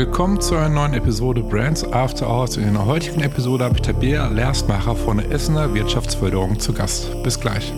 Willkommen 0.00 0.40
zu 0.40 0.56
einer 0.56 0.70
neuen 0.70 0.94
Episode 0.94 1.42
Brands 1.42 1.84
After 1.92 2.26
Hours. 2.26 2.56
In 2.56 2.72
der 2.72 2.86
heutigen 2.86 3.20
Episode 3.20 3.64
habe 3.64 3.74
ich 3.74 3.82
Tabea 3.82 4.28
Lerstmacher 4.28 4.96
von 4.96 5.18
der 5.18 5.30
Essener 5.30 5.74
Wirtschaftsförderung 5.74 6.58
zu 6.58 6.72
Gast. 6.72 7.22
Bis 7.22 7.38
gleich. 7.38 7.74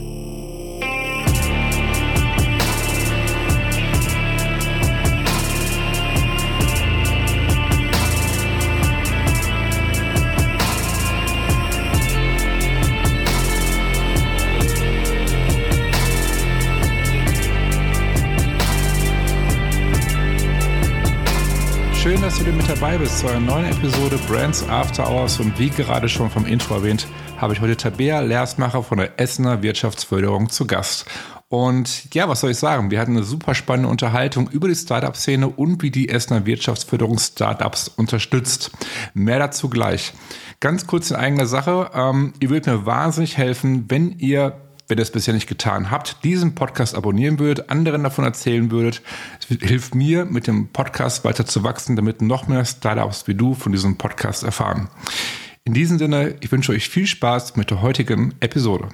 Dass 22.33 22.43
du 22.43 22.51
mit 22.51 22.67
dabei 22.67 22.97
bist 22.97 23.19
zu 23.19 23.29
einer 23.29 23.41
neuen 23.41 23.67
Episode 23.67 24.17
Brands 24.27 24.67
After 24.67 25.07
Hours. 25.07 25.39
Und 25.39 25.59
wie 25.59 25.69
gerade 25.69 26.09
schon 26.09 26.31
vom 26.31 26.47
Intro 26.47 26.77
erwähnt, 26.77 27.07
habe 27.37 27.53
ich 27.53 27.61
heute 27.61 27.77
Tabea 27.77 28.21
Lehrstmacher 28.21 28.83
von 28.83 28.97
der 28.99 29.21
Essener 29.21 29.63
Wirtschaftsförderung 29.63 30.49
zu 30.49 30.67
Gast. 30.67 31.05
Und 31.49 32.15
ja, 32.15 32.31
was 32.31 32.41
soll 32.41 32.53
ich 32.53 32.57
sagen? 32.57 32.91
Wir 32.91 33.01
hatten 33.01 33.17
eine 33.17 33.23
super 33.23 33.55
spannende 33.55 33.91
Unterhaltung 33.91 34.49
über 34.49 34.69
die 34.69 34.75
Startup-Szene 34.75 35.47
und 35.47 35.83
wie 35.83 35.91
die 35.91 36.09
Essener 36.09 36.47
Wirtschaftsförderung 36.47 37.19
Startups 37.19 37.89
unterstützt. 37.89 38.71
Mehr 39.13 39.39
dazu 39.39 39.69
gleich. 39.69 40.15
Ganz 40.61 40.87
kurz 40.87 41.11
in 41.11 41.17
eigener 41.17 41.45
Sache. 41.45 41.91
Ähm, 41.93 42.33
ihr 42.41 42.49
würdet 42.49 42.67
mir 42.67 42.87
wahnsinnig 42.87 43.37
helfen, 43.37 43.91
wenn 43.91 44.19
ihr 44.19 44.57
wenn 44.89 44.99
ihr 44.99 45.03
es 45.03 45.11
bisher 45.11 45.35
nicht 45.35 45.49
getan 45.49 45.91
habt, 45.91 46.25
diesen 46.25 46.55
Podcast 46.55 46.95
abonnieren 46.95 47.39
würdet, 47.39 47.71
anderen 47.71 48.03
davon 48.03 48.25
erzählen 48.25 48.71
würdet. 48.71 49.03
Es 49.41 49.47
hilft 49.47 49.95
mir, 49.95 50.25
mit 50.25 50.47
dem 50.47 50.69
Podcast 50.69 51.25
weiter 51.25 51.47
zu 51.47 51.65
wachsen, 51.65 51.97
damit 51.97 52.23
noch 52.23 52.49
mehr 52.49 52.65
Startups 52.65 53.27
wie 53.27 53.35
du 53.35 53.55
von 53.55 53.73
diesem 53.73 53.97
Podcast 53.97 54.43
erfahren. 54.43 54.89
In 55.65 55.75
diesem 55.75 55.99
Sinne, 55.99 56.37
ich 56.41 56.51
wünsche 56.51 56.73
euch 56.73 56.89
viel 56.89 57.07
Spaß 57.07 57.57
mit 57.57 57.71
der 57.71 57.83
heutigen 57.83 58.35
Episode. 58.41 58.89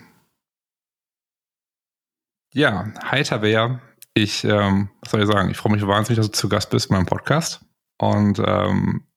Ja, 2.53 2.93
hi 3.03 3.23
Tabea. 3.23 3.81
Ich, 4.15 4.45
ähm, 4.45 4.91
was 5.01 5.13
soll 5.13 5.23
ich 5.23 5.29
sagen, 5.29 5.51
ich 5.51 5.57
freue 5.57 5.73
mich 5.73 5.87
wahnsinnig, 5.87 6.19
dass 6.19 6.27
du 6.27 6.33
zu 6.33 6.49
Gast 6.49 6.71
bist 6.71 6.91
in 6.91 6.97
meinem 6.97 7.07
Podcast. 7.07 7.61
Und 7.99 8.41
ähm, 8.45 9.08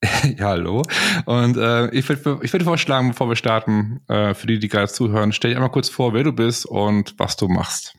ja, 0.38 0.46
hallo. 0.46 0.82
Und 1.26 1.56
äh, 1.56 1.90
ich 1.90 2.08
würde 2.08 2.38
ich 2.42 2.52
würd 2.52 2.62
vorschlagen, 2.62 3.08
bevor 3.08 3.28
wir 3.28 3.36
starten, 3.36 4.00
äh, 4.08 4.32
für 4.34 4.46
die, 4.46 4.58
die 4.58 4.68
gerade 4.68 4.88
zuhören, 4.88 5.32
stell 5.32 5.50
dich 5.50 5.56
einmal 5.56 5.72
kurz 5.72 5.88
vor, 5.88 6.14
wer 6.14 6.22
du 6.22 6.32
bist 6.32 6.66
und 6.66 7.14
was 7.18 7.36
du 7.36 7.48
machst. 7.48 7.94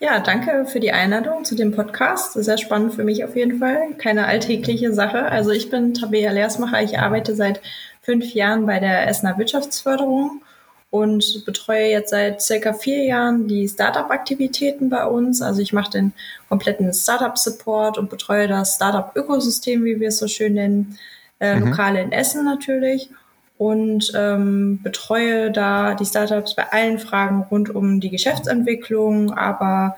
Ja, 0.00 0.18
danke 0.20 0.66
für 0.66 0.80
die 0.80 0.92
Einladung 0.92 1.44
zu 1.44 1.54
dem 1.54 1.72
Podcast. 1.72 2.34
Sehr 2.34 2.58
spannend 2.58 2.94
für 2.94 3.04
mich 3.04 3.24
auf 3.24 3.36
jeden 3.36 3.58
Fall. 3.58 3.94
Keine 3.96 4.26
alltägliche 4.26 4.92
Sache. 4.92 5.24
Also 5.24 5.50
ich 5.50 5.70
bin 5.70 5.94
Tabea 5.94 6.30
Leersmacher. 6.30 6.82
Ich 6.82 6.98
arbeite 6.98 7.34
seit 7.34 7.62
fünf 8.02 8.34
Jahren 8.34 8.66
bei 8.66 8.80
der 8.80 9.08
Essener 9.08 9.38
Wirtschaftsförderung 9.38 10.42
und 10.90 11.44
betreue 11.46 11.88
jetzt 11.88 12.10
seit 12.10 12.42
circa 12.42 12.74
vier 12.74 13.04
Jahren 13.04 13.48
die 13.48 13.66
Startup-Aktivitäten 13.66 14.90
bei 14.90 15.06
uns. 15.06 15.40
Also 15.40 15.62
ich 15.62 15.72
mache 15.72 15.92
den 15.92 16.12
kompletten 16.50 16.92
Startup-Support 16.92 17.96
und 17.96 18.10
betreue 18.10 18.46
das 18.46 18.74
Startup-Ökosystem, 18.74 19.84
wie 19.84 20.00
wir 20.00 20.08
es 20.08 20.18
so 20.18 20.28
schön 20.28 20.52
nennen 20.54 20.98
äh, 21.40 21.56
mhm. 21.56 21.68
Lokale 21.68 22.02
in 22.02 22.12
Essen 22.12 22.44
natürlich 22.44 23.10
und 23.58 24.12
ähm, 24.14 24.80
betreue 24.82 25.50
da 25.50 25.94
die 25.94 26.06
Startups 26.06 26.54
bei 26.54 26.72
allen 26.72 26.98
Fragen 26.98 27.42
rund 27.50 27.74
um 27.74 28.00
die 28.00 28.10
Geschäftsentwicklung, 28.10 29.32
aber 29.32 29.96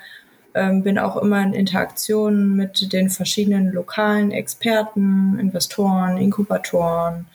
ähm, 0.54 0.82
bin 0.82 0.98
auch 0.98 1.16
immer 1.16 1.42
in 1.42 1.52
Interaktion 1.52 2.56
mit 2.56 2.92
den 2.92 3.10
verschiedenen 3.10 3.72
lokalen 3.72 4.30
Experten, 4.30 5.38
Investoren, 5.38 6.16
Inkubatoren, 6.16 7.26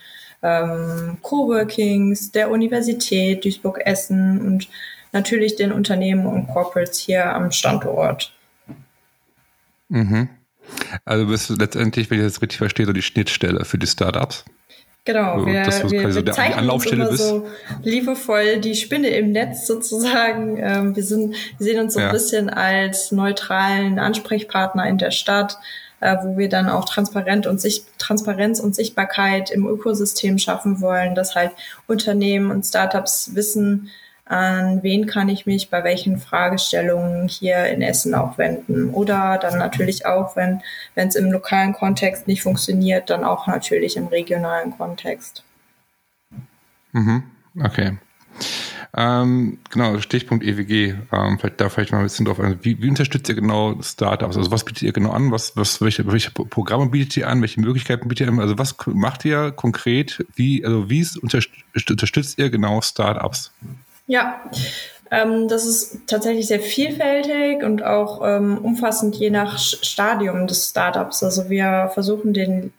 ähm, 0.44 1.18
Coworkings, 1.22 2.32
der 2.32 2.52
Universität 2.52 3.46
Duisburg-Essen 3.46 4.42
und 4.42 4.68
natürlich 5.12 5.56
den 5.56 5.72
Unternehmen 5.72 6.26
und 6.26 6.48
Corporates 6.48 6.98
hier 7.00 7.34
am 7.34 7.52
Standort. 7.52 8.34
Mhm. 9.90 10.30
Also 11.06 11.26
bist 11.28 11.50
du 11.50 11.56
letztendlich, 11.56 12.10
wenn 12.10 12.20
ich 12.20 12.26
das 12.26 12.42
richtig 12.42 12.58
verstehe, 12.58 12.86
so 12.86 12.94
die 12.94 13.02
Schnittstelle 13.02 13.66
für 13.66 13.78
die 13.78 13.88
Startups. 13.88 14.46
Genau, 15.04 15.48
wir, 15.48 15.64
dass 15.64 15.82
du 15.82 15.90
wir, 15.90 16.12
so 16.12 16.24
wir 16.24 16.32
die 16.32 16.40
Anlaufstelle 16.40 17.08
bist. 17.10 17.28
so 17.28 17.48
liebevoll 17.82 18.60
die 18.60 18.76
Spinne 18.76 19.08
im 19.10 19.32
Netz 19.32 19.66
sozusagen. 19.66 20.58
Ähm, 20.62 20.96
wir, 20.96 21.04
sind, 21.04 21.36
wir 21.58 21.66
sehen 21.66 21.80
uns 21.80 21.96
so 21.96 22.00
ja. 22.00 22.08
ein 22.08 22.12
bisschen 22.12 22.52
als 22.52 23.12
neutralen 23.12 23.98
Ansprechpartner 23.98 24.88
in 24.88 25.00
der 25.00 25.10
Stadt, 25.10 25.58
äh, 26.02 26.18
wo 26.22 26.38
wir 26.38 26.50
dann 26.50 26.70
auch 26.70 26.86
Transparent 26.86 27.48
und 27.48 27.60
Sicht, 27.60 27.86
Transparenz 27.98 28.60
und 28.60 28.76
Sichtbarkeit 28.76 29.50
im 29.50 29.66
Ökosystem 29.66 30.38
schaffen 30.38 30.82
wollen, 30.82 31.16
dass 31.16 31.34
halt 31.34 31.52
Unternehmen 31.88 32.52
und 32.52 32.64
Startups 32.64 33.32
wissen, 33.34 33.90
an 34.32 34.82
wen 34.82 35.08
kann 35.08 35.28
ich 35.28 35.46
mich 35.46 35.70
bei 35.70 35.84
welchen 35.84 36.18
Fragestellungen 36.18 37.28
hier 37.28 37.66
in 37.66 37.82
Essen 37.82 38.16
auch 38.16 38.38
wenden. 38.38 38.90
Oder 38.92 39.38
dann 39.38 39.58
natürlich 39.58 40.06
auch, 40.06 40.38
wenn 40.38 40.62
es 40.96 41.16
im 41.16 41.30
lokalen 41.30 41.74
Kontext 41.74 42.30
nicht 42.30 42.42
funktioniert, 42.42 43.10
dann 43.10 43.26
auch 43.26 43.48
natürlich 43.48 43.98
im 43.98 44.08
regionalen 44.08 44.78
Kontext. 44.78 45.44
Mhm. 46.94 47.24
Okay. 47.62 47.98
Ähm, 48.96 49.58
genau, 49.70 50.00
Stichpunkt 50.00 50.46
EWG. 50.46 50.96
Ähm, 51.12 51.38
vielleicht 51.38 51.60
da 51.60 51.68
vielleicht 51.68 51.92
mal 51.92 51.98
ein 51.98 52.04
bisschen 52.06 52.26
drauf 52.26 52.40
ein. 52.40 52.58
Wie, 52.62 52.82
wie 52.82 52.88
unterstützt 52.88 53.28
ihr 53.28 53.36
genau 53.36 53.82
Startups? 53.82 54.38
Also 54.38 54.50
was 54.50 54.64
bietet 54.64 54.84
ihr 54.84 54.94
genau 54.94 55.12
an? 55.12 55.32
Was, 55.32 55.58
was, 55.58 55.82
welche, 55.82 56.10
welche 56.10 56.32
Programme 56.32 56.90
bietet 56.90 57.18
ihr 57.18 57.28
an? 57.28 57.42
Welche 57.42 57.60
Möglichkeiten 57.60 58.08
bietet 58.08 58.28
ihr 58.28 58.32
an? 58.32 58.40
Also 58.40 58.58
was 58.58 58.78
macht 58.86 59.26
ihr 59.26 59.52
konkret? 59.52 60.26
Wie, 60.36 60.64
also 60.64 60.90
wie 60.90 61.06
unterstützt 61.22 62.38
ihr 62.38 62.50
genau 62.50 62.82
Startups? 62.82 63.52
Ja, 64.08 64.42
ähm, 65.12 65.48
das 65.50 65.66
ist 65.66 66.08
tatsächlich 66.08 66.48
sehr 66.48 66.62
vielfältig 66.62 67.64
und 67.64 67.84
auch 67.84 68.22
ähm, 68.26 68.58
umfassend 68.58 69.16
je 69.16 69.30
nach 69.30 69.60
Stadium 69.60 70.48
des 70.48 70.70
Startups. 70.70 71.22
Also 71.24 71.50
wir 71.50 71.92
versuchen 71.94 72.34
den, 72.34 72.74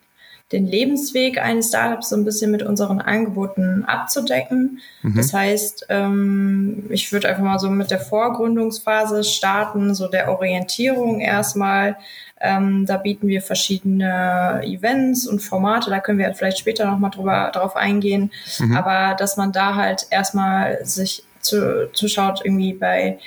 den 0.52 0.66
Lebensweg 0.66 1.42
eines 1.42 1.68
Startups 1.68 2.10
so 2.10 2.16
ein 2.16 2.24
bisschen 2.24 2.50
mit 2.50 2.62
unseren 2.62 3.00
Angeboten 3.00 3.84
abzudecken. 3.86 4.80
Mhm. 5.02 5.16
Das 5.16 5.32
heißt, 5.32 5.86
ähm, 5.88 6.84
ich 6.90 7.12
würde 7.12 7.28
einfach 7.28 7.42
mal 7.42 7.58
so 7.58 7.70
mit 7.70 7.90
der 7.90 8.00
Vorgründungsphase 8.00 9.24
starten, 9.24 9.94
so 9.94 10.08
der 10.08 10.30
Orientierung 10.30 11.20
erstmal. 11.20 11.96
Ähm, 12.40 12.86
da 12.86 12.96
bieten 12.96 13.28
wir 13.28 13.40
verschiedene 13.40 14.60
Events 14.64 15.26
und 15.26 15.40
Formate, 15.40 15.90
da 15.90 16.00
können 16.00 16.18
wir 16.18 16.34
vielleicht 16.34 16.58
später 16.58 16.84
nochmal 16.84 17.10
drüber 17.10 17.50
drauf 17.54 17.76
eingehen. 17.76 18.30
Mhm. 18.58 18.76
Aber 18.76 19.14
dass 19.14 19.36
man 19.36 19.52
da 19.52 19.76
halt 19.76 20.06
erstmal 20.10 20.84
sich 20.84 21.24
zu, 21.40 21.90
zuschaut, 21.92 22.40
irgendwie 22.44 22.72
bei, 22.72 23.18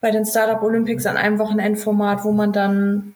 bei 0.00 0.10
den 0.10 0.24
Startup 0.24 0.62
Olympics 0.62 1.06
an 1.06 1.16
einem 1.16 1.38
Wochenendformat, 1.38 2.24
wo 2.24 2.32
man 2.32 2.52
dann 2.52 3.14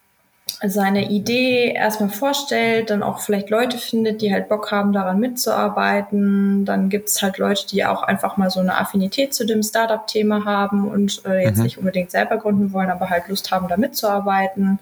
seine 0.61 1.09
Idee 1.09 1.73
erstmal 1.73 2.09
vorstellt, 2.09 2.89
dann 2.89 3.03
auch 3.03 3.19
vielleicht 3.19 3.49
Leute 3.49 3.77
findet, 3.77 4.21
die 4.21 4.31
halt 4.31 4.49
Bock 4.49 4.71
haben, 4.71 4.93
daran 4.93 5.19
mitzuarbeiten. 5.19 6.65
Dann 6.65 6.89
gibt 6.89 7.09
es 7.09 7.21
halt 7.21 7.37
Leute, 7.37 7.67
die 7.67 7.85
auch 7.85 8.03
einfach 8.03 8.37
mal 8.37 8.49
so 8.49 8.59
eine 8.59 8.77
Affinität 8.77 9.33
zu 9.33 9.45
dem 9.45 9.63
Startup-Thema 9.63 10.45
haben 10.45 10.87
und 10.87 11.21
äh, 11.25 11.43
jetzt 11.43 11.57
mhm. 11.57 11.63
nicht 11.63 11.77
unbedingt 11.77 12.11
selber 12.11 12.37
gründen 12.37 12.73
wollen, 12.73 12.89
aber 12.89 13.09
halt 13.09 13.27
Lust 13.27 13.51
haben, 13.51 13.67
da 13.67 13.77
mitzuarbeiten. 13.77 14.79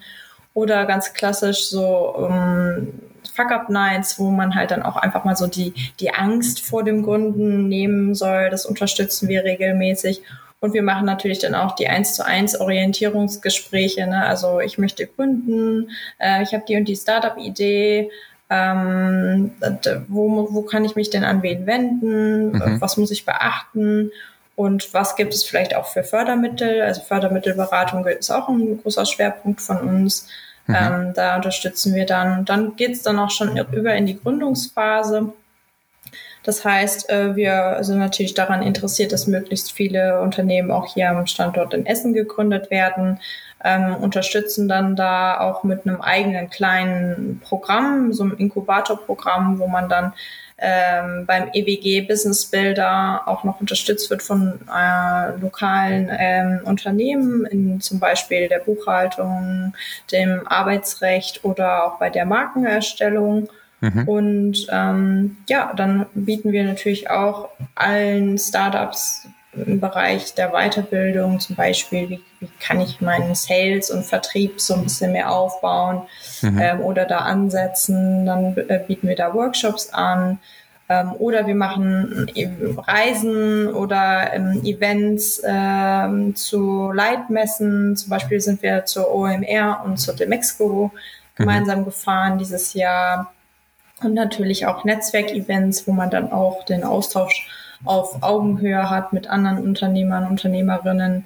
Oder 0.53 0.85
ganz 0.85 1.13
klassisch 1.13 1.69
so 1.69 2.29
ähm, 2.29 2.93
Fuck-Up-Nights, 3.33 4.19
wo 4.19 4.29
man 4.29 4.53
halt 4.53 4.71
dann 4.71 4.83
auch 4.83 4.97
einfach 4.97 5.23
mal 5.23 5.35
so 5.35 5.47
die, 5.47 5.73
die 5.99 6.13
Angst 6.13 6.61
vor 6.61 6.83
dem 6.83 7.03
Gründen 7.03 7.67
nehmen 7.67 8.13
soll. 8.13 8.49
Das 8.49 8.65
unterstützen 8.65 9.27
wir 9.27 9.43
regelmäßig. 9.43 10.21
Und 10.63 10.73
wir 10.73 10.81
machen 10.81 11.05
natürlich 11.05 11.39
dann 11.39 11.55
auch 11.55 11.75
die 11.75 11.89
1 11.89 12.15
zu 12.15 12.25
1 12.25 12.61
Orientierungsgespräche. 12.61 14.07
Ne? 14.07 14.25
Also 14.25 14.61
ich 14.61 14.77
möchte 14.77 15.05
gründen, 15.05 15.89
äh, 16.19 16.41
ich 16.41 16.53
habe 16.53 16.63
die 16.65 16.77
und 16.77 16.85
die 16.85 16.95
Startup-Idee. 16.95 18.09
Ähm, 18.49 19.51
wo, 20.07 20.47
wo 20.51 20.61
kann 20.61 20.85
ich 20.85 20.95
mich 20.95 21.09
denn 21.09 21.25
an 21.25 21.43
wen 21.43 21.65
wenden? 21.65 22.53
Mhm. 22.53 22.79
Was 22.79 22.95
muss 22.95 23.11
ich 23.11 23.25
beachten? 23.25 24.11
Und 24.55 24.93
was 24.93 25.17
gibt 25.17 25.33
es 25.33 25.43
vielleicht 25.43 25.75
auch 25.75 25.87
für 25.87 26.05
Fördermittel? 26.05 26.81
Also 26.81 27.01
Fördermittelberatung 27.01 28.07
ist 28.07 28.31
auch 28.31 28.47
ein 28.47 28.81
großer 28.81 29.05
Schwerpunkt 29.05 29.59
von 29.59 29.79
uns. 29.79 30.29
Mhm. 30.67 30.75
Ähm, 30.79 31.13
da 31.13 31.35
unterstützen 31.35 31.93
wir 31.93 32.05
dann. 32.05 32.39
Und 32.39 32.49
dann 32.49 32.77
geht 32.77 32.91
es 32.91 33.03
dann 33.03 33.19
auch 33.19 33.31
schon 33.31 33.57
über 33.57 33.93
in 33.95 34.05
die 34.05 34.17
Gründungsphase. 34.17 35.33
Das 36.43 36.65
heißt, 36.65 37.09
äh, 37.09 37.35
wir 37.35 37.77
sind 37.81 37.99
natürlich 37.99 38.33
daran 38.33 38.61
interessiert, 38.61 39.11
dass 39.13 39.27
möglichst 39.27 39.71
viele 39.71 40.21
Unternehmen 40.21 40.71
auch 40.71 40.93
hier 40.93 41.09
am 41.09 41.25
Standort 41.25 41.73
in 41.73 41.85
Essen 41.85 42.13
gegründet 42.13 42.69
werden. 42.69 43.19
ähm, 43.65 43.95
unterstützen 43.95 44.67
dann 44.67 44.97
da 44.97 45.39
auch 45.39 45.63
mit 45.63 45.87
einem 45.87 46.01
eigenen 46.01 46.49
kleinen 46.49 47.39
Programm, 47.39 48.11
so 48.11 48.23
einem 48.23 48.35
Inkubatorprogramm, 48.37 49.57
wo 49.57 49.67
man 49.67 49.87
dann 49.87 50.13
ähm, 50.57 51.25
beim 51.25 51.49
EWG 51.53 52.01
Business 52.01 52.45
Builder 52.45 53.21
auch 53.25 53.43
noch 53.43 53.59
unterstützt 53.59 54.09
wird 54.09 54.21
von 54.21 54.59
äh, 54.73 55.35
lokalen 55.37 56.09
ähm, 56.11 56.61
Unternehmen, 56.65 57.45
in 57.45 57.81
zum 57.81 57.99
Beispiel 57.99 58.47
der 58.47 58.59
Buchhaltung, 58.59 59.73
dem 60.11 60.47
Arbeitsrecht 60.47 61.43
oder 61.43 61.85
auch 61.85 61.99
bei 61.99 62.09
der 62.09 62.25
Markenerstellung. 62.25 63.49
Mhm. 63.83 64.07
Und 64.07 64.67
ähm, 64.71 65.37
ja, 65.49 65.73
dann 65.75 66.05
bieten 66.13 66.53
wir 66.53 66.63
natürlich 66.63 67.09
auch 67.09 67.49
allen 67.75 68.37
Startups 68.37 69.27
im 69.53 69.81
Bereich 69.81 70.33
der 70.35 70.51
Weiterbildung, 70.51 71.41
zum 71.41 71.57
Beispiel, 71.57 72.09
wie, 72.09 72.21
wie 72.39 72.49
kann 72.61 72.79
ich 72.79 73.01
meinen 73.01 73.35
Sales 73.35 73.91
und 73.91 74.05
Vertrieb 74.05 74.61
so 74.61 74.75
ein 74.75 74.83
bisschen 74.83 75.11
mehr 75.11 75.29
aufbauen 75.29 76.03
mhm. 76.41 76.59
ähm, 76.61 76.79
oder 76.79 77.03
da 77.03 77.19
ansetzen. 77.19 78.25
Dann 78.25 78.55
äh, 78.55 78.79
bieten 78.87 79.09
wir 79.09 79.17
da 79.17 79.33
Workshops 79.33 79.89
an. 79.89 80.39
Ähm, 80.87 81.11
oder 81.19 81.45
wir 81.45 81.55
machen 81.55 82.31
Reisen 82.77 83.67
oder 83.67 84.33
ähm, 84.33 84.61
Events 84.63 85.41
ähm, 85.45 86.37
zu 86.37 86.93
Leitmessen. 86.93 87.97
Zum 87.97 88.09
Beispiel 88.09 88.39
sind 88.39 88.61
wir 88.63 88.85
zur 88.85 89.13
OMR 89.13 89.81
und 89.83 89.97
zur 89.97 90.13
Demexco 90.13 90.89
mhm. 90.93 90.97
gemeinsam 91.35 91.83
gefahren 91.83 92.37
dieses 92.37 92.73
Jahr. 92.73 93.33
Und 94.03 94.13
natürlich 94.13 94.65
auch 94.65 94.83
Netzwerkevents, 94.83 95.87
wo 95.87 95.91
man 95.91 96.09
dann 96.09 96.31
auch 96.31 96.63
den 96.65 96.83
Austausch 96.83 97.47
auf 97.85 98.21
Augenhöhe 98.21 98.89
hat 98.89 99.13
mit 99.13 99.27
anderen 99.27 99.59
Unternehmern, 99.59 100.27
Unternehmerinnen. 100.27 101.25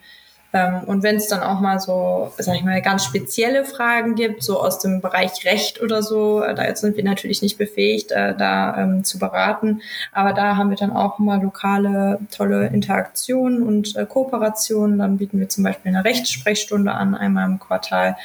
Ähm, 0.54 0.84
und 0.86 1.04
wenn 1.04 1.18
es 1.18 1.28
dann 1.28 1.44
auch 1.44 1.60
mal 1.60 1.80
so, 1.80 2.32
sag 2.38 2.56
ich 2.56 2.64
mal, 2.64 2.82
ganz 2.82 3.04
spezielle 3.04 3.66
Fragen 3.66 4.16
gibt, 4.16 4.44
so 4.44 4.62
aus 4.62 4.80
dem 4.80 5.02
Bereich 5.02 5.46
Recht 5.46 5.82
oder 5.82 6.02
so, 6.02 6.42
äh, 6.42 6.56
da 6.56 6.74
sind 6.76 6.96
wir 6.96 7.04
natürlich 7.04 7.42
nicht 7.42 7.58
befähigt, 7.58 8.12
äh, 8.12 8.34
da 8.36 8.78
ähm, 8.78 9.04
zu 9.04 9.20
beraten. 9.20 9.82
Aber 10.14 10.34
da 10.34 10.56
haben 10.56 10.70
wir 10.70 10.78
dann 10.78 10.96
auch 10.96 11.20
mal 11.20 11.42
lokale 11.42 12.20
tolle 12.32 12.68
Interaktionen 12.68 13.62
und 13.62 13.96
äh, 13.96 14.06
Kooperationen. 14.06 15.00
Dann 15.00 15.18
bieten 15.18 15.40
wir 15.40 15.50
zum 15.50 15.64
Beispiel 15.64 15.94
eine 15.94 16.06
Rechtssprechstunde 16.06 16.92
an, 16.92 17.14
einmal 17.14 17.50
im 17.50 17.60
Quartal 17.60 18.16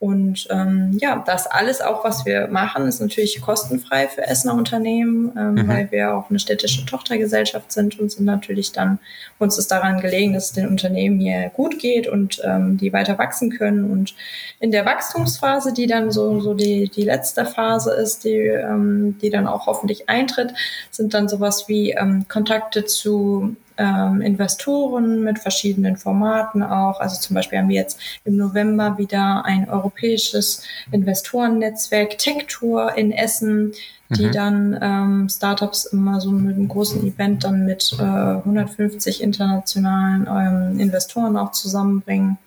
und 0.00 0.46
ähm, 0.50 0.96
ja, 1.00 1.24
das 1.26 1.48
alles 1.48 1.80
auch, 1.80 2.04
was 2.04 2.24
wir 2.24 2.46
machen, 2.46 2.86
ist 2.86 3.00
natürlich 3.00 3.40
kostenfrei 3.40 4.06
für 4.06 4.24
Essener 4.24 4.54
Unternehmen, 4.54 5.32
ähm, 5.36 5.54
mhm. 5.54 5.68
weil 5.68 5.90
wir 5.90 6.14
auch 6.14 6.30
eine 6.30 6.38
städtische 6.38 6.86
Tochtergesellschaft 6.86 7.72
sind 7.72 7.98
und 7.98 8.12
sind 8.12 8.24
natürlich 8.24 8.70
dann, 8.70 9.00
uns 9.40 9.58
ist 9.58 9.72
daran 9.72 10.00
gelegen, 10.00 10.34
dass 10.34 10.46
es 10.46 10.52
den 10.52 10.68
Unternehmen 10.68 11.18
hier 11.18 11.48
gut 11.48 11.80
geht 11.80 12.06
und 12.06 12.40
ähm, 12.44 12.76
die 12.76 12.92
weiter 12.92 13.18
wachsen 13.18 13.50
können. 13.50 13.90
Und 13.90 14.14
in 14.60 14.70
der 14.70 14.86
Wachstumsphase, 14.86 15.72
die 15.72 15.88
dann 15.88 16.12
so, 16.12 16.38
so 16.38 16.54
die, 16.54 16.88
die 16.88 17.02
letzte 17.02 17.44
Phase 17.44 17.92
ist, 17.92 18.22
die, 18.22 18.36
ähm, 18.36 19.18
die 19.20 19.30
dann 19.30 19.48
auch 19.48 19.66
hoffentlich 19.66 20.08
eintritt, 20.08 20.54
sind 20.92 21.12
dann 21.12 21.28
sowas 21.28 21.66
wie 21.66 21.90
ähm, 21.90 22.24
Kontakte 22.28 22.84
zu 22.84 23.56
ähm, 23.78 24.20
Investoren 24.20 25.22
mit 25.22 25.38
verschiedenen 25.38 25.96
Formaten 25.96 26.62
auch. 26.62 27.00
Also 27.00 27.20
zum 27.20 27.34
Beispiel 27.34 27.58
haben 27.58 27.68
wir 27.68 27.76
jetzt 27.76 27.98
im 28.24 28.36
November 28.36 28.98
wieder 28.98 29.44
ein 29.44 29.68
europäisches 29.68 30.62
Investorennetzwerk 30.90 32.18
Tech 32.18 32.46
Tour 32.48 32.96
in 32.96 33.12
Essen, 33.12 33.72
die 34.10 34.26
mhm. 34.26 34.32
dann 34.32 34.78
ähm, 34.80 35.28
Startups 35.28 35.86
immer 35.86 36.20
so 36.20 36.30
mit 36.30 36.56
einem 36.56 36.68
großen 36.68 37.06
Event 37.06 37.44
dann 37.44 37.64
mit 37.64 37.94
äh, 37.98 38.02
150 38.02 39.22
internationalen 39.22 40.26
ähm, 40.26 40.80
Investoren 40.80 41.36
auch 41.36 41.52
zusammenbringen. 41.52 42.38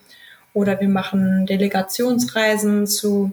Oder 0.54 0.82
wir 0.82 0.90
machen 0.90 1.46
Delegationsreisen 1.46 2.88
zu 2.88 3.32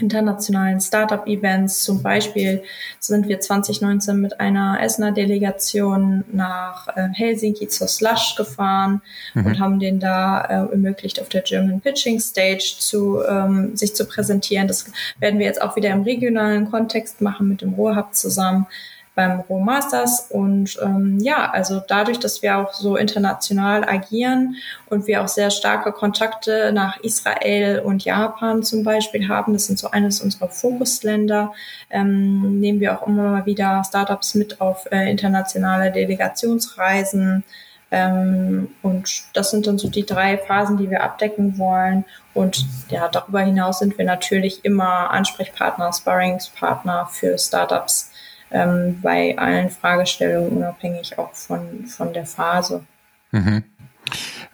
internationalen 0.00 0.80
Startup-Events. 0.80 1.84
Zum 1.84 2.02
Beispiel 2.02 2.62
sind 2.98 3.28
wir 3.28 3.40
2019 3.40 4.20
mit 4.20 4.40
einer 4.40 4.78
Essener 4.80 5.12
Delegation 5.12 6.24
nach 6.32 6.88
äh, 6.96 7.08
Helsinki 7.12 7.68
zur 7.68 7.88
Slush 7.88 8.34
gefahren 8.36 9.02
mhm. 9.34 9.46
und 9.46 9.60
haben 9.60 9.78
den 9.78 10.00
da 10.00 10.40
äh, 10.42 10.72
ermöglicht, 10.72 11.20
auf 11.20 11.28
der 11.28 11.42
German 11.42 11.80
Pitching 11.80 12.20
Stage 12.20 12.76
zu, 12.78 13.22
ähm, 13.28 13.76
sich 13.76 13.94
zu 13.94 14.06
präsentieren. 14.06 14.68
Das 14.68 14.90
werden 15.18 15.38
wir 15.38 15.46
jetzt 15.46 15.62
auch 15.62 15.76
wieder 15.76 15.90
im 15.90 16.02
regionalen 16.02 16.70
Kontext 16.70 17.20
machen 17.20 17.48
mit 17.48 17.60
dem 17.60 17.74
Ruhrhub 17.74 18.14
zusammen 18.14 18.66
beim 19.14 19.40
Rohmasters. 19.40 20.26
Und 20.30 20.78
ähm, 20.82 21.18
ja, 21.20 21.50
also 21.50 21.80
dadurch, 21.86 22.18
dass 22.18 22.42
wir 22.42 22.58
auch 22.58 22.72
so 22.72 22.96
international 22.96 23.84
agieren 23.84 24.56
und 24.90 25.06
wir 25.06 25.22
auch 25.22 25.28
sehr 25.28 25.50
starke 25.50 25.92
Kontakte 25.92 26.72
nach 26.72 26.98
Israel 26.98 27.80
und 27.80 28.04
Japan 28.04 28.62
zum 28.62 28.82
Beispiel 28.82 29.28
haben, 29.28 29.52
das 29.52 29.66
sind 29.66 29.78
so 29.78 29.90
eines 29.90 30.20
unserer 30.20 30.48
Fokusländer, 30.48 31.52
ähm, 31.90 32.60
nehmen 32.60 32.80
wir 32.80 32.98
auch 32.98 33.06
immer 33.06 33.30
mal 33.30 33.46
wieder 33.46 33.82
Startups 33.86 34.34
mit 34.34 34.60
auf 34.60 34.86
äh, 34.90 35.10
internationale 35.10 35.92
Delegationsreisen. 35.92 37.44
Ähm, 37.90 38.68
und 38.82 39.22
das 39.34 39.50
sind 39.50 39.68
dann 39.68 39.78
so 39.78 39.88
die 39.88 40.04
drei 40.04 40.38
Phasen, 40.38 40.76
die 40.76 40.90
wir 40.90 41.04
abdecken 41.04 41.58
wollen. 41.58 42.04
Und 42.32 42.66
ja, 42.88 43.08
darüber 43.08 43.40
hinaus 43.40 43.78
sind 43.78 43.96
wir 43.96 44.04
natürlich 44.04 44.64
immer 44.64 45.10
Ansprechpartner, 45.12 45.92
Sparringspartner 45.92 47.08
für 47.12 47.38
Startups 47.38 48.10
ähm, 48.54 49.00
bei 49.02 49.36
allen 49.36 49.68
Fragestellungen, 49.68 50.56
unabhängig 50.56 51.18
auch 51.18 51.34
von, 51.34 51.86
von 51.86 52.12
der 52.12 52.24
Phase. 52.24 52.84
Mhm. 53.32 53.64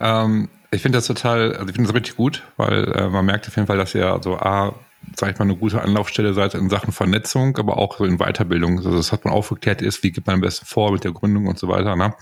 Ähm, 0.00 0.49
ich 0.70 0.81
finde 0.81 0.99
das 0.99 1.06
total, 1.06 1.52
also 1.52 1.67
ich 1.67 1.75
finde 1.75 1.88
das 1.88 1.94
richtig 1.94 2.17
gut, 2.17 2.43
weil 2.56 2.91
äh, 2.93 3.08
man 3.08 3.26
merkt 3.26 3.47
auf 3.47 3.55
jeden 3.56 3.67
Fall, 3.67 3.76
dass 3.76 3.94
ihr 3.94 4.11
also 4.11 4.38
A, 4.38 4.75
sag 5.17 5.32
ich 5.32 5.38
mal, 5.38 5.44
eine 5.44 5.56
gute 5.56 5.82
Anlaufstelle 5.82 6.32
seid 6.32 6.55
in 6.55 6.70
Sachen 6.70 6.93
Vernetzung, 6.93 7.58
aber 7.58 7.76
auch 7.76 7.99
so 7.99 8.05
in 8.05 8.17
Weiterbildung. 8.17 8.79
Also 8.79 8.97
das 8.97 9.12
hat 9.12 9.26
man 9.26 9.35
aufgeklärt 9.35 9.82
ist, 9.82 10.02
wie 10.02 10.12
geht 10.12 10.26
man 10.26 10.35
am 10.35 10.41
besten 10.41 10.64
vor 10.64 10.93
mit 10.93 11.05
der 11.05 11.12
Gründung 11.12 11.47
und 11.47 11.58
so 11.58 11.69
weiter. 11.69 11.94
Ne? 11.94 12.14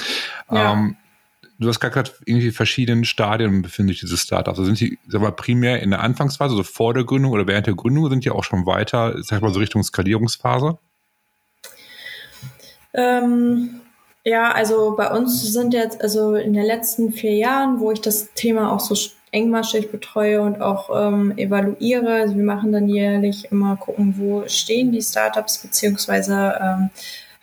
Ja. 0.51 0.73
Ähm, 0.73 0.97
du 1.61 1.69
hast 1.69 1.79
gerade 1.79 1.93
gesagt, 1.93 2.23
irgendwie 2.25 2.51
verschiedenen 2.51 3.05
Stadien 3.05 3.63
befinden 3.63 3.93
sich 3.93 4.01
diese 4.01 4.17
Startups. 4.17 4.59
Also 4.59 4.65
sind 4.65 4.81
die, 4.81 4.99
sag 5.07 5.21
mal, 5.21 5.31
primär 5.31 5.81
in 5.81 5.91
der 5.91 6.01
Anfangsphase, 6.01 6.53
also 6.53 6.65
vor 6.65 6.93
der 6.93 7.05
Gründung 7.05 7.31
oder 7.31 7.47
während 7.47 7.69
der 7.69 7.75
Gründung, 7.75 8.11
sind 8.11 8.25
die 8.25 8.31
auch 8.31 8.43
schon 8.43 8.67
weiter, 8.67 9.15
sag 9.23 9.37
ich 9.37 9.43
mal, 9.43 9.53
so 9.53 9.61
Richtung 9.61 9.85
Skalierungsphase? 9.85 10.79
Ähm, 12.99 13.81
ja, 14.25 14.51
also 14.51 14.95
bei 14.97 15.09
uns 15.17 15.41
sind 15.53 15.73
jetzt, 15.73 16.03
also 16.03 16.35
in 16.35 16.53
den 16.53 16.65
letzten 16.65 17.13
vier 17.13 17.35
Jahren, 17.35 17.79
wo 17.79 17.93
ich 17.93 18.01
das 18.01 18.33
Thema 18.35 18.73
auch 18.73 18.81
so 18.81 18.97
engmaschig 19.31 19.93
betreue 19.93 20.43
und 20.43 20.61
auch 20.61 20.91
ähm, 20.95 21.37
evaluiere, 21.39 22.15
also 22.15 22.35
wir 22.35 22.45
machen 22.45 22.73
dann 22.73 22.89
jährlich 22.89 23.53
immer 23.53 23.77
gucken, 23.77 24.15
wo 24.19 24.43
stehen 24.49 24.91
die 24.91 25.03
Startups, 25.03 25.59
beziehungsweise 25.59 26.59
ähm, 26.61 26.91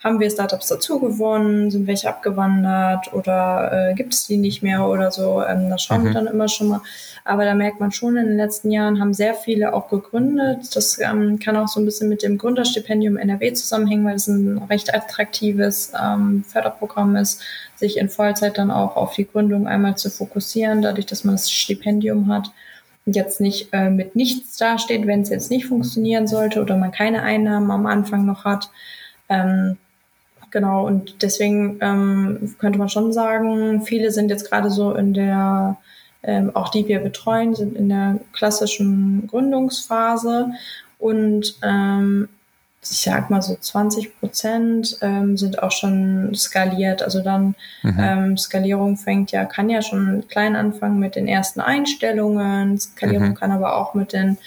haben 0.06 0.20
wir 0.20 0.30
Startups 0.30 0.68
dazu 0.68 1.00
gewonnen, 1.00 1.68
sind 1.70 1.88
welche 1.88 2.08
abgewandert 2.08 3.12
oder 3.12 3.90
äh, 3.90 3.94
gibt 3.94 4.14
es 4.14 4.28
die 4.28 4.36
nicht 4.36 4.62
mehr 4.62 4.86
oder 4.86 5.10
so. 5.10 5.42
Ähm, 5.42 5.68
das 5.68 5.82
schauen 5.82 6.02
mhm. 6.02 6.04
wir 6.06 6.12
dann 6.14 6.26
immer 6.28 6.46
schon 6.46 6.68
mal. 6.68 6.80
Aber 7.24 7.44
da 7.44 7.54
merkt 7.54 7.80
man 7.80 7.90
schon, 7.90 8.16
in 8.16 8.26
den 8.26 8.36
letzten 8.36 8.70
Jahren 8.70 9.00
haben 9.00 9.12
sehr 9.12 9.34
viele 9.34 9.74
auch 9.74 9.88
gegründet. 9.88 10.76
Das 10.76 11.00
ähm, 11.00 11.40
kann 11.40 11.56
auch 11.56 11.66
so 11.66 11.80
ein 11.80 11.84
bisschen 11.84 12.08
mit 12.08 12.22
dem 12.22 12.38
Gründerstipendium 12.38 13.16
NRW 13.16 13.52
zusammenhängen, 13.54 14.04
weil 14.04 14.14
es 14.14 14.28
ein 14.28 14.58
recht 14.70 14.94
attraktives 14.94 15.92
ähm, 16.00 16.44
Förderprogramm 16.46 17.16
ist, 17.16 17.42
sich 17.74 17.96
in 17.96 18.08
Vollzeit 18.08 18.58
dann 18.58 18.70
auch 18.70 18.94
auf 18.94 19.14
die 19.14 19.26
Gründung 19.26 19.66
einmal 19.66 19.96
zu 19.96 20.08
fokussieren, 20.08 20.82
dadurch, 20.82 21.06
dass 21.06 21.24
man 21.24 21.34
das 21.34 21.50
Stipendium 21.50 22.32
hat 22.32 22.52
und 23.06 23.16
jetzt 23.16 23.40
nicht 23.40 23.70
äh, 23.72 23.90
mit 23.90 24.14
nichts 24.14 24.56
dasteht, 24.56 25.08
wenn 25.08 25.22
es 25.22 25.30
jetzt 25.30 25.50
nicht 25.50 25.66
funktionieren 25.66 26.28
sollte 26.28 26.62
oder 26.62 26.76
man 26.76 26.92
keine 26.92 27.22
Einnahmen 27.24 27.72
am 27.72 27.86
Anfang 27.86 28.24
noch 28.24 28.44
hat. 28.44 28.70
Ähm, 29.28 29.78
genau, 30.50 30.86
und 30.86 31.22
deswegen 31.22 31.78
ähm, 31.80 32.54
könnte 32.58 32.78
man 32.78 32.88
schon 32.88 33.12
sagen, 33.12 33.82
viele 33.82 34.10
sind 34.10 34.30
jetzt 34.30 34.48
gerade 34.48 34.70
so 34.70 34.92
in 34.94 35.14
der 35.14 35.76
ähm, 36.26 36.50
auch 36.54 36.70
die 36.70 36.86
wir 36.88 36.98
betreuen, 37.00 37.54
sind 37.54 37.76
in 37.76 37.88
der 37.88 38.18
klassischen 38.32 39.28
Gründungsphase 39.28 40.50
und 40.98 41.56
ähm, 41.62 42.28
ich 42.82 43.00
sag 43.00 43.30
mal 43.30 43.42
so 43.42 43.56
20 43.56 44.18
Prozent 44.20 44.98
ähm, 45.02 45.36
sind 45.36 45.62
auch 45.62 45.72
schon 45.72 46.32
skaliert. 46.34 47.02
Also 47.02 47.20
dann 47.20 47.54
mhm. 47.82 47.96
ähm, 47.98 48.38
Skalierung 48.38 48.96
fängt 48.96 49.32
ja, 49.32 49.44
kann 49.44 49.68
ja 49.68 49.82
schon 49.82 50.24
klein 50.28 50.54
anfangen 50.54 51.00
mit 51.00 51.16
den 51.16 51.26
ersten 51.26 51.60
Einstellungen. 51.60 52.78
Skalierung 52.78 53.30
mhm. 53.30 53.34
kann 53.34 53.50
aber 53.50 53.76
auch 53.76 53.94
mit 53.94 54.12
den 54.12 54.38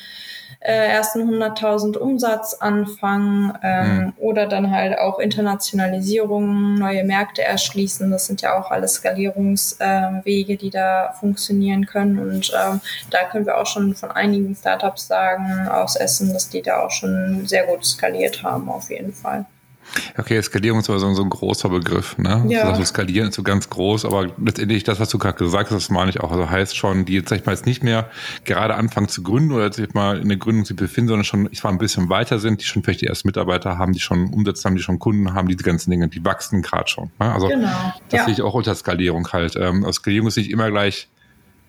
äh, 0.62 0.74
ersten 0.74 1.22
100.000 1.22 1.98
Umsatz 1.98 2.54
anfangen 2.54 3.58
ähm, 3.64 3.98
mhm. 3.98 4.14
oder 4.18 4.46
dann 4.46 4.72
halt 4.72 4.98
auch 4.98 5.20
Internationalisierung, 5.20 6.76
neue 6.76 7.04
Märkte 7.04 7.44
erschließen. 7.44 8.12
Das 8.12 8.26
sind 8.26 8.42
ja 8.42 8.60
auch 8.60 8.70
alles 8.70 8.96
Skalierungswege, 8.96 10.54
äh, 10.54 10.58
die 10.58 10.70
da 10.70 11.14
funktionieren 11.20 11.86
können. 11.86 12.20
Und 12.20 12.52
ähm, 12.54 12.82
da 13.10 13.24
können 13.26 13.46
wir 13.46 13.58
auch 13.58 13.68
schon 13.68 13.96
von 13.96 14.12
einigen 14.12 14.54
Startups 14.54 15.08
sagen 15.08 15.68
aus 15.70 15.96
Essen, 15.96 16.34
dass 16.34 16.50
die 16.50 16.62
da 16.62 16.82
auch 16.82 16.92
schon 16.92 17.46
sehr 17.46 17.66
gut 17.66 17.86
skaliert 17.86 18.44
haben, 18.44 18.70
auf 18.70 18.90
jeden 18.90 19.14
Fall. 19.14 19.46
Okay, 20.18 20.42
Skalierung 20.42 20.80
ist 20.80 20.90
aber 20.90 21.00
so, 21.00 21.08
ein 21.08 21.30
großer 21.30 21.70
Begriff. 21.70 22.18
Ne? 22.18 22.46
Ja. 22.48 22.64
Also 22.70 22.84
skalieren 22.84 23.30
ist 23.30 23.36
so 23.36 23.44
ganz 23.44 23.70
groß, 23.70 24.06
aber 24.06 24.28
letztendlich 24.38 24.84
das, 24.84 25.00
was 25.00 25.10
du 25.10 25.18
gerade 25.18 25.38
gesagt 25.38 25.72
hast, 25.72 25.76
das 25.76 25.90
meine 25.90 26.10
ich 26.10 26.20
auch. 26.20 26.32
Also 26.32 26.50
heißt 26.50 26.76
schon, 26.78 27.06
die 27.06 27.14
jetzt, 27.14 27.30
sag 27.30 27.40
ich 27.40 27.46
mal, 27.46 27.54
jetzt 27.54 27.66
nicht 27.66 27.84
mehr 27.84 28.10
gerade 28.46 28.76
anfangen 28.76 29.08
zu 29.08 29.24
gründen 29.24 29.52
oder 29.52 29.72
sich 29.72 29.94
mal 29.94 30.20
in 30.20 30.28
der 30.28 30.38
Gründung 30.38 30.66
zu 30.66 30.76
befinden, 30.76 31.10
sondern 31.10 31.26
schon, 31.26 31.50
ich 31.52 31.64
war 31.64 31.72
ein 31.72 31.78
bisschen 31.78 32.10
weiter 32.10 32.40
sind, 32.40 32.62
die 32.62 32.66
schon 32.66 32.84
vielleicht 32.84 33.02
die 33.02 33.08
ersten 33.08 33.28
Mitarbeiter 33.28 33.78
haben, 33.78 33.94
die 33.94 34.00
schon 34.00 34.34
Umsätze 34.34 34.66
haben, 34.66 34.76
die 34.76 34.84
schon 34.84 35.00
Kunden 35.00 35.34
haben, 35.34 35.48
diese 35.48 35.64
ganzen 35.64 35.92
Dinge, 35.92 36.08
die 36.08 36.24
wachsen 36.24 36.62
gerade 36.62 36.88
schon. 36.88 37.12
Ne? 37.20 37.32
Also 37.34 37.48
genau. 37.48 37.68
das 38.10 38.20
ja. 38.20 38.26
sehe 38.26 38.34
ich 38.34 38.42
auch 38.42 38.54
unter 38.54 38.76
Skalierung 38.76 39.28
halt. 39.32 39.56
Ähm, 39.56 39.86
also 39.86 39.94
Skalierung 39.94 40.28
ist 40.28 40.38
nicht 40.38 40.52
immer 40.52 40.70
gleich 40.70 41.08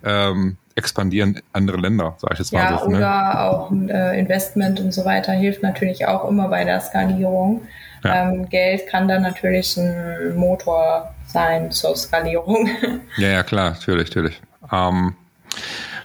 ähm, 0.05 0.57
expandieren 0.75 1.35
in 1.35 1.43
andere 1.53 1.77
Länder, 1.77 2.15
sage 2.19 2.35
ich 2.35 2.39
jetzt 2.39 2.53
mal 2.53 2.61
Ja, 2.61 2.79
so. 2.79 2.87
oder 2.87 2.99
Ne? 2.99 3.41
auch 3.41 3.71
ein 3.71 3.89
äh, 3.89 4.19
Investment 4.19 4.81
und 4.81 4.93
so 4.93 5.05
weiter 5.05 5.33
hilft 5.33 5.63
natürlich 5.63 6.07
auch 6.07 6.29
immer 6.29 6.49
bei 6.49 6.65
der 6.65 6.81
Skalierung. 6.81 7.63
Ja. 8.03 8.31
Ähm, 8.31 8.49
Geld 8.49 8.87
kann 8.87 9.09
dann 9.09 9.23
natürlich 9.23 9.77
ein 9.77 10.35
Motor 10.37 11.15
sein 11.27 11.71
zur 11.71 11.97
Skalierung. 11.97 12.69
Ja, 13.17 13.29
ja, 13.29 13.43
klar, 13.43 13.71
natürlich, 13.71 14.09
natürlich. 14.09 14.41
Ähm, 14.73 15.15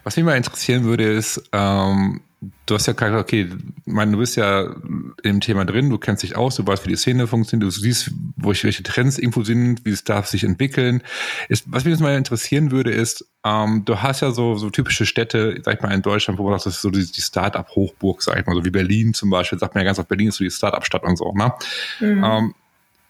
was 0.03 0.15
mich 0.15 0.25
mal 0.25 0.37
interessieren 0.37 0.83
würde, 0.83 1.03
ist, 1.03 1.41
ähm, 1.53 2.21
du 2.65 2.75
hast 2.75 2.85
ja 2.87 2.93
gesagt, 2.93 3.15
okay, 3.15 3.49
meine, 3.85 4.11
du 4.11 4.17
bist 4.17 4.35
ja 4.35 4.73
im 5.23 5.41
Thema 5.41 5.65
drin, 5.65 5.89
du 5.89 5.97
kennst 5.97 6.23
dich 6.23 6.35
aus, 6.35 6.55
du 6.55 6.65
weißt, 6.65 6.85
wie 6.85 6.89
die 6.89 6.95
Szene 6.95 7.27
funktioniert, 7.27 7.67
du 7.67 7.71
siehst, 7.71 8.11
wo 8.35 8.51
ich, 8.51 8.63
welche 8.63 8.83
Trends 8.83 9.17
irgendwo 9.17 9.43
sind, 9.43 9.85
wie 9.85 9.91
es 9.91 10.03
darf 10.03 10.27
sich 10.27 10.43
entwickeln. 10.43 11.01
Ist, 11.49 11.65
was 11.67 11.85
mich 11.85 11.91
jetzt 11.91 12.01
mal 12.01 12.15
interessieren 12.15 12.71
würde, 12.71 12.91
ist, 12.91 13.25
ähm, 13.43 13.83
du 13.85 14.01
hast 14.01 14.21
ja 14.21 14.31
so, 14.31 14.55
so 14.55 14.69
typische 14.69 15.05
Städte, 15.05 15.59
sag 15.63 15.75
ich 15.75 15.81
mal, 15.81 15.93
in 15.93 16.01
Deutschland, 16.01 16.39
wo 16.39 16.43
man 16.43 16.53
sagt, 16.53 16.67
das 16.67 16.75
ist 16.75 16.81
so 16.81 16.89
die, 16.89 17.09
die 17.11 17.21
Start-up-Hochburg, 17.21 18.21
sag 18.21 18.39
ich 18.39 18.45
mal, 18.45 18.55
so 18.55 18.65
wie 18.65 18.71
Berlin 18.71 19.13
zum 19.13 19.29
Beispiel, 19.29 19.59
sagt 19.59 19.75
man 19.75 19.83
ja 19.83 19.85
ganz 19.85 19.99
oft, 19.99 20.07
Berlin 20.07 20.29
ist 20.29 20.37
so 20.37 20.43
die 20.43 20.51
Start-up-Stadt 20.51 21.03
und 21.03 21.17
so, 21.17 21.31
ne? 21.33 21.53
Mhm. 21.99 22.23
Ähm, 22.23 22.55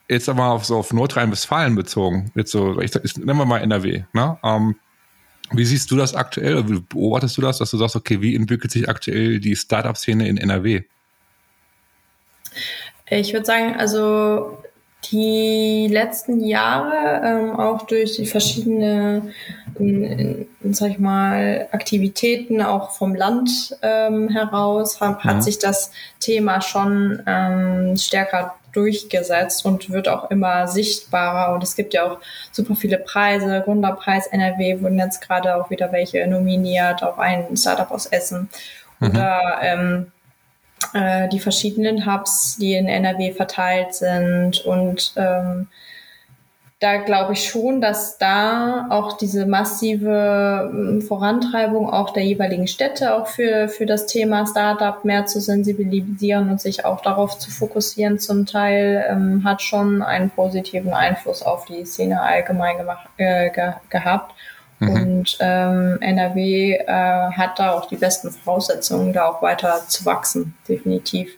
jetzt 0.08 0.30
aber 0.30 0.52
auf, 0.52 0.66
so 0.66 0.78
auf 0.78 0.94
Nordrhein-Westfalen 0.94 1.76
bezogen, 1.76 2.32
jetzt 2.36 2.52
so, 2.52 2.80
ich, 2.80 2.96
ich, 2.96 3.18
nennen 3.18 3.38
wir 3.38 3.46
mal 3.46 3.60
NRW, 3.60 4.04
ne? 4.14 4.38
Ähm, 4.44 4.76
wie 5.52 5.66
siehst 5.66 5.92
du 5.92 5.98
das 5.98 6.16
aktuell? 6.16 6.64
Beobachtest 6.64 7.38
du 7.38 7.42
das, 7.42 7.58
dass 7.60 7.72
du 7.72 7.78
sagst, 7.78 7.96
okay, 7.96 8.22
wie 8.22 8.36
entwickelt 8.36 8.72
sich 8.72 8.90
aktuell 8.90 9.40
die 9.40 9.56
Startup-Szene 9.56 10.28
in 10.28 10.38
NRW? 10.38 10.84
Ich 13.08 13.34
würde 13.34 13.46
sagen, 13.46 13.76
also 13.76 14.58
die 15.12 15.88
letzten 15.92 16.44
Jahre, 16.44 17.22
ähm, 17.24 17.60
auch 17.60 17.86
durch 17.86 18.16
die 18.16 18.26
verschiedenen, 18.26 19.34
ähm, 19.80 20.48
sag 20.72 20.92
ich 20.92 21.00
mal, 21.00 21.68
Aktivitäten 21.72 22.62
auch 22.62 22.92
vom 22.92 23.14
Land 23.14 23.78
ähm, 23.84 24.30
heraus, 24.30 25.00
hat, 25.00 25.24
Mhm. 25.24 25.30
hat 25.30 25.44
sich 25.44 25.60
das 25.60 25.92
Thema 26.20 26.62
schon 26.62 27.22
ähm, 27.28 27.96
stärker 27.98 28.56
durchgesetzt 28.76 29.66
und 29.66 29.90
wird 29.90 30.08
auch 30.08 30.30
immer 30.32 30.68
sichtbarer. 30.68 31.54
Und 31.54 31.64
es 31.64 31.76
gibt 31.76 31.94
ja 31.94 32.04
auch 32.04 32.20
super 32.52 32.76
viele 32.76 32.98
Preise. 32.98 33.62
Gründerpreis 33.64 34.28
NRW 34.28 34.82
wurden 34.82 35.00
jetzt 35.00 35.22
gerade 35.22 35.56
auch 35.56 35.70
wieder 35.70 35.92
welche 35.92 36.26
nominiert, 36.28 37.04
auch 37.04 37.18
ein 37.18 37.56
Startup 37.56 37.90
aus 37.92 38.06
Essen. 38.08 38.50
Mhm. 39.00 39.10
Oder 39.10 39.60
ähm, 39.62 40.12
äh, 40.94 41.30
die 41.30 41.40
verschiedenen 41.40 42.06
Hubs, 42.06 42.58
die 42.58 42.74
in 42.74 42.88
NRW 42.88 43.34
verteilt 43.34 43.96
sind. 43.96 44.66
Und 44.66 45.14
ähm, 45.16 45.68
da 46.80 46.98
glaube 46.98 47.34
ich 47.34 47.48
schon, 47.48 47.80
dass 47.80 48.18
da 48.18 48.88
auch 48.90 49.18
diese 49.18 49.46
massive 49.46 50.70
ähm, 50.74 51.02
Vorantreibung 51.02 51.90
auch 51.90 52.12
der 52.12 52.24
jeweiligen 52.24 52.68
Städte 52.68 53.16
auch 53.16 53.28
für, 53.28 53.70
für 53.70 53.86
das 53.86 54.08
Thema 54.08 54.46
Startup 54.46 55.06
mehr 55.06 55.26
zu 55.26 55.40
sensibilisieren 55.40 56.50
und 56.50 56.60
sich 56.60 56.84
auch 56.84 57.02
darauf 57.02 57.40
zu 57.40 57.50
fokussieren, 57.50 58.20
zum 58.20 58.46
Teil 58.46 59.06
ähm, 59.10 59.46
hat 59.46 59.62
schon 59.62 60.02
einen 60.02 60.30
positiven 60.30 60.94
Einfluss 60.94 61.44
auf 61.44 61.64
die 61.66 61.86
Szene 61.86 62.22
allgemein 62.22 62.78
gemacht, 62.78 63.08
äh, 63.18 63.50
ge 63.52 63.74
gehabt. 63.90 64.36
Mhm. 64.80 64.90
Und 64.90 65.38
ähm, 65.40 65.98
NRW 66.02 66.74
äh, 66.74 66.86
hat 66.88 67.58
da 67.58 67.72
auch 67.72 67.88
die 67.88 67.96
besten 67.96 68.32
Voraussetzungen, 68.32 69.14
da 69.14 69.28
auch 69.28 69.42
weiter 69.42 69.82
zu 69.88 70.04
wachsen, 70.04 70.56
definitiv. 70.68 71.30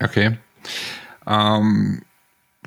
Okay. 0.00 0.38
Ähm, 1.26 2.02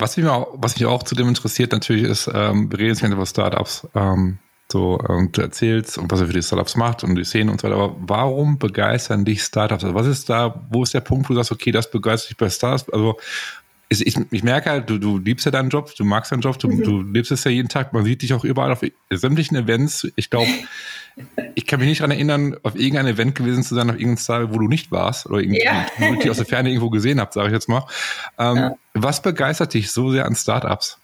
was, 0.01 0.17
mich 0.17 0.27
auch, 0.27 0.49
was 0.53 0.75
mich 0.75 0.85
auch 0.85 1.03
zudem 1.03 1.29
interessiert 1.29 1.71
natürlich 1.71 2.03
ist, 2.03 2.29
ähm, 2.33 2.71
wir 2.71 2.79
reden 2.79 2.95
jetzt 2.95 3.03
über 3.03 3.25
Startups, 3.25 3.87
ähm, 3.95 4.39
so, 4.71 4.99
ähm, 5.09 5.31
du 5.31 5.41
erzählst 5.41 5.97
und 5.97 6.11
was 6.11 6.21
er 6.21 6.27
für 6.27 6.33
die 6.33 6.41
Startups 6.41 6.75
macht 6.75 7.03
und 7.03 7.15
die 7.15 7.23
Szene 7.23 7.51
und 7.51 7.61
so 7.61 7.67
weiter, 7.67 7.77
aber 7.79 7.95
warum 7.99 8.57
begeistern 8.57 9.25
dich 9.25 9.43
Startups? 9.43 9.83
Also 9.83 9.95
was 9.95 10.07
ist 10.07 10.29
da, 10.29 10.65
wo 10.69 10.83
ist 10.83 10.93
der 10.93 11.01
Punkt, 11.01 11.29
wo 11.29 11.33
du 11.33 11.39
sagst, 11.39 11.51
okay, 11.51 11.71
das 11.71 11.91
begeistert 11.91 12.31
dich 12.31 12.37
bei 12.37 12.49
Startups? 12.49 12.89
Also 12.91 13.17
ich, 13.99 14.15
ich, 14.31 14.43
merke 14.43 14.69
halt, 14.69 14.89
du, 14.89 14.97
du 14.97 15.17
liebst 15.17 15.45
ja 15.45 15.51
deinen 15.51 15.69
Job, 15.69 15.93
du 15.97 16.05
magst 16.05 16.31
deinen 16.31 16.39
Job, 16.39 16.57
du, 16.59 16.69
Mhm. 16.69 16.83
du 16.83 17.01
lebst 17.01 17.31
es 17.31 17.43
ja 17.43 17.51
jeden 17.51 17.67
Tag, 17.67 17.91
man 17.91 18.05
sieht 18.05 18.21
dich 18.21 18.33
auch 18.33 18.45
überall 18.45 18.71
auf 18.71 18.81
sämtlichen 19.09 19.57
Events. 19.57 20.07
Ich 20.15 20.29
glaube, 20.29 20.47
ich 21.55 21.67
kann 21.67 21.79
mich 21.81 21.89
nicht 21.89 21.99
daran 21.99 22.11
erinnern, 22.11 22.55
auf 22.63 22.75
irgendein 22.75 23.07
Event 23.07 23.35
gewesen 23.35 23.63
zu 23.63 23.75
sein, 23.75 23.89
auf 23.89 23.95
irgendeinem 23.95 24.17
Style, 24.17 24.53
wo 24.53 24.59
du 24.59 24.67
nicht 24.69 24.91
warst 24.91 25.25
oder 25.25 25.39
irgendwie, 25.39 25.63
Ja. 25.63 25.85
wo 25.97 26.13
ich 26.13 26.19
dich 26.19 26.29
aus 26.29 26.37
der 26.37 26.45
Ferne 26.45 26.69
irgendwo 26.69 26.89
gesehen 26.89 27.19
habe, 27.19 27.31
sage 27.33 27.47
ich 27.47 27.53
jetzt 27.53 27.67
mal. 27.67 27.85
Ähm, 28.39 28.55
Ja. 28.55 28.71
Was 28.93 29.21
begeistert 29.21 29.73
dich 29.73 29.91
so 29.91 30.11
sehr 30.11 30.25
an 30.25 30.35
Startups? 30.35 30.97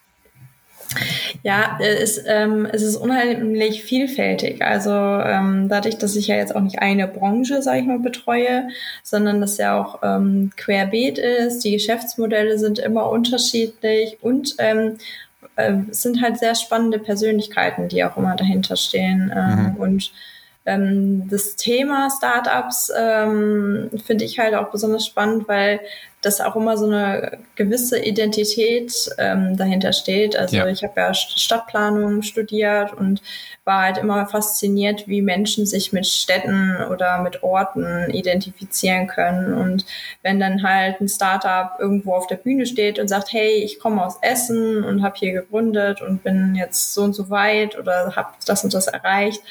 Ja, 1.43 1.77
es, 1.81 2.21
ähm, 2.25 2.67
es 2.71 2.81
ist 2.81 2.95
unheimlich 2.95 3.83
vielfältig. 3.83 4.61
Also 4.61 4.91
ähm, 4.91 5.67
dadurch, 5.69 5.97
dass 5.97 6.15
ich 6.15 6.27
ja 6.27 6.35
jetzt 6.35 6.55
auch 6.55 6.61
nicht 6.61 6.79
eine 6.79 7.07
Branche, 7.07 7.61
sage 7.61 7.79
ich 7.81 7.85
mal, 7.85 7.99
betreue, 7.99 8.67
sondern 9.03 9.41
dass 9.41 9.57
ja 9.57 9.79
auch 9.79 9.99
ähm, 10.03 10.51
querbeet 10.55 11.17
ist, 11.17 11.63
die 11.63 11.71
Geschäftsmodelle 11.71 12.57
sind 12.57 12.79
immer 12.79 13.09
unterschiedlich 13.09 14.17
und 14.21 14.55
ähm, 14.59 14.97
äh, 15.55 15.73
es 15.91 16.01
sind 16.01 16.21
halt 16.21 16.37
sehr 16.37 16.55
spannende 16.55 16.99
Persönlichkeiten, 16.99 17.87
die 17.87 18.03
auch 18.03 18.17
immer 18.17 18.35
dahinter 18.35 18.75
stehen. 18.75 19.31
Ähm, 19.35 19.57
Mhm. 19.57 19.75
Und 19.77 20.11
ähm, 20.67 21.27
das 21.29 21.55
Thema 21.55 22.09
Startups 22.15 22.91
ähm, 22.95 23.89
finde 24.05 24.25
ich 24.25 24.37
halt 24.37 24.53
auch 24.53 24.69
besonders 24.69 25.05
spannend, 25.05 25.47
weil 25.47 25.79
das 26.21 26.41
auch 26.41 26.55
immer 26.55 26.77
so 26.77 26.87
eine 26.87 27.37
gewisse 27.55 27.99
Identität 27.99 28.91
ähm, 29.19 29.55
dahinter 29.55 29.93
steht. 29.93 30.35
Also 30.35 30.57
Ja. 30.57 30.67
ich 30.67 30.83
habe 30.83 30.93
ja 30.97 31.11
St- 31.11 31.37
Stadtplanung 31.39 32.23
studiert 32.23 32.91
und 32.93 33.21
war 33.65 33.83
halt 33.83 33.97
immer 33.99 34.25
fasziniert, 34.27 35.07
wie 35.07 35.21
Menschen 35.21 35.65
sich 35.65 35.93
mit 35.93 36.07
Städten 36.07 36.75
oder 36.91 37.21
mit 37.21 37.43
Orten 37.43 38.09
identifizieren 38.09 39.07
können. 39.07 39.53
Und 39.53 39.85
wenn 40.23 40.39
dann 40.39 40.63
halt 40.63 40.99
ein 40.99 41.07
Startup 41.07 41.79
irgendwo 41.79 42.13
auf 42.15 42.27
der 42.27 42.37
Bühne 42.37 42.65
steht 42.65 42.97
und 42.99 43.07
sagt, 43.07 43.31
hey, 43.31 43.55
ich 43.63 43.79
komme 43.79 44.03
aus 44.03 44.17
Essen 44.21 44.83
und 44.83 45.03
habe 45.03 45.15
hier 45.17 45.33
gegründet 45.33 46.01
und 46.01 46.23
bin 46.23 46.55
jetzt 46.55 46.93
so 46.93 47.03
und 47.03 47.13
so 47.13 47.29
weit 47.29 47.77
oder 47.77 48.15
habe 48.15 48.29
das 48.45 48.63
und 48.63 48.73
das 48.73 48.87
erreicht, 48.87 49.41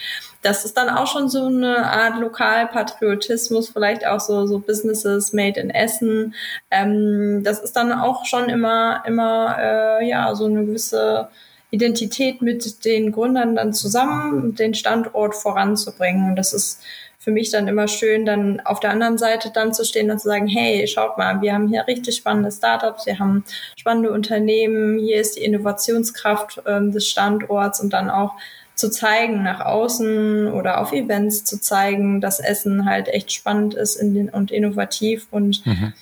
das 0.47 0.65
ist 0.65 0.77
dann 0.77 0.89
auch 0.89 1.09
schon 1.09 1.29
so 1.29 1.47
eine 1.47 1.85
Art 1.85 2.21
Lokalpatriotismus, 2.21 3.71
vielleicht 3.71 4.07
auch 4.07 4.21
so, 4.21 4.47
so 4.47 4.61
Businesses 4.61 5.33
made 5.33 5.59
in 5.59 5.71
Essen. 5.71 6.37
Ähm, 6.71 7.43
das 7.43 7.59
ist 7.59 7.73
dann 7.73 7.93
auch 7.93 8.25
schon 8.27 8.49
immer, 8.49 9.03
immer 9.07 9.57
äh, 9.59 10.09
ja, 10.09 10.33
so 10.37 10.45
eine 10.45 10.65
gewisse 10.65 11.29
Identität 11.71 12.43
mit 12.43 12.85
den 12.85 13.11
Gründern 13.11 13.57
dann 13.57 13.73
zusammen, 13.73 14.55
den 14.55 14.75
Standort 14.75 15.35
voranzubringen. 15.35 16.31
Und 16.31 16.37
das 16.37 16.53
ist 16.53 16.81
für 17.19 17.33
mich 17.33 17.51
dann 17.51 17.67
immer 17.67 17.89
schön, 17.89 18.25
dann 18.25 18.61
auf 18.61 18.79
der 18.79 18.91
anderen 18.91 19.19
Seite 19.19 19.51
dann 19.53 19.75
zu 19.75 19.85
stehen 19.85 20.13
und 20.13 20.21
zu 20.21 20.29
sagen, 20.29 20.47
hey, 20.47 20.87
schaut 20.87 21.19
mal, 21.19 21.41
wir 21.41 21.55
haben 21.55 21.67
hier 21.67 21.89
richtig 21.89 22.15
spannende 22.15 22.53
Startups, 22.53 23.05
wir 23.05 23.19
haben 23.19 23.43
spannende 23.77 24.13
Unternehmen, 24.13 24.97
hier 25.01 25.21
ist 25.21 25.37
die 25.37 25.43
Innovationskraft 25.43 26.63
ähm, 26.67 26.93
des 26.93 27.09
Standorts 27.09 27.81
und 27.81 27.93
dann 27.93 28.11
auch 28.11 28.35
zu 28.77 28.91
zeigen 28.91 29.43
nach 29.43 29.61
außen 29.61 30.53
oder 30.53 30.81
auf 30.81 30.93
Events 30.93 31.45
zu 31.45 31.59
zeigen, 31.61 32.21
dass 32.21 32.41
Essen 32.41 32.85
halt 32.85 33.09
echt 33.09 33.33
spannend 33.33 33.75
ist 33.75 33.97
in 33.97 34.15
den, 34.15 34.29
und 34.29 34.51
innovativ 34.51 35.27
und 35.31 35.65
Mhm. 35.67 35.95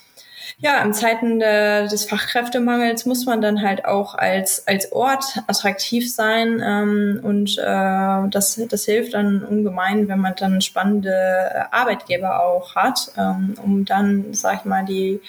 ja, 0.59 0.83
in 0.83 0.93
Zeiten 0.93 1.39
de, 1.39 1.89
des 1.89 2.05
Fachkräftemangels 2.05 3.07
muss 3.07 3.27
man 3.27 3.41
dann 3.41 3.63
halt 3.63 3.85
auch 3.85 4.17
als, 4.17 4.67
als 4.67 4.91
Ort 4.91 5.25
attraktiv 5.47 6.13
sein 6.13 6.61
ähm, 6.65 7.21
und 7.23 7.57
äh, 7.59 8.29
das, 8.29 8.61
das 8.69 8.85
hilft 8.85 9.15
dann 9.15 9.45
ungemein, 9.45 10.09
wenn 10.09 10.19
man 10.19 10.35
dann 10.37 10.61
spannende 10.61 11.73
Arbeitgeber 11.73 12.43
auch 12.45 12.75
hat, 12.75 13.13
ähm, 13.17 13.55
um 13.63 13.85
dann, 13.85 14.35
sag 14.35 14.61
ich 14.61 14.65
mal, 14.65 14.85
die, 14.85 15.21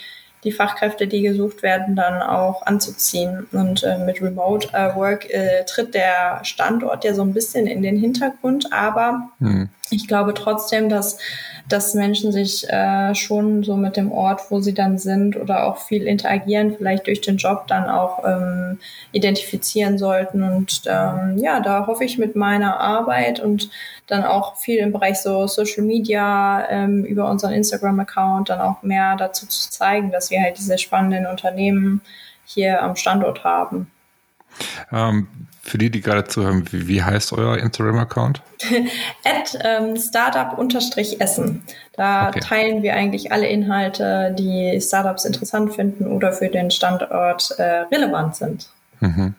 die 0.45 0.51
Fachkräfte, 0.51 1.07
die 1.07 1.23
gesucht 1.23 1.63
werden, 1.63 1.95
dann 1.95 2.21
auch 2.21 2.65
anzuziehen. 2.65 3.47
Und 3.51 3.83
äh, 3.83 3.97
mit 3.97 4.21
Remote 4.21 4.69
äh, 4.71 4.95
Work 4.95 5.29
äh, 5.29 5.65
tritt 5.65 5.93
der 5.93 6.39
Standort 6.43 7.03
ja 7.03 7.13
so 7.13 7.23
ein 7.23 7.33
bisschen 7.33 7.67
in 7.67 7.81
den 7.81 7.97
Hintergrund, 7.97 8.71
aber 8.71 9.29
Hm. 9.39 9.69
Ich 9.91 10.07
glaube 10.07 10.33
trotzdem, 10.33 10.89
dass, 10.89 11.17
dass 11.69 11.93
Menschen 11.93 12.31
sich 12.31 12.67
äh, 12.69 13.13
schon 13.13 13.63
so 13.63 13.77
mit 13.77 13.97
dem 13.97 14.11
Ort, 14.11 14.49
wo 14.49 14.59
sie 14.59 14.73
dann 14.73 14.97
sind 14.97 15.37
oder 15.37 15.65
auch 15.65 15.77
viel 15.77 16.07
interagieren, 16.07 16.75
vielleicht 16.75 17.05
durch 17.05 17.21
den 17.21 17.37
Job 17.37 17.67
dann 17.67 17.87
auch 17.87 18.23
ähm, 18.25 18.79
identifizieren 19.11 19.97
sollten. 19.97 20.41
Und 20.41 20.81
ähm, 20.87 21.37
ja, 21.37 21.59
da 21.59 21.85
hoffe 21.85 22.03
ich 22.03 22.17
mit 22.17 22.35
meiner 22.35 22.79
Arbeit 22.79 23.39
und 23.39 23.69
dann 24.07 24.23
auch 24.23 24.57
viel 24.57 24.79
im 24.79 24.91
Bereich 24.91 25.19
so 25.19 25.45
Social 25.45 25.83
Media 25.83 26.67
ähm, 26.69 27.05
über 27.05 27.29
unseren 27.29 27.53
Instagram-Account 27.53 28.49
dann 28.49 28.61
auch 28.61 28.81
mehr 28.81 29.15
dazu 29.17 29.45
zu 29.47 29.69
zeigen, 29.69 30.11
dass 30.11 30.31
wir 30.31 30.41
halt 30.41 30.57
diese 30.57 30.77
spannenden 30.79 31.27
Unternehmen 31.27 32.01
hier 32.45 32.81
am 32.81 32.95
Standort 32.95 33.43
haben. 33.43 33.91
Ähm, 34.91 35.27
für 35.65 35.77
die, 35.79 35.89
die 35.89 36.01
gerade 36.01 36.25
zuhören, 36.25 36.63
wie, 36.71 36.87
wie 36.87 37.03
heißt 37.03 37.33
euer 37.33 37.57
Instagram-Account? 37.57 38.41
At 39.23 39.57
ähm, 39.63 39.97
Startup-Essen. 39.97 41.63
Da 41.93 42.29
okay. 42.29 42.39
teilen 42.39 42.83
wir 42.83 42.93
eigentlich 42.93 43.31
alle 43.31 43.47
Inhalte, 43.47 44.33
die 44.37 44.79
Startups 44.79 45.25
interessant 45.25 45.73
finden 45.73 46.05
oder 46.05 46.31
für 46.31 46.49
den 46.49 46.69
Standort 46.69 47.51
äh, 47.57 47.85
relevant 47.91 48.35
sind. 48.35 48.69
Mhm. 48.99 49.33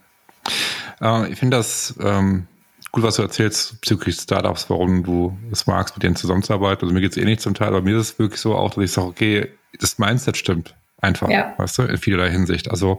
Äh, 1.01 1.29
ich 1.29 1.39
finde 1.39 1.59
das 1.59 1.95
ähm, 2.03 2.49
gut, 2.91 3.05
was 3.05 3.17
du 3.17 3.23
erzählst 3.23 3.81
bezüglich 3.81 4.17
Startups, 4.17 4.69
warum 4.69 5.05
du 5.05 5.39
es 5.53 5.67
magst, 5.67 5.95
mit 5.95 6.03
denen 6.03 6.17
zusammenzuarbeiten. 6.17 6.83
Also 6.83 6.93
mir 6.93 7.01
geht 7.01 7.13
es 7.13 7.19
eh 7.19 7.25
nicht 7.25 7.41
zum 7.41 7.55
Teil, 7.55 7.69
aber 7.69 7.83
mir 7.83 7.99
ist 7.99 8.13
es 8.13 8.19
wirklich 8.19 8.41
so 8.41 8.57
auch, 8.57 8.75
dass 8.75 8.85
ich 8.85 8.93
sage, 8.93 9.07
okay, 9.07 9.49
das 9.79 9.99
Mindset 9.99 10.37
stimmt 10.37 10.75
einfach, 11.01 11.29
ja. 11.29 11.55
weißt 11.57 11.79
du, 11.79 11.83
in 11.83 11.99
vielerlei 11.99 12.31
Hinsicht. 12.31 12.71
Also 12.71 12.99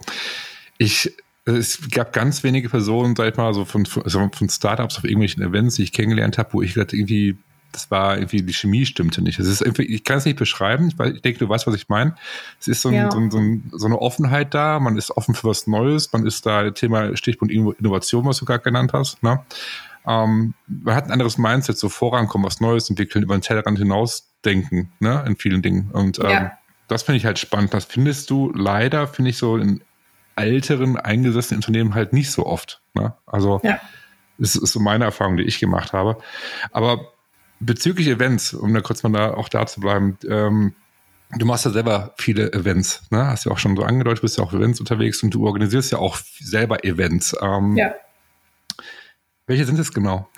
ich 0.78 1.14
es 1.48 1.90
gab 1.90 2.14
ganz 2.14 2.44
wenige 2.44 2.70
Personen, 2.70 3.16
sag 3.16 3.32
ich 3.32 3.38
mal, 3.38 3.54
so 3.54 3.66
von, 3.66 3.88
also 4.04 4.30
von 4.34 4.50
Startups 4.50 4.98
auf 4.98 5.04
irgendwelchen 5.04 5.42
Events, 5.44 5.76
die 5.76 5.84
ich 5.84 5.94
kennengelernt 5.94 6.38
habe, 6.38 6.54
wo 6.54 6.62
ich 6.62 6.74
gerade 6.74 6.96
irgendwie, 6.96 7.38
das 7.72 7.90
war 7.90 8.18
irgendwie, 8.18 8.44
die 8.44 8.54
Chemie 8.54 8.86
stimmte 8.86 9.22
nicht. 9.22 9.40
Es 9.40 9.48
ist 9.48 9.62
irgendwie, 9.62 9.84
ich 9.84 10.04
kann 10.04 10.18
es 10.18 10.26
nicht 10.26 10.38
beschreiben, 10.38 10.90
ich, 10.90 11.00
ich, 11.00 11.22
denke, 11.22 11.40
du 11.40 11.48
weißt, 11.48 11.66
was 11.66 11.76
ich 11.76 11.88
meine. 11.88 12.16
Es 12.60 12.68
ist 12.68 12.82
so, 12.82 12.90
ein, 12.90 12.96
ja. 12.96 13.12
so, 13.12 13.18
ein, 13.18 13.32
so, 13.32 13.38
ein, 13.38 13.72
so, 13.72 13.86
eine 13.86 14.00
Offenheit 14.00 14.54
da, 14.54 14.80
man 14.80 14.98
ist 14.98 15.16
offen 15.16 15.36
für 15.36 15.48
was 15.48 15.68
Neues, 15.68 16.12
man 16.12 16.26
ist 16.26 16.46
da, 16.46 16.70
Thema 16.72 17.16
Stichpunkt 17.16 17.54
Innovation, 17.54 18.26
was 18.26 18.40
du 18.40 18.46
gerade 18.46 18.64
genannt 18.64 18.92
hast, 18.94 19.24
ne? 19.24 19.40
Ähm, 20.06 20.54
man 20.68 20.96
hat 20.96 21.06
ein 21.06 21.12
anderes 21.12 21.38
Mindset, 21.38 21.78
so 21.78 21.90
vorankommen, 21.90 22.46
was 22.46 22.62
Neues 22.62 22.90
entwickeln, 22.90 23.24
über 23.24 23.38
den 23.38 23.42
Tellerrand 23.42 23.78
hinaus 23.78 24.30
denken, 24.46 24.90
ne, 25.00 25.24
in 25.28 25.36
vielen 25.36 25.62
Dingen. 25.62 25.92
Und 25.92 26.20
ähm, 26.20 26.30
ja. 26.30 26.52
das 26.88 27.04
finde 27.04 27.18
ich 27.18 27.26
halt 27.26 27.40
spannend. 27.40 27.74
Das 27.74 27.84
findest 27.84 28.30
du 28.30 28.54
leider, 28.56 29.08
finde 29.08 29.32
ich 29.32 29.38
so 29.38 29.58
in 29.58 29.82
älteren, 30.38 30.98
eingesessenen 30.98 31.60
Unternehmen 31.60 31.96
halt 31.96 32.14
nicht 32.14 32.32
so 32.32 32.46
oft. 32.46 32.82
Ne? 32.94 33.14
Also 33.26 33.60
ja. 33.64 33.80
das 34.38 34.56
ist 34.56 34.72
so 34.72 34.80
meine 34.80 35.06
Erfahrung, 35.06 35.38
die 35.38 35.44
ich 35.44 35.60
gemacht 35.60 35.94
habe. 35.94 36.18
Aber 36.72 37.12
bezüglich 37.60 38.08
Events, 38.08 38.54
um 38.54 38.74
da 38.74 38.82
kurz 38.82 39.04
mal 39.04 39.12
da 39.12 39.34
auch 39.34 39.50
da 39.50 39.66
zu 39.66 39.82
bleiben, 39.82 40.18
ähm, 40.30 40.74
du 41.32 41.46
machst 41.46 41.66
ja 41.66 41.72
selber 41.72 42.14
viele 42.18 42.54
Events, 42.54 43.04
ne? 43.10 43.28
Hast 43.28 43.46
ja 43.46 43.52
auch 43.52 43.58
schon 43.58 43.76
so 43.76 43.84
angedeutet, 43.84 44.22
bist 44.22 44.38
ja 44.38 44.44
auch 44.44 44.54
Events 44.54 44.80
unterwegs 44.80 45.22
und 45.24 45.32
du 45.32 45.46
organisierst 45.46 45.92
ja 45.92 45.98
auch 45.98 46.18
selber 46.40 46.86
Events. 46.86 47.36
Ähm, 47.42 47.76
ja. 47.76 47.94
Welche 49.46 49.66
sind 49.66 49.80
es 49.80 49.94
genau? 49.94 50.30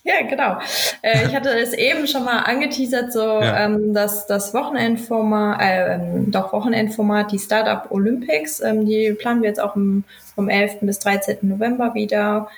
Ja, 0.04 0.26
genau. 0.26 0.58
Äh, 1.02 1.26
ich 1.26 1.34
hatte 1.34 1.50
es 1.50 1.74
eben 1.74 2.06
schon 2.06 2.24
mal 2.24 2.40
angeteasert, 2.40 3.12
so 3.12 3.20
ja. 3.20 3.66
ähm, 3.66 3.92
dass 3.92 4.26
das 4.26 4.54
Wochenendformat, 4.54 5.60
äh, 5.60 5.94
ähm, 5.94 6.30
doch 6.30 6.52
Wochenendformat, 6.52 7.32
die 7.32 7.38
Startup 7.38 7.90
Olympics, 7.90 8.60
ähm, 8.60 8.86
die 8.86 9.12
planen 9.12 9.42
wir 9.42 9.48
jetzt 9.48 9.60
auch 9.60 9.76
im, 9.76 10.04
vom 10.34 10.48
11. 10.48 10.80
bis 10.80 11.00
13. 11.00 11.38
November 11.42 11.94
wieder. 11.94 12.48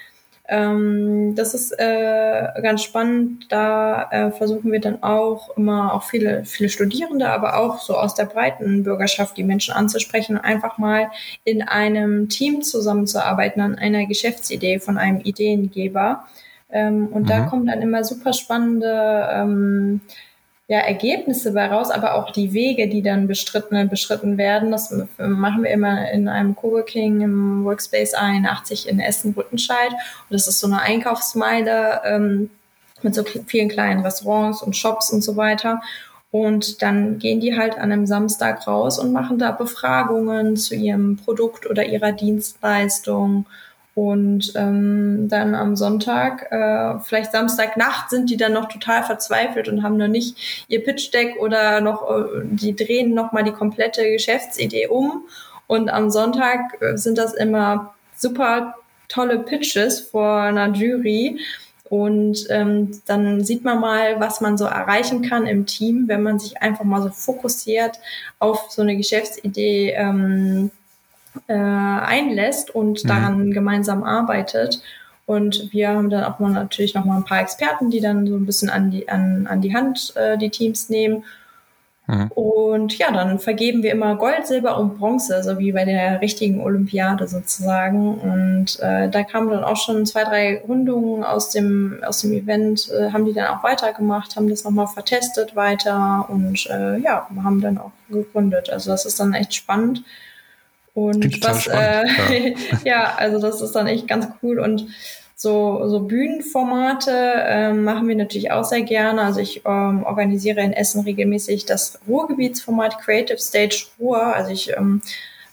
Ähm, 0.49 1.35
das 1.35 1.55
ist 1.55 1.73
äh, 1.79 2.49
ganz 2.63 2.83
spannend. 2.83 3.47
Da 3.51 4.09
äh, 4.11 4.31
versuchen 4.33 4.71
wir 4.71 4.81
dann 4.81 5.03
auch 5.03 5.57
immer 5.57 5.95
auch 5.95 6.03
viele, 6.03 6.45
viele 6.45 6.69
Studierende, 6.69 7.29
aber 7.29 7.57
auch 7.57 7.81
so 7.81 7.97
aus 7.97 8.15
der 8.15 8.27
breiten 8.27 8.83
Bürgerschaft 8.83 9.37
die 9.37 9.45
Menschen 9.45 9.73
anzusprechen 9.73 10.37
und 10.37 10.45
einfach 10.45 10.79
mal 10.79 11.11
in 11.45 11.63
einem 11.63 12.29
Team 12.29 12.63
zusammenzuarbeiten 12.63 13.63
an 13.63 13.77
einer 13.77 14.07
Geschäftsidee 14.07 14.79
von 14.79 14.99
einem 14.99 15.21
Ideengeber 15.21 16.25
ähm, 16.73 17.09
und 17.09 17.23
mhm. 17.23 17.27
da 17.27 17.41
kommen 17.43 17.67
dann 17.67 17.83
immer 17.83 18.03
super 18.03 18.33
spannende 18.33 19.29
ähm, 19.31 20.01
ja, 20.69 20.79
Ergebnisse 20.79 21.53
bei 21.53 21.67
raus, 21.67 21.91
aber 21.91 22.15
auch 22.15 22.31
die 22.31 22.55
Wege, 22.55 22.89
die 22.89 23.03
dann 23.03 23.27
bestritten, 23.27 23.89
beschritten 23.91 24.39
werden. 24.39 24.71
Das 24.71 24.91
machen 25.19 25.65
wir 25.65 25.71
immer 25.71 26.11
in 26.11 26.29
einem 26.29 26.57
Coworking 26.57 27.21
im 27.21 27.65
Workspace 27.65 28.15
81 28.15 28.89
in 28.89 28.99
Essen-Rüttenscheid. 28.99 29.91
Und 29.91 30.31
das 30.31 30.49
ist 30.49 30.61
so 30.61 30.67
eine 30.67 30.81
Einkaufsmeile 30.81 32.01
ähm, 32.05 32.51
mit 33.03 33.15
so 33.15 33.23
vielen 33.25 33.69
kleinen 33.69 34.01
Restaurants 34.01 34.63
und 34.63 34.75
Shops 34.75 35.13
und 35.13 35.23
so 35.23 35.37
weiter. 35.37 35.83
Und 36.31 36.81
dann 36.81 37.19
gehen 37.19 37.41
die 37.41 37.59
halt 37.59 37.75
an 37.75 37.93
einem 37.93 38.07
Samstag 38.07 38.67
raus 38.67 38.99
und 38.99 39.13
machen 39.13 39.39
da 39.39 39.51
Befragungen 39.51 40.57
zu 40.57 40.75
ihrem 40.75 41.19
Produkt 41.19 41.69
oder 41.69 41.85
ihrer 41.85 42.13
Dienstleistung 42.13 43.45
und 43.95 44.53
ähm, 44.55 45.29
dann 45.29 45.55
am 45.55 45.77
Sonntag, 45.77 46.51
äh, 46.51 46.99
vielleicht 47.01 47.33
Samstagnacht, 47.33 48.09
sind 48.09 48.31
die 48.31 48.39
dann 48.39 48.55
noch 48.55 48.69
total 48.69 49.03
verzweifelt 49.03 49.69
und 49.69 49.83
haben 49.83 49.99
noch 49.99 50.09
nicht 50.09 50.65
ihr 50.69 50.83
Pitch-Deck 50.83 51.37
oder 51.39 51.83
noch, 51.83 52.09
äh, 52.11 52.41
die 52.45 52.75
drehen 52.75 53.13
noch 53.13 53.33
mal 53.33 53.45
die 53.45 53.53
komplette 53.53 54.11
Geschäftsidee 54.11 54.87
um. 54.87 55.25
Und 55.67 55.91
am 55.91 56.11
Sonntag 56.11 56.81
äh, 56.81 56.97
sind 56.97 57.19
das 57.19 57.35
immer 57.35 57.95
super 58.17 58.77
tolle 59.09 59.39
Pitches 59.41 60.01
vor 60.01 60.41
einer 60.41 60.73
Jury. 60.73 61.41
Und 61.91 62.47
ähm, 62.49 63.03
dann 63.05 63.45
sieht 63.45 63.63
man 63.63 63.79
mal, 63.79 64.19
was 64.19 64.41
man 64.41 64.57
so 64.57 64.65
erreichen 64.65 65.21
kann 65.21 65.47
im 65.47 65.67
Team, 65.67 66.09
wenn 66.09 66.23
man 66.23 66.39
sich 66.39 66.63
einfach 66.63 66.85
mal 66.85 67.03
so 67.03 67.11
fokussiert 67.11 67.99
auf 68.39 68.71
so 68.71 68.81
eine 68.81 68.97
Geschäftsidee 68.97 69.91
ähm, 69.91 70.71
äh, 71.47 71.55
einlässt 71.55 72.75
und 72.75 73.05
mhm. 73.05 73.09
daran 73.09 73.51
gemeinsam 73.53 74.03
arbeitet. 74.03 74.83
Und 75.27 75.73
wir 75.73 75.91
haben 75.91 76.11
dann 76.11 76.25
auch 76.25 76.39
mal 76.41 76.51
natürlich 76.51 76.95
noch 76.95 77.05
mal 77.05 77.17
ein 77.17 77.25
paar 77.25 77.41
Experten, 77.41 77.91
die 77.91 78.01
dann 78.01 78.27
so 78.27 78.37
ein 78.37 78.47
bisschen 78.47 78.71
an 78.71 78.91
die, 78.91 79.09
an, 79.09 79.47
an 79.47 79.61
die 79.61 79.75
Hand 79.75 80.15
äh, 80.17 80.37
die 80.37 80.51
Teams 80.51 80.89
nehmen. 80.89 81.25
Mhm. 82.09 82.33
Und 82.33 82.99
ja, 82.99 83.13
dann 83.13 83.39
vergeben 83.39 83.83
wir 83.85 83.93
immer 83.93 84.17
Gold, 84.17 84.47
Silber 84.47 84.79
und 84.79 84.99
Bronze, 84.99 85.43
so 85.45 85.59
wie 85.59 85.71
bei 85.73 85.85
der 85.85 86.21
richtigen 86.21 86.61
Olympiade 86.61 87.29
sozusagen. 87.29 88.19
Und 88.19 88.81
äh, 88.81 89.09
da 89.09 89.23
kamen 89.23 89.51
dann 89.51 89.63
auch 89.63 89.77
schon 89.77 90.05
zwei, 90.05 90.25
drei 90.25 90.63
Rundungen 90.67 91.23
aus 91.23 91.51
dem, 91.51 92.01
aus 92.05 92.21
dem 92.21 92.33
Event, 92.33 92.91
äh, 92.91 93.13
haben 93.13 93.25
die 93.25 93.33
dann 93.33 93.47
auch 93.47 93.63
weitergemacht, 93.63 94.35
haben 94.35 94.49
das 94.49 94.65
nochmal 94.65 94.89
vertestet 94.89 95.55
weiter 95.55 96.27
und 96.29 96.67
äh, 96.67 96.99
ja, 96.99 97.29
haben 97.43 97.61
dann 97.61 97.79
auch 97.79 97.93
gegründet. 98.11 98.71
Also 98.71 98.91
das 98.91 99.07
ist 99.07 99.21
dann 99.21 99.35
echt 99.35 99.55
spannend. 99.55 100.03
Und 100.95 101.43
was, 101.43 101.67
äh, 101.67 102.05
ja. 102.05 102.79
ja. 102.85 103.15
also 103.17 103.41
das 103.41 103.61
ist 103.61 103.73
dann 103.73 103.87
echt 103.87 104.07
ganz 104.07 104.27
cool. 104.43 104.59
Und 104.59 104.89
so, 105.43 105.89
so 105.89 106.01
Bühnenformate 106.01 107.11
ähm, 107.11 107.83
machen 107.83 108.07
wir 108.07 108.15
natürlich 108.15 108.53
auch 108.53 108.65
sehr 108.65 108.83
gerne. 108.83 109.23
Also 109.23 109.41
ich 109.41 109.63
ähm, 109.65 110.05
organisiere 110.05 110.61
in 110.61 110.73
Essen 110.73 111.01
regelmäßig 111.01 111.65
das 111.65 111.99
Ruhrgebietsformat 112.07 113.01
Creative 113.01 113.39
Stage 113.39 113.87
Ruhr. 113.99 114.23
Also 114.23 114.53
ich 114.53 114.71
ähm, 114.77 115.03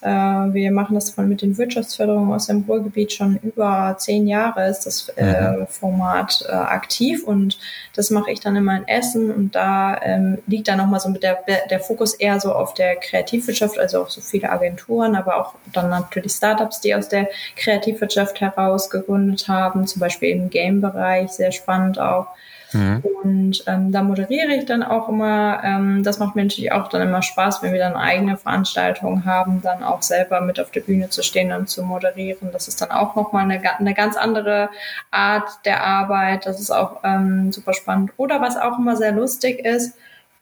äh, 0.02 0.08
wir 0.10 0.72
machen 0.72 0.96
das 0.96 1.10
von 1.10 1.28
mit 1.28 1.42
den 1.42 1.58
Wirtschaftsförderungen 1.58 2.34
aus 2.34 2.48
dem 2.48 2.64
Ruhrgebiet 2.68 3.12
schon 3.12 3.38
über 3.44 3.96
zehn 3.98 4.28
Jahre 4.28 4.70
ist 4.70 4.86
das 4.86 5.10
äh, 5.18 5.52
mhm. 5.52 5.68
Format 5.68 6.46
äh, 6.48 6.52
aktiv 6.52 7.24
und 7.24 7.58
das 7.96 8.10
mache 8.10 8.32
ich 8.32 8.40
dann 8.40 8.56
immer 8.56 8.78
in 8.78 8.88
Essen 8.88 9.30
und 9.30 9.56
da 9.56 10.00
ähm, 10.02 10.38
liegt 10.48 10.70
dann 10.70 10.78
nochmal 10.78 11.02
so 11.02 11.10
mit 11.10 11.24
der, 11.24 11.40
der 11.70 11.80
Fokus 11.82 12.14
eher 12.14 12.40
so 12.40 12.54
auf 12.54 12.74
der 12.74 12.96
Kreativwirtschaft, 12.96 13.78
also 13.78 14.04
auch 14.04 14.10
so 14.10 14.22
viele 14.22 14.50
Agenturen, 14.50 15.16
aber 15.16 15.36
auch 15.36 15.56
dann 15.74 15.90
natürlich 15.90 16.32
Startups, 16.32 16.80
die 16.80 16.96
aus 16.96 17.10
der 17.10 17.28
Kreativwirtschaft 17.58 18.40
heraus 18.40 18.90
gegründet 18.90 19.48
haben, 19.50 19.86
zum 19.86 20.00
Beispiel 20.00 20.30
im 20.30 20.50
Game-Bereich, 20.50 21.32
sehr 21.32 21.52
spannend 21.52 22.00
auch. 22.00 22.28
Mhm. 22.72 23.04
Und 23.24 23.64
ähm, 23.68 23.92
da 23.92 24.04
moderiere 24.04 24.54
ich 24.54 24.66
dann 24.66 24.84
auch 24.84 25.10
immer. 25.10 25.62
Ähm, 25.64 26.04
das 26.04 26.20
macht 26.20 26.36
mir 26.36 26.44
natürlich 26.44 26.72
auch 26.72 26.88
dann 26.88 27.02
immer 27.02 27.22
Spaß, 27.22 27.62
wenn 27.64 27.74
wir 27.74 27.80
dann 27.80 27.96
eigene 27.96 28.38
Veranstaltungen 28.38 29.26
haben, 29.26 29.62
dann 29.62 29.84
auch 29.84 30.02
selber 30.02 30.42
mit 30.42 30.60
auf 30.60 30.72
der 30.72 30.82
Bühne 30.82 31.10
zu 31.10 31.24
stehen 31.24 31.52
und 31.52 31.68
zu 31.68 31.84
moderieren. 31.84 32.52
Das 32.52 32.68
ist 32.68 32.82
dann 32.82 32.92
auch 32.92 33.16
nochmal 33.16 33.44
eine, 33.44 33.62
eine 33.80 33.94
ganz 33.94 34.16
andere 34.16 34.70
Art 35.12 35.50
der 35.66 35.84
Arbeit. 35.84 36.46
Das 36.46 36.60
ist 36.60 36.72
auch 36.72 37.02
ähm, 37.04 37.52
super 37.52 37.74
spannend. 37.74 38.12
Oder 38.18 38.42
was 38.42 38.56
auch 38.56 38.78
immer 38.78 38.96
sehr 38.96 39.12
lustig 39.12 39.60
ist, 39.66 39.98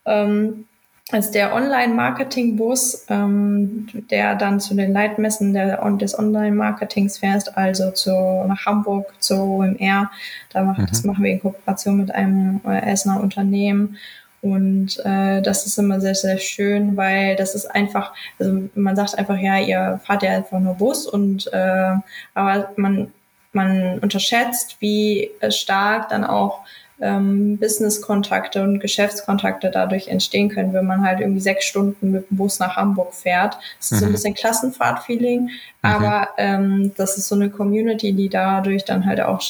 ähm, 0.05 0.66
ist 1.13 1.31
der 1.31 1.53
Online-Marketing-Bus, 1.53 3.05
ähm, 3.09 3.87
der 4.09 4.35
dann 4.35 4.59
zu 4.59 4.73
den 4.75 4.91
Leitmessen 4.91 5.53
der, 5.53 5.77
des 5.91 6.19
Online-Marketings 6.19 7.19
fährt, 7.19 7.57
also 7.57 7.91
zu, 7.91 8.11
nach 8.45 8.65
Hamburg, 8.65 9.13
zur 9.19 9.41
OMR. 9.41 10.11
Da 10.51 10.63
macht, 10.63 10.79
mhm. 10.79 10.87
Das 10.87 11.05
machen 11.05 11.23
wir 11.23 11.31
in 11.31 11.41
Kooperation 11.41 11.97
mit 11.97 12.13
einem 12.13 12.59
äh, 12.65 12.91
Essener 12.91 13.21
Unternehmen. 13.21 13.97
Und 14.41 14.99
äh, 15.05 15.41
das 15.41 15.65
ist 15.65 15.79
immer 15.79 16.01
sehr, 16.01 16.15
sehr 16.15 16.37
schön, 16.39 16.97
weil 16.97 17.37
das 17.37 17.55
ist 17.55 17.65
einfach, 17.67 18.13
also 18.37 18.69
man 18.75 18.95
sagt 18.95 19.17
einfach, 19.17 19.37
ja, 19.37 19.59
ihr 19.59 20.01
fahrt 20.03 20.23
ja 20.23 20.31
einfach 20.31 20.59
nur 20.59 20.75
Bus 20.75 21.07
und 21.07 21.51
äh, 21.53 21.95
aber 22.33 22.71
man, 22.75 23.13
man 23.53 23.99
unterschätzt, 23.99 24.77
wie 24.79 25.31
stark 25.49 26.09
dann 26.09 26.23
auch 26.23 26.59
ähm, 26.99 27.57
Business-Kontakte 27.57 28.63
und 28.63 28.79
Geschäftskontakte 28.79 29.69
dadurch 29.71 30.07
entstehen 30.07 30.49
können, 30.49 30.73
wenn 30.73 30.85
man 30.85 31.05
halt 31.05 31.19
irgendwie 31.19 31.41
sechs 31.41 31.65
Stunden 31.65 32.11
mit 32.11 32.29
dem 32.29 32.37
Bus 32.37 32.59
nach 32.59 32.75
Hamburg 32.75 33.13
fährt. 33.13 33.57
Das 33.77 33.91
ist 33.91 33.91
mhm. 33.91 33.97
so 33.97 34.05
ein 34.05 34.09
mhm. 34.09 34.13
bisschen 34.13 34.33
Klassenfahrt-Feeling, 34.33 35.41
mhm. 35.41 35.49
aber 35.81 36.29
ähm, 36.37 36.91
das 36.97 37.17
ist 37.17 37.27
so 37.27 37.35
eine 37.35 37.49
Community, 37.49 38.13
die 38.13 38.29
dadurch 38.29 38.83
dann 38.85 39.05
halt 39.05 39.21
auch 39.21 39.41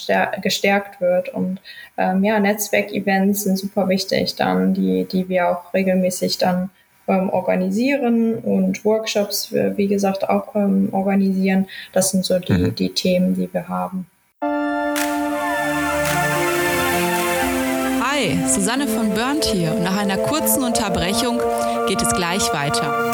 gestärkt 0.42 1.00
wird. 1.00 1.30
Und 1.30 1.62
ähm, 1.98 2.24
ja, 2.24 2.40
Netzwerkevents 2.40 3.44
sind 3.44 3.58
super 3.58 3.88
wichtig 3.88 4.36
dann, 4.36 4.74
die, 4.74 5.06
die 5.06 5.30
wir 5.30 5.50
auch 5.50 5.74
regelmäßig 5.74 6.38
dann 6.38 6.70
ähm, 7.08 7.30
organisieren 7.30 8.36
und 8.36 8.84
Workshops, 8.84 9.54
wie 9.54 9.88
gesagt, 9.88 10.30
auch 10.30 10.54
ähm, 10.56 10.90
organisieren. 10.92 11.68
Das 11.94 12.12
sind 12.12 12.26
so 12.26 12.38
die, 12.40 12.54
mhm. 12.54 12.76
die 12.76 12.94
Themen, 12.94 13.36
die 13.36 13.52
wir 13.54 13.70
haben. 13.70 14.08
Susanne 18.48 18.88
von 18.88 19.14
Burnt 19.14 19.46
hier 19.46 19.74
und 19.74 19.84
nach 19.84 19.98
einer 19.98 20.18
kurzen 20.18 20.64
Unterbrechung 20.64 21.40
geht 21.88 22.02
es 22.02 22.14
gleich 22.14 22.54
weiter. 22.54 23.14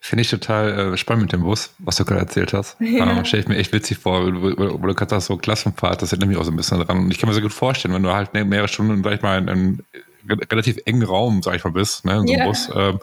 Finde 0.00 0.22
ich 0.22 0.30
total 0.30 0.94
äh, 0.94 0.96
spannend 0.96 1.24
mit 1.24 1.32
dem 1.32 1.42
Bus, 1.42 1.74
was 1.78 1.96
du 1.96 2.04
gerade 2.04 2.20
erzählt 2.20 2.52
hast. 2.52 2.76
Ja. 2.86 3.18
Ähm, 3.18 3.24
Stelle 3.24 3.42
ich 3.42 3.48
mir 3.48 3.56
echt 3.56 3.72
witzig 3.72 3.98
vor, 3.98 4.24
wo, 4.26 4.80
wo 4.80 4.86
du 4.86 4.94
gerade 4.94 5.10
sagst, 5.10 5.26
so 5.26 5.36
Klassenfahrt, 5.36 6.00
das 6.00 6.12
erinnert 6.12 6.28
mich 6.28 6.38
auch 6.38 6.44
so 6.44 6.50
ein 6.50 6.56
bisschen 6.56 6.80
dran. 6.80 6.98
Und 6.98 7.10
ich 7.10 7.18
kann 7.18 7.28
mir 7.28 7.34
so 7.34 7.40
gut 7.40 7.52
vorstellen, 7.52 7.92
wenn 7.94 8.02
du 8.02 8.12
halt 8.12 8.32
mehrere 8.32 8.68
Stunden, 8.68 9.02
sag 9.02 9.14
ich 9.14 9.22
mal, 9.22 9.38
in 9.38 9.48
einem 9.48 9.78
relativ 10.50 10.78
engen 10.86 11.02
Raum, 11.02 11.42
sag 11.42 11.56
ich 11.56 11.64
mal, 11.64 11.70
bist, 11.70 12.04
ne, 12.04 12.12
in 12.12 12.26
so 12.26 12.32
einem 12.32 12.40
yeah. 12.40 12.46
Bus, 12.46 12.70
ähm, 12.74 13.00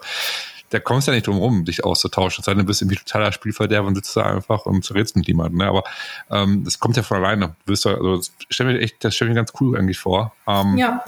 da 0.69 0.79
kommst 0.79 1.07
du 1.07 1.11
ja 1.11 1.15
nicht 1.15 1.27
drum 1.27 1.37
rum, 1.37 1.65
dich 1.65 1.83
auszutauschen. 1.83 2.41
Es 2.41 2.45
sei 2.45 2.53
denn, 2.53 2.59
du 2.59 2.65
bist 2.65 2.81
irgendwie 2.81 2.97
totaler 2.97 3.31
Spielverderber 3.31 3.87
und 3.87 3.95
sitzt 3.95 4.15
da 4.17 4.23
einfach 4.23 4.65
und 4.65 4.89
redest 4.93 5.15
mit 5.15 5.27
jemandem. 5.27 5.59
Ne? 5.59 5.67
Aber 5.67 5.83
ähm, 6.31 6.63
das 6.63 6.79
kommt 6.79 6.97
ja 6.97 7.03
von 7.03 7.17
alleine. 7.17 7.55
Du 7.65 7.73
wirst 7.73 7.85
also, 7.85 8.17
das 8.17 8.31
stell 8.49 8.65
mir 8.65 8.79
echt, 8.79 9.03
das 9.03 9.15
stell 9.15 9.27
mir 9.27 9.35
ganz 9.35 9.53
cool 9.59 9.77
eigentlich 9.77 9.99
vor. 9.99 10.33
Ähm, 10.47 10.77
ja 10.77 11.03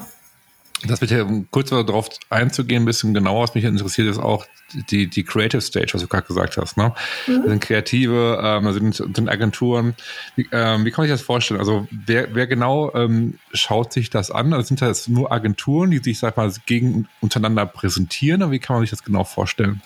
das 0.84 1.00
wird 1.00 1.10
ja 1.10 1.26
kurz 1.50 1.70
darauf 1.70 2.08
einzugehen, 2.28 2.82
ein 2.82 2.86
bisschen 2.86 3.14
genauer, 3.14 3.44
was 3.44 3.54
mich 3.54 3.64
interessiert, 3.64 4.08
ist 4.08 4.18
auch 4.18 4.46
die, 4.90 5.08
die 5.08 5.24
Creative 5.24 5.60
Stage, 5.60 5.94
was 5.94 6.02
du 6.02 6.08
gerade 6.08 6.26
gesagt 6.26 6.56
hast. 6.56 6.76
Ne? 6.76 6.92
Mhm. 7.26 7.36
Das 7.36 7.50
sind 7.50 7.60
Kreative, 7.60 8.40
ähm, 8.42 8.64
da 8.64 8.72
sind, 8.72 8.94
sind 8.94 9.28
Agenturen. 9.28 9.94
Wie, 10.34 10.46
ähm, 10.52 10.84
wie 10.84 10.90
kann 10.90 11.04
ich 11.04 11.10
das 11.10 11.22
vorstellen? 11.22 11.60
Also 11.60 11.86
wer, 11.90 12.34
wer 12.34 12.46
genau 12.46 12.92
ähm, 12.94 13.38
schaut 13.52 13.92
sich 13.92 14.10
das 14.10 14.30
an? 14.30 14.52
Also 14.52 14.68
sind 14.68 14.82
das 14.82 15.08
nur 15.08 15.32
Agenturen, 15.32 15.90
die 15.90 15.98
sich, 15.98 16.18
sag 16.18 16.36
mal, 16.36 16.52
gegen 16.66 17.08
untereinander 17.20 17.64
präsentieren? 17.64 18.42
Oder 18.42 18.52
wie 18.52 18.58
kann 18.58 18.76
man 18.76 18.82
sich 18.82 18.90
das 18.90 19.02
genau 19.02 19.24
vorstellen? 19.24 19.80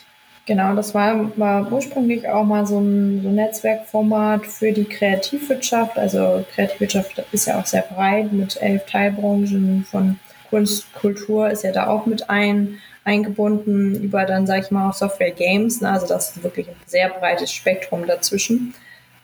Genau, 0.46 0.74
das 0.74 0.94
war, 0.94 1.30
war 1.38 1.70
ursprünglich 1.70 2.26
auch 2.26 2.44
mal 2.44 2.66
so 2.66 2.80
ein, 2.80 3.22
so 3.22 3.28
ein 3.28 3.34
Netzwerkformat 3.36 4.46
für 4.46 4.72
die 4.72 4.84
Kreativwirtschaft. 4.84 5.96
Also 5.96 6.44
Kreativwirtschaft 6.52 7.22
ist 7.30 7.46
ja 7.46 7.60
auch 7.60 7.66
sehr 7.66 7.82
breit 7.82 8.32
mit 8.32 8.60
elf 8.60 8.84
Teilbranchen 8.86 9.86
von 9.88 10.18
Kunst, 10.50 10.92
Kultur 10.94 11.48
ist 11.48 11.64
ja 11.64 11.72
da 11.72 11.86
auch 11.86 12.06
mit 12.06 12.28
ein, 12.28 12.78
eingebunden, 13.04 13.94
über 14.02 14.26
dann, 14.26 14.46
sage 14.46 14.62
ich 14.64 14.70
mal, 14.70 14.90
auch 14.90 14.94
Software 14.94 15.30
Games. 15.30 15.80
Ne? 15.80 15.90
Also 15.90 16.06
das 16.06 16.36
ist 16.36 16.42
wirklich 16.42 16.68
ein 16.68 16.76
sehr 16.86 17.08
breites 17.08 17.52
Spektrum 17.52 18.06
dazwischen. 18.06 18.74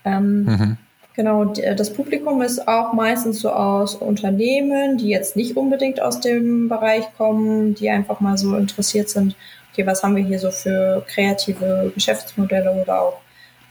Ähm, 0.04 0.44
mhm. 0.44 0.76
Genau, 1.14 1.46
das 1.46 1.94
Publikum 1.94 2.42
ist 2.42 2.68
auch 2.68 2.92
meistens 2.92 3.40
so 3.40 3.50
aus 3.50 3.94
Unternehmen, 3.94 4.98
die 4.98 5.08
jetzt 5.08 5.34
nicht 5.34 5.56
unbedingt 5.56 6.00
aus 6.00 6.20
dem 6.20 6.68
Bereich 6.68 7.04
kommen, 7.16 7.74
die 7.74 7.88
einfach 7.88 8.20
mal 8.20 8.36
so 8.36 8.54
interessiert 8.54 9.08
sind, 9.08 9.34
okay, 9.72 9.86
was 9.86 10.02
haben 10.02 10.14
wir 10.14 10.24
hier 10.24 10.38
so 10.38 10.50
für 10.50 11.04
kreative 11.08 11.90
Geschäftsmodelle 11.94 12.70
oder 12.70 13.00
auch 13.00 13.18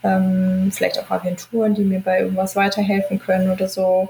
ähm, 0.03 0.71
vielleicht 0.71 0.99
auch 0.99 1.09
Agenturen, 1.09 1.73
die 1.73 1.83
mir 1.83 1.99
bei 1.99 2.21
irgendwas 2.21 2.55
weiterhelfen 2.55 3.19
können 3.19 3.51
oder 3.51 3.67
so. 3.67 4.09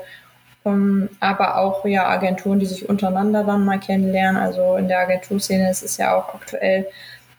Um, 0.66 0.74
ähm, 0.74 1.10
aber 1.20 1.58
auch 1.58 1.86
ja 1.86 2.08
Agenturen, 2.08 2.60
die 2.60 2.66
sich 2.66 2.90
untereinander 2.90 3.44
dann 3.44 3.64
mal 3.66 3.80
kennenlernen. 3.80 4.42
Also 4.42 4.76
in 4.78 4.88
der 4.88 5.00
Agenturszene 5.00 5.70
ist 5.70 5.84
es 5.84 5.98
ja 5.98 6.16
auch 6.16 6.34
aktuell 6.34 6.88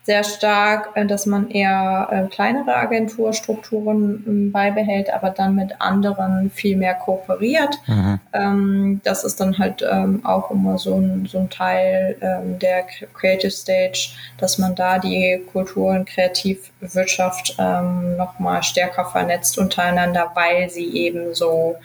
sehr 0.07 0.23
stark, 0.23 0.91
äh, 0.95 1.05
dass 1.05 1.25
man 1.25 1.51
eher 1.51 2.07
äh, 2.09 2.33
kleinere 2.33 2.77
Agenturstrukturen 2.77 4.23
ähm, 4.25 4.51
beibehält, 4.53 5.13
aber 5.13 5.31
dann 5.31 5.55
mit 5.55 5.81
anderen 5.81 6.49
viel 6.49 6.77
mehr 6.77 6.95
kooperiert. 6.95 7.77
Mhm. 7.87 8.19
Ähm, 8.31 9.01
das 9.03 9.25
ist 9.25 9.41
dann 9.41 9.57
halt 9.57 9.85
ähm, 9.87 10.25
auch 10.25 10.49
immer 10.49 10.77
so 10.77 10.95
ein, 10.95 11.25
so 11.25 11.39
ein 11.39 11.49
Teil 11.49 12.15
ähm, 12.21 12.57
der 12.57 12.85
Creative 13.13 13.51
Stage, 13.51 14.11
dass 14.37 14.57
man 14.57 14.75
da 14.75 14.97
die 14.97 15.43
Kultur- 15.51 15.91
und 15.91 16.07
Kreativwirtschaft 16.07 17.57
ähm, 17.59 18.15
nochmal 18.15 18.63
stärker 18.63 19.03
vernetzt 19.03 19.57
untereinander, 19.57 20.31
weil 20.35 20.69
sie 20.69 20.87
eben 20.95 21.33
so 21.35 21.75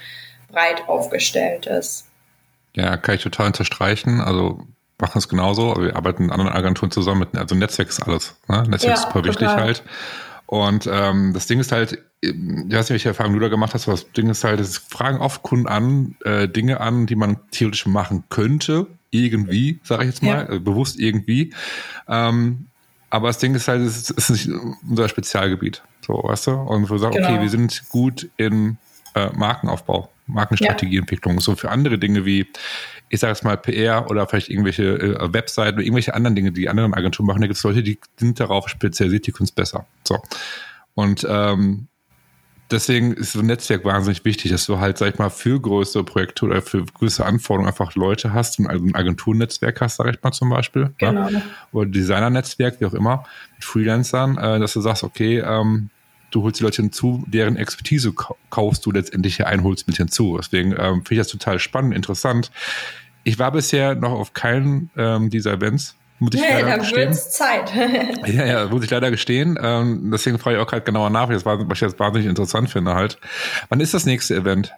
breit 0.52 0.88
aufgestellt 0.88 1.66
ist. 1.66 2.06
Ja, 2.74 2.96
kann 2.96 3.16
ich 3.16 3.22
total 3.22 3.48
unterstreichen. 3.48 4.20
Also 4.20 4.66
machen 5.00 5.18
es 5.18 5.28
genauso. 5.28 5.74
Wir 5.78 5.96
arbeiten 5.96 6.24
mit 6.24 6.32
anderen 6.32 6.52
Agenturen 6.52 6.90
zusammen. 6.90 7.26
also 7.34 7.54
Netzwerk 7.54 7.88
ist 7.88 8.00
alles. 8.00 8.36
Ne? 8.48 8.62
Netzwerk 8.68 8.82
ja, 8.82 8.94
ist 8.94 9.02
super 9.02 9.24
wichtig 9.24 9.48
halt. 9.48 9.82
Und 10.46 10.86
ähm, 10.90 11.32
das 11.32 11.46
Ding 11.46 11.60
ist 11.60 11.72
halt, 11.72 11.98
ich 12.20 12.30
weiß 12.30 12.70
nicht, 12.70 12.90
welche 12.90 13.08
Erfahrung 13.08 13.32
du 13.32 13.40
da 13.40 13.48
gemacht 13.48 13.74
hast, 13.74 13.88
aber 13.88 13.96
das 13.96 14.12
Ding 14.12 14.28
ist 14.28 14.44
halt, 14.44 14.60
es 14.60 14.76
fragen 14.78 15.18
oft 15.18 15.42
Kunden 15.42 15.66
an, 15.66 16.14
äh, 16.24 16.46
Dinge 16.46 16.80
an, 16.80 17.06
die 17.06 17.16
man 17.16 17.38
theoretisch 17.50 17.86
machen 17.86 18.24
könnte, 18.28 18.86
irgendwie, 19.10 19.80
sage 19.82 20.04
ich 20.04 20.10
jetzt 20.10 20.22
mal, 20.22 20.46
ja. 20.48 20.54
äh, 20.56 20.58
bewusst 20.58 21.00
irgendwie. 21.00 21.54
Ähm, 22.06 22.66
aber 23.08 23.28
das 23.28 23.38
Ding 23.38 23.54
ist 23.54 23.66
halt, 23.66 23.80
es 23.80 23.96
ist, 23.96 24.10
es 24.10 24.30
ist 24.30 24.46
nicht 24.46 24.60
unser 24.88 25.08
Spezialgebiet. 25.08 25.82
So, 26.06 26.22
weißt 26.22 26.48
du? 26.48 26.52
Und 26.52 26.90
wir 26.90 26.98
sagen, 26.98 27.14
genau. 27.14 27.28
okay, 27.28 27.40
wir 27.40 27.48
sind 27.48 27.88
gut 27.88 28.28
in 28.36 28.76
äh, 29.14 29.30
Markenaufbau. 29.34 30.11
Markenstrategieentwicklung. 30.32 31.34
Ja. 31.34 31.40
So 31.40 31.56
für 31.56 31.70
andere 31.70 31.98
Dinge 31.98 32.24
wie, 32.24 32.46
ich 33.08 33.20
sage 33.20 33.32
es 33.32 33.42
mal, 33.42 33.56
PR 33.56 34.10
oder 34.10 34.26
vielleicht 34.26 34.48
irgendwelche 34.48 34.98
äh, 34.98 35.32
Webseiten 35.32 35.76
oder 35.76 35.84
irgendwelche 35.84 36.14
anderen 36.14 36.34
Dinge, 36.34 36.52
die 36.52 36.68
andere 36.68 36.86
Agenturen 36.92 37.26
machen, 37.26 37.40
da 37.40 37.46
gibt 37.46 37.56
es 37.56 37.62
Leute, 37.62 37.82
die 37.82 37.98
sind 38.16 38.40
darauf 38.40 38.68
spezialisiert, 38.68 39.26
die 39.26 39.32
können 39.32 39.46
es 39.46 39.52
besser. 39.52 39.86
So. 40.06 40.18
Und 40.94 41.26
ähm, 41.28 41.88
deswegen 42.72 43.12
ist 43.12 43.32
so 43.32 43.40
ein 43.40 43.46
Netzwerk 43.46 43.84
wahnsinnig 43.84 44.24
wichtig, 44.24 44.50
dass 44.50 44.66
du 44.66 44.80
halt, 44.80 44.98
sag 44.98 45.12
ich 45.12 45.18
mal, 45.18 45.30
für 45.30 45.60
größere 45.60 46.04
Projekte 46.04 46.46
oder 46.46 46.62
für 46.62 46.84
größere 46.84 47.26
Anforderungen 47.26 47.68
einfach 47.68 47.94
Leute 47.94 48.32
hast 48.32 48.58
und 48.58 48.66
also 48.66 48.84
ein 48.84 48.94
Agenturnetzwerk 48.94 49.80
hast, 49.80 49.96
sag 49.96 50.08
ich 50.08 50.22
mal 50.22 50.32
zum 50.32 50.50
Beispiel. 50.50 50.82
Ne? 50.82 50.94
Genau. 50.98 51.28
Ja? 51.28 51.42
Oder 51.72 51.90
Designernetzwerk, 51.90 52.80
wie 52.80 52.86
auch 52.86 52.94
immer, 52.94 53.24
mit 53.54 53.64
Freelancern, 53.64 54.38
äh, 54.38 54.58
dass 54.58 54.72
du 54.72 54.80
sagst, 54.80 55.04
okay, 55.04 55.38
ähm, 55.38 55.90
du 56.32 56.42
holst 56.42 56.58
die 56.60 56.64
Leute 56.64 56.82
hinzu, 56.82 57.24
deren 57.28 57.56
Expertise 57.56 58.12
kaufst 58.50 58.84
du 58.84 58.90
letztendlich 58.90 59.36
hier 59.36 59.46
ein, 59.46 59.62
holst 59.62 59.86
mit 59.86 59.96
hinzu. 59.96 60.36
Deswegen 60.38 60.72
ähm, 60.72 61.04
finde 61.04 61.12
ich 61.12 61.18
das 61.18 61.28
total 61.28 61.58
spannend, 61.58 61.94
interessant. 61.94 62.50
Ich 63.24 63.38
war 63.38 63.52
bisher 63.52 63.94
noch 63.94 64.12
auf 64.12 64.32
keinem 64.32 64.90
ähm, 64.96 65.30
dieser 65.30 65.52
Events, 65.52 65.94
Muss 66.18 66.34
ich 66.34 66.40
nee, 66.40 66.48
leider 66.48 66.68
dann 66.70 66.80
gestehen. 66.80 67.08
wird's 67.08 67.30
Zeit. 67.30 67.72
Ja, 68.26 68.44
ja, 68.46 68.66
muss 68.66 68.82
ich 68.84 68.90
leider 68.90 69.10
gestehen. 69.10 69.58
Ähm, 69.62 70.10
deswegen 70.12 70.38
frage 70.38 70.56
ich 70.56 70.62
auch 70.62 70.72
halt 70.72 70.84
genauer 70.84 71.10
nach, 71.10 71.28
was 71.28 71.44
ich 71.76 71.80
jetzt 71.80 71.98
wahnsinnig 72.00 72.28
interessant 72.28 72.70
finde 72.70 72.94
halt. 72.94 73.18
Wann 73.68 73.80
ist 73.80 73.94
das 73.94 74.06
nächste 74.06 74.34
Event? 74.34 74.72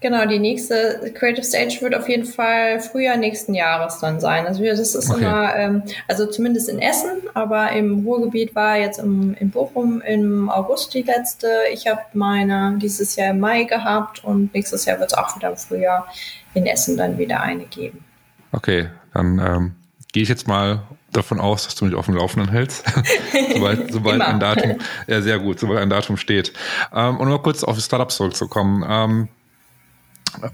Genau, 0.00 0.26
die 0.26 0.38
nächste 0.38 1.12
Creative 1.14 1.44
Stage 1.44 1.78
wird 1.80 1.94
auf 1.94 2.08
jeden 2.08 2.24
Fall 2.24 2.80
Frühjahr 2.80 3.16
nächsten 3.16 3.54
Jahres 3.54 3.98
dann 3.98 4.20
sein. 4.20 4.46
Also 4.46 4.64
das 4.64 4.78
ist 4.78 5.10
Okay. 5.10 5.20
immer, 5.20 5.56
ähm, 5.56 5.82
also 6.06 6.26
zumindest 6.26 6.68
in 6.68 6.78
Essen, 6.78 7.22
aber 7.34 7.72
im 7.72 8.04
Ruhrgebiet 8.04 8.54
war 8.54 8.76
jetzt 8.76 8.98
im, 8.98 9.34
in 9.34 9.50
Bochum 9.50 10.00
im 10.02 10.48
August 10.48 10.94
die 10.94 11.02
letzte. 11.02 11.48
Ich 11.72 11.86
habe 11.86 12.00
meine 12.12 12.78
dieses 12.80 13.16
Jahr 13.16 13.30
im 13.30 13.40
Mai 13.40 13.64
gehabt 13.64 14.24
und 14.24 14.54
nächstes 14.54 14.84
Jahr 14.84 15.00
wird 15.00 15.12
es 15.12 15.18
auch 15.18 15.34
wieder 15.36 15.50
im 15.50 15.56
Frühjahr 15.56 16.06
in 16.54 16.66
Essen 16.66 16.96
dann 16.96 17.18
wieder 17.18 17.40
eine 17.40 17.64
geben. 17.64 18.04
Okay, 18.52 18.88
dann 19.14 19.38
ähm, 19.38 19.74
gehe 20.12 20.22
ich 20.22 20.28
jetzt 20.28 20.48
mal 20.48 20.82
davon 21.12 21.40
aus, 21.40 21.64
dass 21.64 21.74
du 21.74 21.84
mich 21.84 21.94
auf 21.94 22.06
dem 22.06 22.14
Laufenden 22.14 22.50
hältst, 22.50 22.84
sobald, 23.52 23.92
sobald 23.92 24.20
ein 24.20 24.40
Datum, 24.40 24.78
ja 25.06 25.22
sehr 25.22 25.38
gut, 25.38 25.58
sobald 25.58 25.80
ein 25.80 25.90
Datum 25.90 26.16
steht. 26.16 26.52
Ähm, 26.94 27.16
und 27.18 27.28
mal 27.28 27.40
kurz 27.42 27.64
auf 27.64 27.76
die 27.76 27.82
Startups 27.82 28.16
zurückzukommen. 28.16 28.84
Ähm, 28.88 29.28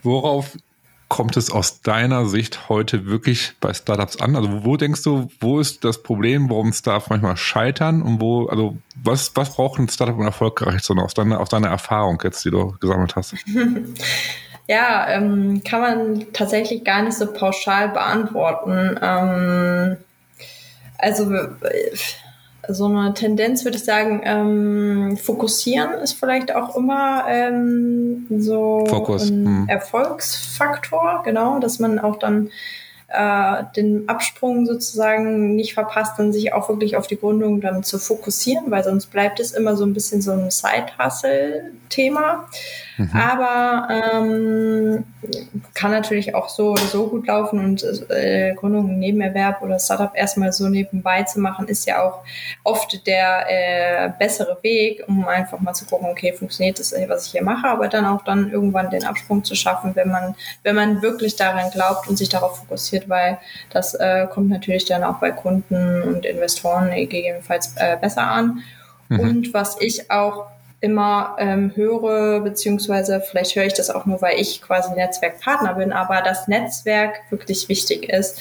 worauf 0.03 0.57
kommt 1.09 1.37
es 1.37 1.51
aus 1.51 1.81
deiner 1.83 2.27
Sicht 2.27 2.69
heute 2.69 3.07
wirklich 3.07 3.53
bei 3.61 3.73
Startups 3.73 4.21
an? 4.21 4.37
Also 4.37 4.65
wo 4.65 4.77
denkst 4.77 5.03
du, 5.03 5.29
wo 5.41 5.61
ist 5.61 5.85
das 5.85 6.03
Problem, 6.03 6.51
warum 6.51 6.73
Startups 6.73 7.11
manchmal 7.11 7.37
scheitern 7.37 8.03
und 8.03 8.21
wo, 8.21 8.47
also 8.47 8.77
was, 9.03 9.35
was 9.37 9.55
braucht 9.55 9.79
ein 9.79 9.89
Startup, 9.89 10.17
um 10.17 10.25
erfolgreich 10.25 10.83
zu 10.83 10.95
sein, 10.95 11.03
aus 11.03 11.15
deiner, 11.15 11.41
aus 11.41 11.49
deiner 11.49 11.69
Erfahrung 11.69 12.21
jetzt, 12.25 12.45
die 12.45 12.51
du 12.51 12.75
gesammelt 12.81 13.17
hast? 13.17 13.35
Ja, 14.67 15.09
ähm, 15.11 15.63
kann 15.63 15.81
man 15.81 16.33
tatsächlich 16.33 16.85
gar 16.85 17.03
nicht 17.03 17.19
so 17.19 17.31
pauschal 17.31 17.91
beantworten. 17.91 18.99
Ähm, 19.03 19.97
also 20.97 21.31
so 22.69 22.87
eine 22.87 23.15
Tendenz 23.15 23.65
würde 23.65 23.77
ich 23.77 23.85
sagen, 23.85 24.23
ähm, 24.25 25.17
fokussieren 25.17 25.95
ist 25.95 26.15
vielleicht 26.15 26.55
auch 26.55 26.77
immer 26.77 27.25
ähm, 27.29 28.27
so 28.39 28.85
Fokus, 28.87 29.31
ein 29.31 29.47
hm. 29.47 29.69
Erfolgsfaktor, 29.69 31.23
genau, 31.25 31.59
dass 31.59 31.79
man 31.79 31.99
auch 31.99 32.17
dann 32.17 32.51
äh, 33.09 33.63
den 33.77 34.09
Absprung 34.09 34.67
sozusagen 34.67 35.55
nicht 35.55 35.75
verpasst 35.75 36.19
und 36.19 36.33
sich 36.33 36.53
auch 36.53 36.69
wirklich 36.69 36.97
auf 36.97 37.07
die 37.07 37.19
Gründung 37.19 37.61
dann 37.61 37.85
zu 37.85 37.99
fokussieren, 37.99 38.71
weil 38.71 38.83
sonst 38.83 39.07
bleibt 39.07 39.41
es 39.41 39.53
immer 39.53 39.77
so 39.77 39.85
ein 39.85 39.93
bisschen 39.93 40.21
so 40.21 40.33
ein 40.33 40.51
Side-Hustle-Thema. 40.51 42.49
Aber 43.13 43.89
ähm, 43.91 45.05
kann 45.75 45.91
natürlich 45.91 46.35
auch 46.35 46.49
so 46.49 46.71
oder 46.71 46.83
so 46.83 47.09
gut 47.09 47.27
laufen 47.27 47.59
und 47.59 47.83
äh, 48.11 48.55
Gründung, 48.55 48.99
Nebenerwerb 48.99 49.63
oder 49.63 49.81
Startup 49.81 50.13
erstmal 50.15 50.53
so 50.53 50.69
nebenbei 50.69 51.25
zu 51.25 51.41
machen, 51.41 51.67
ist 51.67 51.87
ja 51.87 52.03
auch 52.03 52.23
oft 52.63 53.05
der 53.07 53.47
äh, 53.49 54.11
bessere 54.19 54.59
Weg, 54.63 55.03
um 55.09 55.27
einfach 55.27 55.59
mal 55.59 55.75
zu 55.75 55.87
gucken, 55.87 56.09
okay, 56.09 56.33
funktioniert 56.33 56.79
das, 56.79 56.95
was 57.09 57.27
ich 57.27 57.33
hier 57.33 57.43
mache, 57.43 57.67
aber 57.67 57.89
dann 57.89 58.07
auch 58.07 58.23
dann 58.23 58.51
irgendwann 58.51 58.91
den 58.91 59.05
Absprung 59.05 59.43
zu 59.43 59.57
schaffen, 59.57 59.97
wenn 59.97 60.11
man, 60.11 60.37
wenn 60.63 60.77
man 60.77 61.03
wirklich 61.03 61.35
daran 61.35 61.71
glaubt 61.73 62.09
und 62.09 62.17
sich 62.17 62.29
darauf 62.29 62.59
fokussiert, 62.59 63.09
weil 63.09 63.39
das 63.71 63.95
äh, 63.95 64.29
kommt 64.31 64.51
natürlich 64.51 64.85
dann 64.85 65.03
auch 65.03 65.19
bei 65.19 65.33
Kunden 65.33 66.03
und 66.03 66.25
Investoren 66.25 66.91
gegebenenfalls 66.91 67.75
äh, 67.77 67.97
besser 68.01 68.23
an. 68.23 68.63
Und 69.11 69.53
was 69.53 69.77
ich 69.81 70.11
auch 70.11 70.47
immer 70.85 71.37
ähm, 71.39 71.73
höre, 71.75 72.41
beziehungsweise 72.41 73.23
vielleicht 73.23 73.57
höre 73.57 73.65
ich 73.65 73.73
das 73.73 73.89
auch 73.89 74.05
nur, 74.05 74.21
weil 74.21 74.39
ich 74.39 74.61
quasi 74.61 74.95
Netzwerkpartner 74.95 75.75
bin, 75.75 75.93
aber 75.93 76.21
das 76.21 76.47
Netzwerk 76.47 77.23
wirklich 77.31 77.71
wichtig 77.71 78.11
ist, 78.11 78.39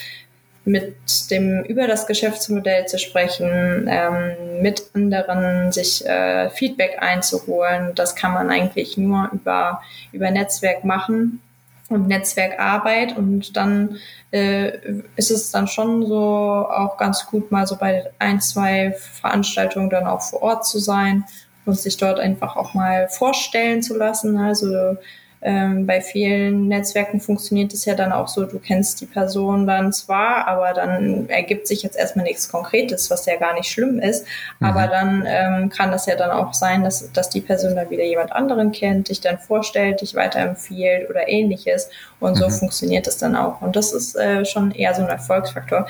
mit 0.65 0.95
dem 1.31 1.63
über 1.63 1.87
das 1.87 2.05
Geschäftsmodell 2.05 2.85
zu 2.85 2.99
sprechen, 2.99 3.87
ähm, 3.89 4.61
mit 4.61 4.83
anderen 4.93 5.71
sich 5.71 6.05
äh, 6.05 6.49
Feedback 6.49 6.97
einzuholen. 6.99 7.95
Das 7.95 8.15
kann 8.15 8.33
man 8.33 8.49
eigentlich 8.49 8.97
nur 8.97 9.29
über 9.31 9.81
über 10.11 10.29
Netzwerk 10.29 10.83
machen 10.83 11.41
und 11.87 12.07
Netzwerkarbeit 12.07 13.15
und 13.15 13.55
dann 13.55 13.97
äh, 14.31 14.79
ist 15.15 15.31
es 15.31 15.51
dann 15.51 15.67
schon 15.67 16.05
so 16.05 16.17
auch 16.17 16.97
ganz 16.97 17.25
gut 17.25 17.51
mal 17.51 17.67
so 17.67 17.77
bei 17.77 18.11
ein 18.19 18.41
zwei 18.41 18.95
Veranstaltungen 19.21 19.89
dann 19.89 20.07
auch 20.07 20.21
vor 20.21 20.41
Ort 20.41 20.65
zu 20.65 20.79
sein 20.79 21.23
und 21.65 21.77
sich 21.77 21.97
dort 21.97 22.19
einfach 22.19 22.55
auch 22.55 22.73
mal 22.73 23.07
vorstellen 23.09 23.81
zu 23.81 23.97
lassen. 23.97 24.37
Also 24.37 24.97
ähm, 25.45 25.85
bei 25.85 25.99
vielen 25.99 26.69
Netzwerken 26.69 27.19
funktioniert 27.19 27.73
es 27.73 27.83
ja 27.83 27.95
dann 27.95 28.13
auch 28.13 28.29
so, 28.29 28.45
du 28.45 28.59
kennst 28.59 29.01
die 29.01 29.05
Person 29.05 29.67
dann 29.67 29.91
zwar, 29.91 30.47
aber 30.47 30.71
dann 30.73 31.27
ergibt 31.27 31.67
sich 31.67 31.83
jetzt 31.83 31.97
erstmal 31.97 32.25
nichts 32.25 32.47
Konkretes, 32.47 33.11
was 33.11 33.25
ja 33.25 33.35
gar 33.35 33.53
nicht 33.53 33.69
schlimm 33.69 33.99
ist. 33.99 34.25
Mhm. 34.59 34.67
Aber 34.67 34.87
dann 34.87 35.25
ähm, 35.27 35.69
kann 35.69 35.91
das 35.91 36.05
ja 36.05 36.15
dann 36.15 36.31
auch 36.31 36.53
sein, 36.53 36.85
dass, 36.85 37.11
dass 37.11 37.29
die 37.29 37.41
Person 37.41 37.75
dann 37.75 37.89
wieder 37.89 38.05
jemand 38.05 38.31
anderen 38.31 38.71
kennt, 38.71 39.09
dich 39.09 39.19
dann 39.19 39.37
vorstellt, 39.37 39.99
dich 39.99 40.15
weiterempfiehlt 40.15 41.09
oder 41.09 41.27
ähnliches. 41.27 41.89
Und 42.21 42.35
so 42.35 42.47
mhm. 42.47 42.51
funktioniert 42.51 43.05
es 43.07 43.17
dann 43.17 43.35
auch. 43.35 43.61
Und 43.61 43.75
das 43.75 43.91
ist 43.91 44.15
äh, 44.15 44.45
schon 44.45 44.71
eher 44.71 44.95
so 44.95 45.01
ein 45.01 45.09
Erfolgsfaktor. 45.09 45.87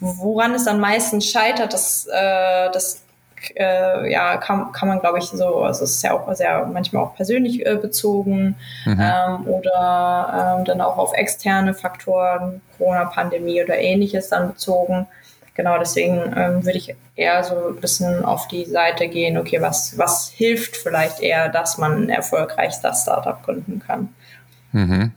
Woran 0.00 0.54
es 0.54 0.64
dann 0.64 0.80
meistens 0.80 1.28
scheitert, 1.28 1.74
das, 1.74 2.06
äh, 2.10 2.70
das 2.72 3.03
äh, 3.56 4.10
ja, 4.10 4.36
kann, 4.36 4.72
kann 4.72 4.88
man, 4.88 5.00
glaube 5.00 5.18
ich, 5.18 5.24
so, 5.24 5.62
also 5.62 5.84
es 5.84 5.96
ist 5.96 6.02
ja 6.02 6.12
auch 6.12 6.32
sehr 6.34 6.66
manchmal 6.66 7.02
auch 7.04 7.14
persönlich 7.14 7.64
äh, 7.66 7.76
bezogen 7.76 8.56
mhm. 8.84 9.00
ähm, 9.00 9.46
oder 9.46 10.56
ähm, 10.58 10.64
dann 10.64 10.80
auch 10.80 10.98
auf 10.98 11.12
externe 11.14 11.74
Faktoren, 11.74 12.60
Corona-Pandemie 12.78 13.62
oder 13.62 13.78
ähnliches 13.78 14.28
dann 14.28 14.48
bezogen. 14.48 15.06
Genau, 15.54 15.78
deswegen 15.78 16.34
ähm, 16.36 16.64
würde 16.64 16.78
ich 16.78 16.96
eher 17.14 17.44
so 17.44 17.68
ein 17.68 17.80
bisschen 17.80 18.24
auf 18.24 18.48
die 18.48 18.64
Seite 18.64 19.08
gehen, 19.08 19.38
okay, 19.38 19.60
was, 19.60 19.96
was 19.96 20.28
hilft 20.30 20.76
vielleicht 20.76 21.20
eher, 21.20 21.48
dass 21.48 21.78
man 21.78 22.04
ein 22.04 22.08
erfolgreiches 22.08 22.78
Startup 22.78 23.40
gründen 23.42 23.78
kann. 23.78 24.08
Mhm. 24.72 25.12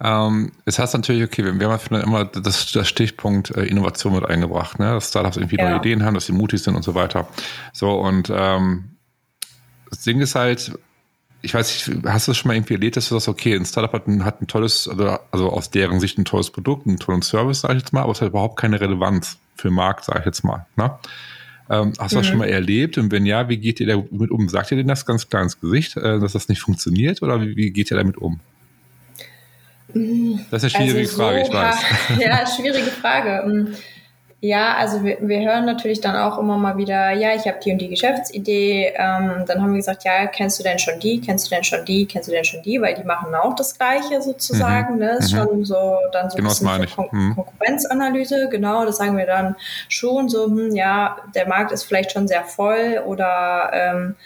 Ähm, 0.00 0.52
es 0.64 0.78
heißt 0.78 0.94
natürlich, 0.94 1.24
okay, 1.24 1.44
wir, 1.44 1.58
wir 1.58 1.68
haben 1.68 2.02
immer 2.02 2.24
das, 2.24 2.72
das 2.72 2.88
Stichpunkt 2.88 3.50
äh, 3.56 3.64
Innovation 3.64 4.14
mit 4.14 4.24
eingebracht, 4.24 4.78
ne? 4.78 4.92
dass 4.92 5.08
Startups 5.08 5.36
irgendwie 5.36 5.56
ja. 5.56 5.70
neue 5.70 5.78
Ideen 5.78 6.04
haben, 6.04 6.14
dass 6.14 6.26
sie 6.26 6.32
mutig 6.32 6.62
sind 6.62 6.74
und 6.74 6.82
so 6.82 6.94
weiter. 6.94 7.28
So, 7.72 7.92
und 7.92 8.32
ähm, 8.34 8.96
das 9.90 10.00
Ding 10.00 10.20
ist 10.20 10.34
halt, 10.34 10.72
ich 11.42 11.54
weiß 11.54 11.88
nicht, 11.88 12.06
hast 12.06 12.28
du 12.28 12.30
das 12.30 12.38
schon 12.38 12.48
mal 12.48 12.54
irgendwie 12.54 12.74
erlebt, 12.74 12.96
dass 12.96 13.08
du 13.08 13.14
sagst, 13.14 13.28
okay, 13.28 13.54
ein 13.54 13.64
Startup 13.64 13.92
hat 13.92 14.06
ein, 14.06 14.24
hat 14.24 14.40
ein 14.40 14.46
tolles, 14.46 14.88
also, 14.88 15.18
also 15.30 15.50
aus 15.50 15.70
deren 15.70 16.00
Sicht 16.00 16.18
ein 16.18 16.24
tolles 16.24 16.50
Produkt, 16.50 16.86
einen 16.86 16.98
tollen 16.98 17.22
Service, 17.22 17.60
sage 17.60 17.74
ich 17.74 17.80
jetzt 17.80 17.92
mal, 17.92 18.02
aber 18.02 18.12
es 18.12 18.20
hat 18.20 18.28
überhaupt 18.28 18.58
keine 18.58 18.80
Relevanz 18.80 19.38
für 19.56 19.68
den 19.68 19.74
Markt, 19.74 20.04
sage 20.04 20.20
ich 20.20 20.26
jetzt 20.26 20.44
mal. 20.44 20.66
Ne? 20.76 20.96
Ähm, 21.68 21.92
hast 21.98 22.12
du 22.12 22.16
das 22.18 22.26
mhm. 22.26 22.30
schon 22.30 22.38
mal 22.38 22.48
erlebt? 22.48 22.98
Und 22.98 23.10
wenn 23.10 23.26
ja, 23.26 23.48
wie 23.48 23.58
geht 23.58 23.80
ihr 23.80 23.86
damit 23.86 24.30
um? 24.30 24.48
Sagt 24.48 24.70
ihr 24.70 24.76
denn 24.76 24.88
das 24.88 25.06
ganz 25.06 25.28
klar 25.28 25.42
ins 25.42 25.60
Gesicht, 25.60 25.96
äh, 25.96 26.20
dass 26.20 26.32
das 26.32 26.48
nicht 26.48 26.60
funktioniert 26.60 27.22
oder 27.22 27.40
wie, 27.40 27.56
wie 27.56 27.70
geht 27.70 27.90
ihr 27.90 27.96
damit 27.96 28.16
um? 28.16 28.40
Das 30.50 30.62
ist 30.64 30.74
eine 30.74 30.84
schwierige 30.86 31.08
also 31.08 31.16
so, 31.16 31.22
Frage, 31.22 31.42
ich 31.42 31.52
weiß. 31.52 31.76
Ja, 32.18 32.46
schwierige 32.46 32.90
Frage. 32.90 33.74
Ja, 34.44 34.74
also 34.74 35.04
wir, 35.04 35.18
wir 35.20 35.38
hören 35.38 35.66
natürlich 35.66 36.00
dann 36.00 36.16
auch 36.16 36.36
immer 36.36 36.58
mal 36.58 36.76
wieder, 36.76 37.12
ja, 37.12 37.32
ich 37.32 37.46
habe 37.46 37.60
die 37.64 37.70
und 37.70 37.78
die 37.78 37.88
Geschäftsidee. 37.88 38.92
Ähm, 38.96 39.44
dann 39.46 39.62
haben 39.62 39.70
wir 39.70 39.76
gesagt, 39.76 40.02
ja, 40.02 40.26
kennst 40.26 40.58
du 40.58 40.64
denn 40.64 40.80
schon 40.80 40.98
die, 40.98 41.20
kennst 41.20 41.46
du 41.46 41.54
denn 41.54 41.62
schon 41.62 41.84
die, 41.84 42.06
kennst 42.06 42.26
du 42.26 42.32
denn 42.32 42.44
schon 42.44 42.60
die, 42.60 42.82
weil 42.82 42.96
die 42.96 43.04
machen 43.04 43.32
auch 43.36 43.54
das 43.54 43.78
Gleiche 43.78 44.20
sozusagen. 44.20 44.94
Mhm. 44.94 44.98
Ne? 44.98 45.10
Ist 45.12 45.32
mhm. 45.32 45.36
schon 45.36 45.64
so 45.64 45.96
dann 46.10 46.28
so 46.28 46.38
genau, 46.38 46.50
ein 46.50 46.80
bisschen 46.80 46.86
Kon 46.96 47.08
mhm. 47.12 47.34
Konkurrenzanalyse, 47.36 48.48
genau, 48.50 48.84
das 48.84 48.96
sagen 48.96 49.16
wir 49.16 49.26
dann 49.26 49.54
schon 49.88 50.28
so, 50.28 50.46
hm, 50.46 50.74
ja, 50.74 51.18
der 51.36 51.46
Markt 51.46 51.70
ist 51.70 51.84
vielleicht 51.84 52.10
schon 52.10 52.26
sehr 52.26 52.42
voll 52.42 53.00
oder 53.06 53.70
ähm, 53.72 54.16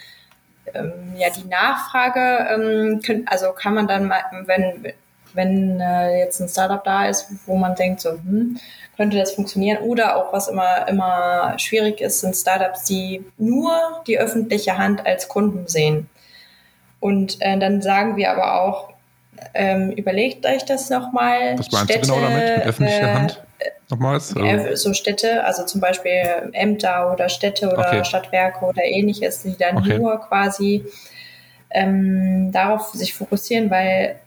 ähm, 0.73 0.93
ja, 1.15 1.27
die 1.29 1.47
Nachfrage, 1.47 2.47
ähm, 2.55 3.01
können, 3.05 3.27
also 3.27 3.51
kann 3.51 3.75
man 3.75 3.87
dann 3.87 4.07
mal, 4.07 4.23
wenn 4.47 4.93
wenn 5.33 5.79
äh, 5.79 6.19
jetzt 6.19 6.39
ein 6.39 6.49
Startup 6.49 6.83
da 6.83 7.07
ist, 7.07 7.27
wo 7.45 7.55
man 7.55 7.75
denkt, 7.75 8.01
so, 8.01 8.11
hm, 8.11 8.59
könnte 8.95 9.17
das 9.17 9.33
funktionieren? 9.33 9.83
Oder 9.83 10.17
auch, 10.17 10.33
was 10.33 10.47
immer, 10.47 10.87
immer 10.87 11.57
schwierig 11.59 12.01
ist, 12.01 12.21
sind 12.21 12.35
Startups, 12.35 12.85
die 12.85 13.23
nur 13.37 13.71
die 14.07 14.19
öffentliche 14.19 14.77
Hand 14.77 15.05
als 15.05 15.27
Kunden 15.27 15.67
sehen. 15.67 16.09
Und 16.99 17.37
äh, 17.41 17.57
dann 17.59 17.81
sagen 17.81 18.17
wir 18.17 18.31
aber 18.31 18.61
auch, 18.61 18.93
ähm, 19.53 19.91
überlegt 19.91 20.45
euch 20.45 20.65
das 20.65 20.89
nochmal. 20.89 21.57
Was 21.57 21.71
meinst 21.71 21.91
Städte, 21.91 22.07
du 22.07 22.13
genau 22.13 22.27
damit, 22.27 22.57
mit 22.57 22.65
öffentlicher 22.65 23.11
äh, 23.11 23.13
Hand? 23.13 23.43
Nochmals? 23.89 24.35
Also. 24.35 24.75
So 24.75 24.93
Städte, 24.93 25.43
also 25.43 25.63
zum 25.65 25.79
Beispiel 25.79 26.49
Ämter 26.53 27.11
oder 27.13 27.29
Städte 27.29 27.69
oder 27.71 27.87
Okay. 27.87 28.03
Stadtwerke 28.03 28.65
oder 28.65 28.83
ähnliches, 28.83 29.43
die 29.43 29.55
dann 29.57 29.77
Okay. 29.77 29.97
nur 29.97 30.19
quasi 30.19 30.83
ähm, 31.69 32.51
darauf 32.51 32.93
sich 32.93 33.13
fokussieren, 33.13 33.69
weil 33.69 34.19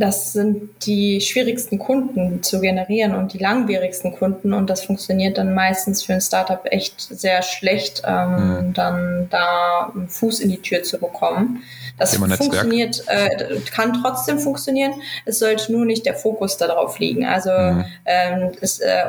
das 0.00 0.32
sind 0.32 0.70
die 0.86 1.20
schwierigsten 1.20 1.78
Kunden 1.78 2.42
zu 2.42 2.60
generieren 2.60 3.14
und 3.14 3.32
die 3.32 3.38
langwierigsten 3.38 4.12
Kunden 4.16 4.52
und 4.52 4.68
das 4.68 4.84
funktioniert 4.84 5.38
dann 5.38 5.54
meistens 5.54 6.02
für 6.02 6.14
ein 6.14 6.20
Startup 6.20 6.60
echt 6.64 7.00
sehr 7.00 7.42
schlecht, 7.42 8.02
ähm, 8.06 8.30
Mhm. 8.68 8.72
dann 8.74 9.28
da 9.30 9.92
einen 9.94 10.08
Fuß 10.08 10.40
in 10.40 10.50
die 10.50 10.60
Tür 10.62 10.82
zu 10.82 10.98
bekommen. 10.98 11.62
Das 12.00 12.16
funktioniert, 12.16 13.04
äh, 13.08 13.60
kann 13.70 13.92
trotzdem 14.02 14.38
funktionieren. 14.38 14.94
Es 15.26 15.38
sollte 15.38 15.70
nur 15.70 15.84
nicht 15.84 16.06
der 16.06 16.14
Fokus 16.14 16.56
darauf 16.56 16.98
liegen. 16.98 17.26
Also, 17.26 17.50
mhm. 17.50 17.84
ähm, 18.06 18.52
ist, 18.60 18.80
äh, 18.80 19.04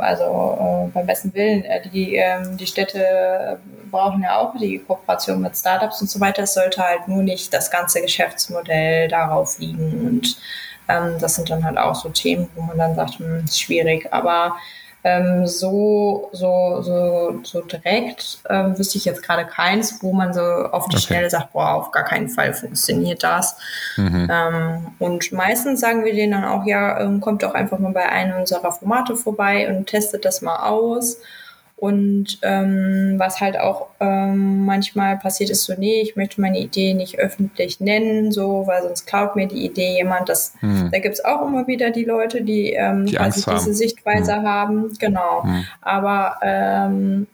also 0.00 0.24
äh, 0.24 0.90
beim 0.92 1.06
besten 1.06 1.34
Willen, 1.34 1.64
äh, 1.64 1.86
die, 1.88 2.16
ähm, 2.16 2.56
die 2.56 2.66
Städte 2.66 3.58
brauchen 3.90 4.22
ja 4.22 4.38
auch 4.38 4.56
die 4.58 4.78
Kooperation 4.78 5.42
mit 5.42 5.56
Startups 5.56 6.00
und 6.00 6.08
so 6.08 6.18
weiter. 6.20 6.44
Es 6.44 6.54
sollte 6.54 6.82
halt 6.82 7.06
nur 7.06 7.22
nicht 7.22 7.52
das 7.52 7.70
ganze 7.70 8.00
Geschäftsmodell 8.00 9.08
darauf 9.08 9.58
liegen. 9.58 10.08
Und 10.08 10.38
ähm, 10.88 11.18
das 11.20 11.34
sind 11.34 11.50
dann 11.50 11.64
halt 11.64 11.76
auch 11.76 11.94
so 11.94 12.08
Themen, 12.08 12.48
wo 12.54 12.62
man 12.62 12.78
dann 12.78 12.94
sagt, 12.94 13.18
hm, 13.18 13.44
ist 13.44 13.60
schwierig. 13.60 14.08
Aber 14.10 14.56
ähm, 15.04 15.46
so, 15.46 16.30
so, 16.32 16.80
so, 16.82 17.40
so 17.42 17.60
direkt 17.62 18.38
ähm, 18.48 18.78
wüsste 18.78 18.98
ich 18.98 19.04
jetzt 19.04 19.22
gerade 19.22 19.44
keins, 19.44 20.02
wo 20.02 20.12
man 20.12 20.32
so 20.32 20.40
auf 20.40 20.88
die 20.88 20.96
okay. 20.96 21.06
Schnelle 21.06 21.30
sagt, 21.30 21.52
boah, 21.52 21.74
auf 21.74 21.90
gar 21.90 22.04
keinen 22.04 22.28
Fall 22.28 22.54
funktioniert 22.54 23.22
das. 23.22 23.56
Mhm. 23.96 24.28
Ähm, 24.30 24.86
und 24.98 25.32
meistens 25.32 25.80
sagen 25.80 26.04
wir 26.04 26.12
denen 26.12 26.32
dann 26.32 26.44
auch, 26.44 26.64
ja, 26.66 27.00
ähm, 27.00 27.20
kommt 27.20 27.42
doch 27.42 27.54
einfach 27.54 27.78
mal 27.78 27.92
bei 27.92 28.08
einem 28.08 28.38
unserer 28.38 28.72
Formate 28.72 29.16
vorbei 29.16 29.68
und 29.68 29.86
testet 29.86 30.24
das 30.24 30.40
mal 30.40 30.68
aus. 30.68 31.18
Und 31.82 32.38
ähm, 32.42 33.14
was 33.16 33.40
halt 33.40 33.58
auch 33.58 33.88
ähm, 33.98 34.64
manchmal 34.64 35.16
passiert 35.16 35.50
ist, 35.50 35.64
so, 35.64 35.74
nee, 35.76 36.00
ich 36.00 36.14
möchte 36.14 36.40
meine 36.40 36.60
Idee 36.60 36.94
nicht 36.94 37.18
öffentlich 37.18 37.80
nennen, 37.80 38.30
so, 38.30 38.68
weil 38.68 38.84
sonst 38.84 39.04
klaut 39.04 39.34
mir 39.34 39.48
die 39.48 39.64
Idee 39.64 39.96
jemand. 39.96 40.28
Das, 40.28 40.54
hm. 40.60 40.90
Da 40.92 41.00
gibt's 41.00 41.24
auch 41.24 41.44
immer 41.44 41.66
wieder 41.66 41.90
die 41.90 42.04
Leute, 42.04 42.42
die, 42.42 42.70
ähm, 42.70 43.06
die 43.06 43.16
quasi 43.16 43.50
diese 43.50 43.74
Sichtweise 43.74 44.36
hm. 44.36 44.44
haben. 44.44 44.92
Genau. 45.00 45.42
Hm. 45.42 45.64
Aber 45.80 46.36
ähm, 46.42 47.26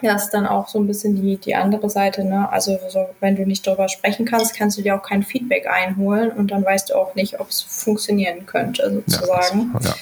das 0.00 0.24
ist 0.24 0.30
dann 0.30 0.46
auch 0.46 0.68
so 0.68 0.78
ein 0.78 0.86
bisschen 0.86 1.20
die, 1.20 1.36
die 1.36 1.54
andere 1.54 1.90
Seite, 1.90 2.24
ne? 2.24 2.50
Also 2.50 2.78
so, 2.88 3.04
wenn 3.20 3.36
du 3.36 3.44
nicht 3.44 3.66
darüber 3.66 3.90
sprechen 3.90 4.24
kannst, 4.24 4.56
kannst 4.56 4.78
du 4.78 4.82
dir 4.82 4.96
auch 4.96 5.02
kein 5.02 5.22
Feedback 5.22 5.66
einholen 5.66 6.30
und 6.30 6.50
dann 6.50 6.64
weißt 6.64 6.88
du 6.88 6.94
auch 6.94 7.14
nicht, 7.14 7.40
ob 7.40 7.50
es 7.50 7.60
funktionieren 7.60 8.46
könnte, 8.46 8.90
sozusagen. 8.90 9.72
Ja, 9.74 9.78
das, 9.80 9.96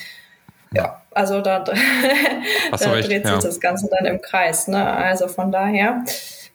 ja. 0.74 0.82
ja. 0.82 1.02
Also 1.14 1.40
da, 1.40 1.60
da 1.64 1.74
recht, 2.90 3.08
dreht 3.08 3.24
sich 3.26 3.34
ja. 3.34 3.40
das 3.40 3.60
Ganze 3.60 3.88
dann 3.90 4.06
im 4.06 4.20
Kreis. 4.20 4.68
Ne? 4.68 4.84
Also 4.84 5.28
von 5.28 5.52
daher, 5.52 6.04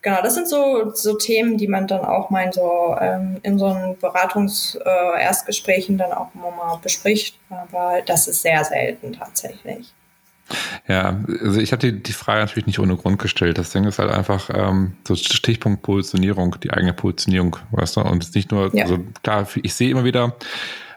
genau, 0.02 0.22
das 0.22 0.36
sind 0.36 0.48
so, 0.48 0.92
so 0.94 1.16
Themen, 1.16 1.58
die 1.58 1.68
man 1.68 1.88
dann 1.88 2.06
auch 2.06 2.30
mal 2.30 2.44
in 2.44 2.52
so, 2.52 2.96
ähm, 3.00 3.38
in 3.44 3.58
so 3.58 3.68
einem 3.68 3.98
Beratungs-Erstgesprächen 3.98 5.96
äh, 5.96 6.00
dann 6.00 6.12
auch 6.12 6.34
mal 6.34 6.80
bespricht. 6.82 7.40
Aber 7.50 8.02
das 8.06 8.28
ist 8.28 8.42
sehr 8.42 8.64
selten 8.64 9.14
tatsächlich. 9.14 9.94
Ja, 10.88 11.20
also 11.44 11.60
ich 11.60 11.72
habe 11.72 11.80
die, 11.80 12.02
die 12.02 12.14
Frage 12.14 12.42
natürlich 12.42 12.66
nicht 12.66 12.80
ohne 12.80 12.96
Grund 12.96 13.20
gestellt. 13.20 13.58
Das 13.58 13.72
Ding 13.72 13.84
ist 13.84 14.00
halt 14.00 14.12
einfach 14.12 14.50
ähm, 14.54 14.94
so 15.08 15.16
Stichpunkt 15.16 15.84
Positionierung, 15.84 16.56
die 16.62 16.72
eigene 16.72 16.94
Positionierung, 16.94 17.58
weißt 17.72 17.98
du? 17.98 18.02
Und 18.02 18.34
nicht 18.34 18.52
nur, 18.52 18.76
ja. 18.76 18.84
also 18.84 19.00
klar, 19.22 19.48
ich 19.62 19.74
sehe 19.74 19.92
immer 19.92 20.04
wieder, 20.04 20.36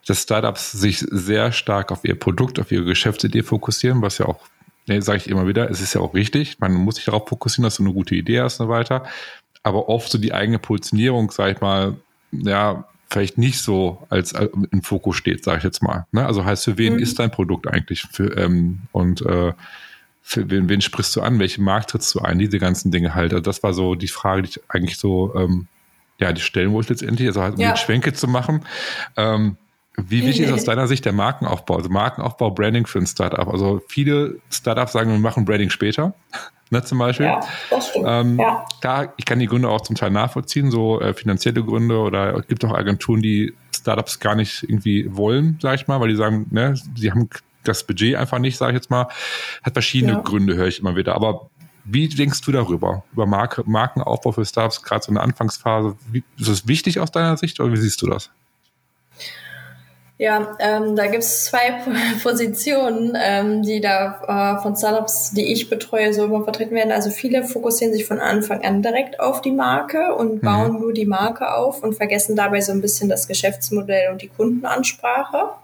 dass 0.07 0.23
Startups 0.23 0.73
sich 0.73 0.99
sehr 0.99 1.53
stark 1.53 1.93
auf 1.93 2.05
ihr 2.05 2.19
Produkt, 2.19 2.59
auf 2.59 2.73
ihre 2.73 2.85
Geschäftsidee 2.85 3.43
fokussieren, 3.43 4.03
was 4.03 4.19
ja 4.19 4.27
auch, 4.27 4.41
ne, 4.87 5.01
sage 5.03 5.19
ich 5.19 5.29
immer 5.29 5.47
wieder, 5.47 5.71
es 5.71 5.81
ist 5.81 5.95
ja 5.95 6.01
auch 6.01 6.15
richtig. 6.15 6.59
Man 6.61 6.75
muss 6.75 6.97
sich 6.97 7.05
darauf 7.05 7.29
fokussieren, 7.29 7.65
dass 7.65 7.77
du 7.77 7.85
eine 7.85 7.93
gute 7.93 8.15
Idee 8.15 8.41
hast 8.41 8.61
und 8.61 8.67
so 8.67 8.73
weiter. 8.73 9.05
Aber 9.63 9.89
oft 9.89 10.11
so 10.11 10.19
die 10.19 10.35
eigene 10.35 10.59
Positionierung, 10.59 11.31
sag 11.31 11.55
ich 11.55 11.61
mal, 11.61 11.97
ja, 12.33 12.85
vielleicht 13.09 13.39
nicht 13.39 13.61
so 13.61 14.07
als, 14.09 14.35
als 14.35 14.51
im 14.71 14.83
Fokus 14.83 15.17
steht, 15.17 15.45
sage 15.45 15.59
ich 15.59 15.65
jetzt 15.65 15.83
mal. 15.83 16.07
Ne? 16.13 16.27
Also 16.27 16.45
heißt, 16.45 16.65
für 16.65 16.79
wen 16.79 16.95
mhm. 16.95 16.99
ist 16.99 17.19
dein 17.19 17.31
Produkt 17.31 17.69
eigentlich? 17.69 18.03
Für, 18.11 18.37
ähm, 18.37 18.81
und 18.91 19.21
äh, 19.23 19.53
für 20.23 20.51
wen, 20.51 20.69
wen 20.69 20.81
sprichst 20.81 21.15
du 21.15 21.21
an? 21.21 21.39
Welchen 21.39 21.63
Markt 21.63 21.91
trittst 21.91 22.15
du 22.15 22.21
ein? 22.21 22.39
Diese 22.39 22.59
ganzen 22.59 22.91
Dinge 22.91 23.15
halt. 23.15 23.33
Also 23.33 23.43
das 23.43 23.63
war 23.63 23.75
so 23.75 23.95
die 23.95 24.09
Frage, 24.09 24.43
die 24.43 24.49
ich 24.49 24.61
eigentlich 24.69 24.97
so 24.97 25.35
ähm, 25.37 25.69
ja, 26.23 26.33
die 26.33 26.41
stellen 26.41 26.73
wollte 26.73 26.93
letztendlich, 26.93 27.29
also 27.29 27.43
halt, 27.43 27.55
um 27.55 27.61
ja. 27.61 27.73
den 27.73 27.77
Schwenke 27.77 28.13
zu 28.13 28.29
machen. 28.29 28.65
Ähm, 29.17 29.57
wie 29.97 30.25
wichtig 30.27 30.47
ist 30.47 30.53
aus 30.53 30.65
deiner 30.65 30.87
Sicht 30.87 31.05
der 31.05 31.13
Markenaufbau? 31.13 31.77
Also 31.77 31.91
Markenaufbau, 31.91 32.51
Branding 32.51 32.87
für 32.87 32.99
ein 32.99 33.07
Startup. 33.07 33.47
Also 33.47 33.83
viele 33.89 34.37
Startups 34.51 34.93
sagen, 34.93 35.11
wir 35.11 35.19
machen 35.19 35.45
Branding 35.45 35.71
später. 35.71 36.15
Ne, 36.71 36.83
zum 36.83 36.97
Beispiel. 36.97 37.27
Ja, 37.27 37.41
das 37.69 37.91
stimmt. 37.91 38.07
Ähm, 38.09 38.39
ja. 38.39 38.65
Klar, 38.81 39.13
ich 39.19 39.27
kann 39.27 39.39
die 39.39 39.47
Gründe 39.47 39.69
auch 39.69 39.83
zum 39.83 39.95
Teil 39.95 40.11
nachvollziehen, 40.11 40.71
so 40.71 41.03
äh, 41.03 41.13
finanzielle 41.13 41.63
Gründe 41.63 41.99
oder 41.99 42.35
es 42.35 42.47
gibt 42.47 42.65
auch 42.65 42.73
Agenturen, 42.73 43.21
die 43.21 43.53
Startups 43.77 44.21
gar 44.21 44.35
nicht 44.35 44.63
irgendwie 44.63 45.07
wollen, 45.15 45.59
sag 45.61 45.75
ich 45.75 45.87
mal, 45.87 46.01
weil 46.01 46.09
die 46.09 46.17
sagen, 46.17 46.47
ne, 46.51 46.75
sie 46.97 47.11
haben 47.11 47.29
das 47.65 47.87
Budget 47.87 48.17
einfach 48.17 48.39
nicht, 48.39 48.57
sage 48.57 48.73
ich 48.73 48.77
jetzt 48.77 48.91
mal. 48.91 49.09
Hat 49.63 49.75
verschiedene 49.75 50.13
ja. 50.13 50.21
Gründe, 50.21 50.55
höre 50.55 50.69
ich 50.69 50.81
immer 50.81 50.97
wieder. 50.97 51.15
Aber 51.15 51.51
wie 51.85 52.09
denkst 52.09 52.41
du 52.41 52.53
darüber? 52.53 53.05
Über 53.13 53.27
Marke, 53.27 53.65
Markenaufbau 53.67 54.33
für 54.33 54.47
Startups, 54.47 54.83
gerade 54.83 55.05
so 55.05 55.09
in 55.11 55.17
der 55.17 55.25
Anfangsphase. 55.25 55.97
Wie, 56.11 56.25
ist 56.39 56.49
das 56.49 56.67
wichtig 56.67 57.01
aus 57.01 57.11
deiner 57.11 57.37
Sicht 57.37 57.61
oder 57.61 57.71
wie 57.71 57.77
siehst 57.77 58.01
du 58.01 58.07
das? 58.07 58.31
Ja, 60.23 60.55
ähm, 60.61 60.95
da 60.95 61.09
gibt 61.09 61.25
es 61.25 61.47
zwei 61.47 61.83
Positionen, 62.23 63.19
ähm, 63.21 63.65
die 63.65 63.81
da 63.81 64.55
äh, 64.57 64.63
von 64.63 64.77
Startups, 64.77 65.33
die 65.33 65.53
ich 65.53 65.69
betreue, 65.69 66.15
so 66.15 66.27
immer 66.27 66.45
vertreten 66.45 66.77
werden. 66.77 66.93
Also 66.93 67.11
viele 67.11 67.43
fokussieren 67.43 67.93
sich 67.93 68.07
von 68.07 68.21
Anfang 68.21 68.63
an 68.65 68.83
direkt 68.83 69.19
auf 69.19 69.41
die 69.41 69.51
Marke 69.51 70.15
und 70.15 70.35
mhm. 70.35 70.41
bauen 70.43 70.81
nur 70.81 70.93
die 70.93 71.07
Marke 71.07 71.53
auf 71.53 71.83
und 71.83 71.97
vergessen 71.97 72.37
dabei 72.37 72.61
so 72.61 72.71
ein 72.71 72.81
bisschen 72.81 73.09
das 73.09 73.27
Geschäftsmodell 73.27 74.13
und 74.13 74.23
die 74.23 74.29
Kundenansprache. 74.29 75.55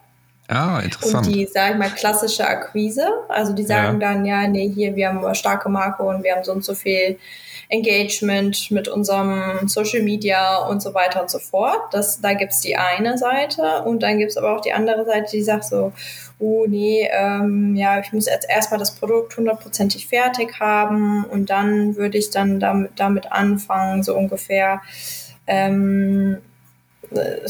Ah, 0.48 0.80
interessant. 0.80 1.28
Und 1.28 1.36
die, 1.36 1.46
sag 1.46 1.70
ich 1.70 1.78
mal, 1.78 1.90
klassische 1.90 2.44
Akquise. 2.44 3.06
Also 3.28 3.52
die 3.52 3.62
sagen 3.62 4.00
ja. 4.00 4.08
dann, 4.08 4.24
ja, 4.26 4.48
nee, 4.48 4.68
hier, 4.68 4.96
wir 4.96 5.08
haben 5.08 5.24
eine 5.24 5.36
starke 5.36 5.68
Marke 5.68 6.02
und 6.02 6.24
wir 6.24 6.34
haben 6.34 6.42
so 6.42 6.50
und 6.50 6.64
so 6.64 6.74
viel 6.74 7.16
Engagement 7.70 8.70
mit 8.70 8.88
unserem 8.88 9.68
Social 9.68 10.02
Media 10.02 10.56
und 10.66 10.82
so 10.82 10.94
weiter 10.94 11.20
und 11.20 11.30
so 11.30 11.38
fort. 11.38 11.80
Das, 11.92 12.20
da 12.20 12.32
gibt's 12.32 12.60
die 12.60 12.76
eine 12.76 13.18
Seite 13.18 13.82
und 13.84 14.02
dann 14.02 14.18
gibt's 14.18 14.38
aber 14.38 14.56
auch 14.56 14.62
die 14.62 14.72
andere 14.72 15.04
Seite, 15.04 15.30
die 15.32 15.42
sagt 15.42 15.64
so, 15.64 15.92
oh 16.38 16.64
nee, 16.66 17.08
ähm, 17.12 17.76
ja, 17.76 18.00
ich 18.00 18.12
muss 18.12 18.26
jetzt 18.26 18.48
erstmal 18.48 18.78
das 18.78 18.94
Produkt 18.94 19.36
hundertprozentig 19.36 20.06
fertig 20.06 20.60
haben 20.60 21.24
und 21.24 21.50
dann 21.50 21.96
würde 21.96 22.16
ich 22.16 22.30
dann 22.30 22.58
damit, 22.58 22.92
damit 22.96 23.30
anfangen, 23.32 24.02
so 24.02 24.16
ungefähr. 24.16 24.80
Ähm, 25.46 26.38
äh, 27.10 27.48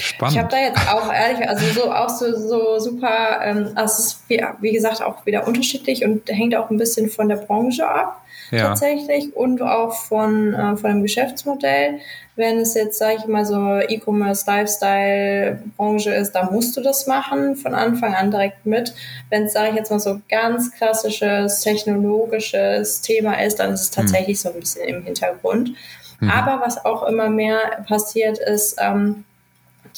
Spannend. 0.00 0.36
Ich 0.36 0.38
habe 0.38 0.50
da 0.50 0.58
jetzt 0.58 0.92
auch 0.92 1.12
ehrlich, 1.12 1.48
also 1.48 1.66
so 1.72 1.92
auch 1.92 2.08
so, 2.08 2.36
so 2.36 2.78
super, 2.78 3.40
ähm, 3.42 3.72
also 3.74 3.94
es 3.94 3.98
ist 3.98 4.28
wie, 4.28 4.40
wie 4.60 4.72
gesagt 4.72 5.02
auch 5.02 5.26
wieder 5.26 5.48
unterschiedlich 5.48 6.04
und 6.04 6.28
hängt 6.28 6.54
auch 6.54 6.70
ein 6.70 6.76
bisschen 6.76 7.08
von 7.08 7.28
der 7.28 7.36
Branche 7.36 7.88
ab 7.88 8.22
ja. 8.50 8.68
tatsächlich 8.68 9.34
und 9.34 9.62
auch 9.62 9.94
von, 9.94 10.54
äh, 10.54 10.76
von 10.76 10.90
dem 10.90 11.02
Geschäftsmodell. 11.02 12.00
Wenn 12.36 12.58
es 12.58 12.74
jetzt, 12.74 12.98
sage 12.98 13.16
ich 13.18 13.26
mal, 13.26 13.44
so 13.44 13.56
E-Commerce, 13.56 14.44
Lifestyle-Branche 14.46 16.14
ist, 16.14 16.32
da 16.32 16.50
musst 16.50 16.76
du 16.76 16.80
das 16.80 17.06
machen, 17.06 17.56
von 17.56 17.74
Anfang 17.74 18.14
an 18.14 18.30
direkt 18.30 18.64
mit. 18.64 18.94
Wenn 19.28 19.44
es, 19.44 19.54
sage 19.54 19.70
ich 19.70 19.76
jetzt 19.76 19.90
mal, 19.90 19.98
so 19.98 20.20
ganz 20.28 20.70
klassisches, 20.72 21.60
technologisches 21.62 23.00
Thema 23.00 23.42
ist, 23.42 23.58
dann 23.58 23.72
ist 23.72 23.80
es 23.80 23.90
tatsächlich 23.90 24.38
mhm. 24.38 24.42
so 24.42 24.48
ein 24.50 24.60
bisschen 24.60 24.88
im 24.88 25.02
Hintergrund. 25.02 25.72
Mhm. 26.20 26.30
Aber 26.30 26.64
was 26.64 26.84
auch 26.84 27.02
immer 27.08 27.28
mehr 27.28 27.84
passiert 27.86 28.38
ist, 28.38 28.76
ähm, 28.80 29.24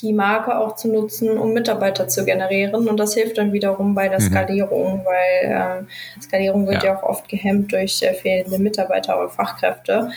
die 0.03 0.13
Marke 0.13 0.57
auch 0.59 0.77
zu 0.77 0.89
nutzen, 0.89 1.39
um 1.39 1.53
Mitarbeiter 1.53 2.09
zu 2.09 2.25
generieren. 2.25 2.75
Und 2.75 2.97
das 2.97 3.15
hilft 3.15 3.39
dann 3.39 3.53
wiederum 3.53 3.95
bei 3.95 4.09
der 4.09 4.21
mhm. 4.21 4.25
Skalierung, 4.25 5.05
weil 5.05 5.79
ähm, 5.81 5.89
Skalierung 6.21 6.67
wird 6.67 6.83
ja. 6.83 6.91
ja. 6.91 6.99
auch 6.99 7.03
oft 7.03 7.29
gehemmt 7.29 7.73
durch 7.73 8.03
äh, 8.03 8.15
fehlende 8.15 8.59
Mitarbeiter 8.59 9.19
oder 9.19 9.29
Fachkräfte. 9.29 10.11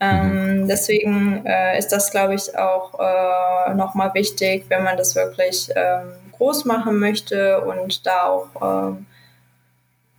Ähm, 0.00 0.62
mhm. 0.62 0.68
Deswegen 0.68 1.46
äh, 1.46 1.78
ist 1.78 1.88
das, 1.92 2.10
glaube 2.10 2.34
ich, 2.34 2.58
auch 2.58 2.98
äh, 2.98 3.74
nochmal 3.74 4.12
wichtig, 4.14 4.64
wenn 4.68 4.82
man 4.82 4.96
das 4.96 5.14
wirklich 5.14 5.70
ähm, 5.76 6.12
groß 6.32 6.64
machen 6.64 6.98
möchte 6.98 7.60
und 7.60 8.04
da 8.06 8.24
auch 8.24 8.48
ähm, 8.60 9.06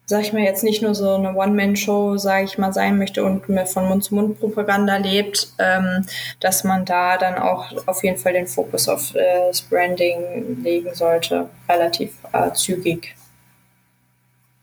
sag 0.06 0.22
ich 0.22 0.34
mal, 0.34 0.42
jetzt 0.42 0.64
nicht 0.64 0.82
nur 0.82 0.96
so 0.96 1.16
eine 1.16 1.34
One-Man-Show, 1.34 2.18
sage 2.18 2.46
ich 2.46 2.58
mal, 2.58 2.74
sein 2.74 2.98
möchte 2.98 3.24
und 3.24 3.48
mehr 3.48 3.66
von 3.66 3.88
Mund-zu-Mund-Propaganda 3.88 4.98
lebt, 4.98 5.54
ähm, 5.60 6.06
dass 6.40 6.64
man 6.64 6.86
da 6.86 7.18
dann 7.18 7.36
auch 7.36 7.72
auf 7.88 8.04
jeden 8.04 8.18
Fall 8.18 8.34
den 8.34 8.48
Fokus 8.48 8.90
auf 8.90 9.16
äh, 9.16 9.48
das 9.48 9.62
Branding 9.62 10.62
legen 10.62 10.94
sollte, 10.94 11.50
relativ 11.70 12.12
äh, 12.34 12.52
zügig. 12.54 13.16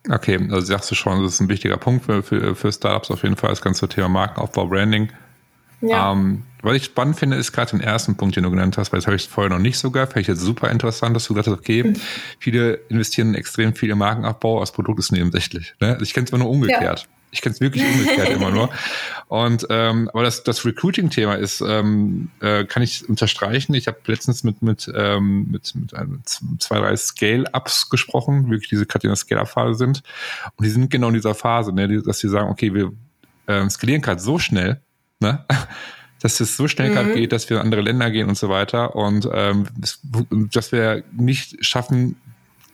Okay, 0.09 0.39
also 0.51 0.61
sagst 0.61 0.91
du 0.91 0.95
schon, 0.95 1.23
das 1.23 1.35
ist 1.35 1.41
ein 1.41 1.49
wichtiger 1.49 1.77
Punkt 1.77 2.05
für, 2.05 2.23
für, 2.23 2.55
für 2.55 2.73
Startups 2.73 3.11
auf 3.11 3.23
jeden 3.23 3.37
Fall, 3.37 3.51
das 3.51 3.63
ganze 3.63 3.89
Thema 3.89 4.09
Markenaufbau, 4.09 4.67
Branding. 4.67 5.11
Ja. 5.81 6.13
Ähm, 6.13 6.45
was 6.63 6.77
ich 6.77 6.85
spannend 6.85 7.19
finde, 7.19 7.37
ist 7.37 7.53
gerade 7.53 7.71
den 7.71 7.81
ersten 7.81 8.17
Punkt, 8.17 8.37
den 8.37 8.45
du 8.45 8.51
genannt 8.51 8.77
hast, 8.79 8.93
weil 8.93 8.99
das 8.99 9.07
habe 9.07 9.17
ich 9.17 9.29
vorher 9.29 9.51
noch 9.51 9.59
nicht 9.59 9.79
so 9.79 9.91
gehört. 9.91 10.13
Vielleicht 10.13 10.29
jetzt 10.29 10.41
super 10.41 10.71
interessant, 10.71 11.17
dass 11.17 11.25
du 11.27 11.35
gesagt 11.35 11.49
hast, 11.49 11.59
okay, 11.59 11.85
mhm. 11.85 11.97
viele 12.39 12.75
investieren 12.89 13.35
extrem 13.35 13.75
viel 13.75 13.91
in 13.91 13.99
Markenaufbau, 13.99 14.61
das 14.61 14.73
Produkt 14.73 14.99
ist 14.99 15.13
nebensächlich. 15.13 15.75
Ne? 15.81 15.93
Also 15.93 16.03
ich 16.03 16.13
kenne 16.13 16.25
es 16.25 16.31
immer 16.31 16.41
nur 16.41 16.51
umgekehrt. 16.51 17.01
Ja. 17.01 17.07
Ich 17.33 17.43
kenne 17.43 17.55
es 17.55 17.61
wirklich 17.61 17.85
umgekehrt 17.85 18.29
immer 18.31 18.51
nur. 18.51 18.71
Und 19.29 19.65
ähm, 19.71 20.11
aber 20.13 20.25
das, 20.25 20.43
das 20.43 20.65
Recruiting-Thema 20.65 21.35
ist, 21.35 21.61
ähm, 21.61 22.31
äh, 22.41 22.65
kann 22.65 22.83
ich 22.83 23.09
unterstreichen. 23.09 23.75
Ich 23.75 23.87
habe 23.87 23.99
letztens 24.07 24.43
mit 24.43 24.63
mit 24.63 24.91
ähm, 24.93 25.47
mit, 25.49 25.73
mit 25.77 25.95
einem, 25.95 26.23
zwei 26.25 26.81
drei 26.81 26.97
Scale-ups 26.97 27.89
gesprochen, 27.89 28.51
wirklich 28.51 28.69
diese 28.69 28.85
gerade 28.85 29.07
in 29.07 29.11
der 29.11 29.17
Scale-up-Phase 29.17 29.79
sind. 29.79 30.03
Und 30.57 30.65
die 30.65 30.71
sind 30.71 30.91
genau 30.91 31.07
in 31.09 31.15
dieser 31.15 31.37
Phase, 31.37 31.73
ne, 31.73 32.03
dass 32.03 32.19
sie 32.19 32.29
sagen, 32.29 32.51
okay, 32.51 32.75
wir 32.75 32.91
ähm, 33.47 33.71
skalieren 33.71 34.03
gerade 34.03 34.21
so 34.21 34.41
schnell, 34.41 34.81
ne? 35.21 35.45
Dass 36.21 36.41
es 36.41 36.57
so 36.57 36.69
schnell 36.69 36.91
mhm. 36.91 36.95
gerade 36.95 37.15
geht, 37.15 37.33
dass 37.33 37.49
wir 37.51 37.59
in 37.59 37.63
andere 37.63 37.81
Länder 37.81 38.11
gehen 38.11 38.29
und 38.29 38.37
so 38.37 38.49
weiter 38.49 38.95
und 38.95 39.29
ähm, 39.33 39.67
dass 40.53 40.73
wir 40.73 41.03
nicht 41.13 41.65
schaffen, 41.65 42.17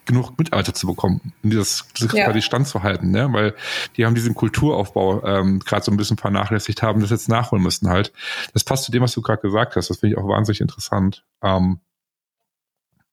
genug 0.07 0.38
Mitarbeiter 0.38 0.72
zu 0.72 0.86
bekommen, 0.86 1.32
um 1.42 1.51
dieses, 1.51 1.84
dieses 1.99 2.12
ja. 2.12 2.24
quasi 2.24 2.40
standzuhalten, 2.40 3.11
ne? 3.11 3.28
weil 3.32 3.55
die 3.97 4.07
haben 4.07 4.14
diesen 4.14 4.34
Kulturaufbau 4.34 5.24
ähm, 5.24 5.59
gerade 5.59 5.84
so 5.84 5.90
ein 5.90 5.97
bisschen 5.97 6.16
vernachlässigt 6.16 6.82
haben, 6.82 7.01
das 7.01 7.11
jetzt 7.11 7.28
nachholen 7.28 7.62
müssen 7.62 7.88
halt. 7.88 8.12
Das 8.55 8.64
passt 8.64 8.84
zu 8.84 8.92
dem, 8.92 9.03
was 9.03 9.12
du 9.12 9.20
gerade 9.20 9.42
gesagt 9.42 9.76
hast. 9.76 9.90
Das 9.90 9.99
finde 9.99 10.14
ich 10.14 10.18
auch 10.18 10.28
wahnsinnig 10.28 10.61
interessant. 10.61 11.24
Ähm, 11.42 11.80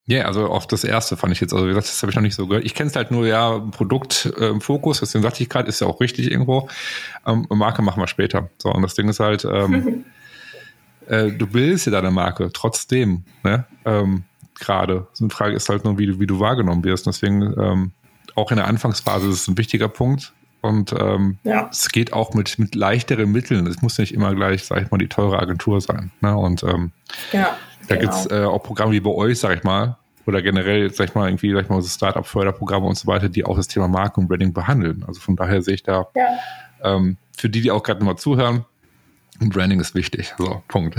ja, 0.05 0.17
yeah, 0.17 0.27
also 0.27 0.47
auf 0.47 0.67
das 0.67 0.84
erste 0.84 1.15
fand 1.15 1.34
ich 1.34 1.39
jetzt, 1.39 1.53
also 1.53 1.65
wie 1.65 1.69
gesagt, 1.69 1.88
das 1.88 2.01
habe 2.01 2.11
ich 2.11 2.15
noch 2.15 2.21
nicht 2.21 2.36
so 2.36 2.45
gehört. 2.45 2.65
Ich 2.65 2.75
kenne 2.75 2.89
es 2.89 2.95
halt 2.95 3.09
nur, 3.09 3.25
ja, 3.25 3.57
Produkt 3.57 4.31
äh, 4.38 4.49
im 4.49 4.59
Fokus, 4.59 4.99
deswegen 4.99 5.23
sagte 5.23 5.41
ich 5.41 5.49
gerade, 5.49 5.69
ist 5.69 5.79
ja 5.79 5.88
auch 5.88 6.01
richtig 6.01 6.29
irgendwo. 6.29 6.67
Ähm, 7.25 7.47
Marke 7.49 7.81
machen 7.81 8.01
wir 8.01 8.07
später. 8.07 8.49
So, 8.57 8.69
und 8.69 8.81
das 8.81 8.95
Ding 8.95 9.07
ist 9.07 9.21
halt, 9.21 9.45
ähm, 9.45 10.03
äh, 11.07 11.31
du 11.31 11.47
bildest 11.47 11.85
ja 11.85 11.91
deine 11.91 12.11
Marke 12.11 12.49
trotzdem, 12.53 13.23
ne? 13.43 13.65
Ähm, 13.85 14.23
gerade. 14.59 15.07
Eine 15.19 15.29
Frage 15.29 15.55
ist 15.55 15.69
halt 15.69 15.83
nur, 15.83 15.97
wie 15.97 16.05
du, 16.05 16.19
wie 16.19 16.27
du 16.27 16.39
wahrgenommen 16.39 16.83
wirst. 16.83 17.07
Deswegen 17.07 17.41
ähm, 17.59 17.91
auch 18.35 18.51
in 18.51 18.57
der 18.57 18.67
Anfangsphase 18.67 19.29
ist 19.29 19.41
es 19.41 19.47
ein 19.47 19.57
wichtiger 19.57 19.87
Punkt. 19.87 20.33
Und 20.61 20.93
ähm, 20.97 21.39
ja. 21.43 21.67
es 21.69 21.89
geht 21.89 22.13
auch 22.13 22.33
mit, 22.33 22.57
mit 22.57 22.73
leichteren 22.73 23.31
Mitteln. 23.31 23.67
Es 23.67 23.81
muss 23.81 23.97
nicht 23.97 24.13
immer 24.13 24.33
gleich, 24.33 24.63
sag 24.63 24.81
ich 24.81 24.91
mal, 24.91 24.97
die 24.97 25.09
teure 25.09 25.39
Agentur 25.39 25.81
sein. 25.81 26.11
Ne? 26.21 26.37
Und 26.37 26.63
ähm, 26.63 26.91
ja, 27.33 27.57
da 27.89 27.95
genau. 27.95 28.11
gibt's 28.11 28.31
äh, 28.31 28.45
auch 28.45 28.63
Programme 28.63 28.93
wie 28.93 29.01
bei 29.01 29.11
euch, 29.11 29.39
sag 29.39 29.57
ich 29.57 29.63
mal, 29.63 29.97
oder 30.25 30.41
generell, 30.41 30.93
sag 30.93 31.09
ich 31.09 31.15
mal, 31.15 31.27
irgendwie, 31.27 31.51
sag 31.51 31.63
ich 31.63 31.69
mal, 31.69 31.81
so 31.81 31.89
Startup-Förderprogramme 31.89 32.85
und 32.85 32.97
so 32.97 33.07
weiter, 33.07 33.27
die 33.27 33.43
auch 33.43 33.57
das 33.57 33.67
Thema 33.67 33.89
Marke 33.89 34.21
und 34.21 34.29
Branding 34.29 34.53
behandeln. 34.53 35.03
Also 35.05 35.19
von 35.19 35.35
daher 35.35 35.61
sehe 35.61 35.75
ich 35.75 35.83
da, 35.83 36.07
ja. 36.15 36.27
ähm, 36.81 37.17
für 37.35 37.49
die, 37.49 37.59
die 37.59 37.71
auch 37.71 37.83
gerade 37.83 37.99
nochmal 37.99 38.17
zuhören, 38.17 38.63
Branding 39.49 39.79
ist 39.79 39.95
wichtig. 39.95 40.33
So, 40.37 40.63
Punkt. 40.67 40.95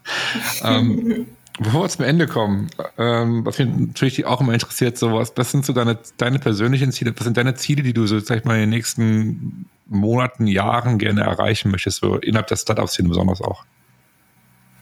ähm, 0.62 1.26
Bevor 1.58 1.84
wir 1.84 1.88
zum 1.88 2.04
Ende 2.04 2.26
kommen, 2.26 2.68
ähm, 2.98 3.46
was 3.46 3.58
mich 3.58 3.68
natürlich 3.68 4.26
auch 4.26 4.42
immer 4.42 4.52
interessiert, 4.52 4.98
so 4.98 5.14
was, 5.14 5.32
was 5.36 5.50
sind 5.50 5.64
so 5.64 5.72
deine, 5.72 5.98
deine 6.18 6.38
persönlichen 6.38 6.92
Ziele, 6.92 7.14
was 7.16 7.24
sind 7.24 7.38
deine 7.38 7.54
Ziele, 7.54 7.82
die 7.82 7.94
du 7.94 8.06
so, 8.06 8.18
sag 8.18 8.38
ich 8.38 8.44
mal, 8.44 8.56
in 8.56 8.62
den 8.62 8.70
nächsten 8.70 9.66
Monaten, 9.86 10.46
Jahren 10.46 10.98
gerne 10.98 11.22
erreichen 11.22 11.70
möchtest, 11.70 12.00
so 12.00 12.16
innerhalb 12.16 12.48
der 12.48 12.56
Startup-Szene 12.56 13.08
besonders 13.08 13.40
auch? 13.40 13.64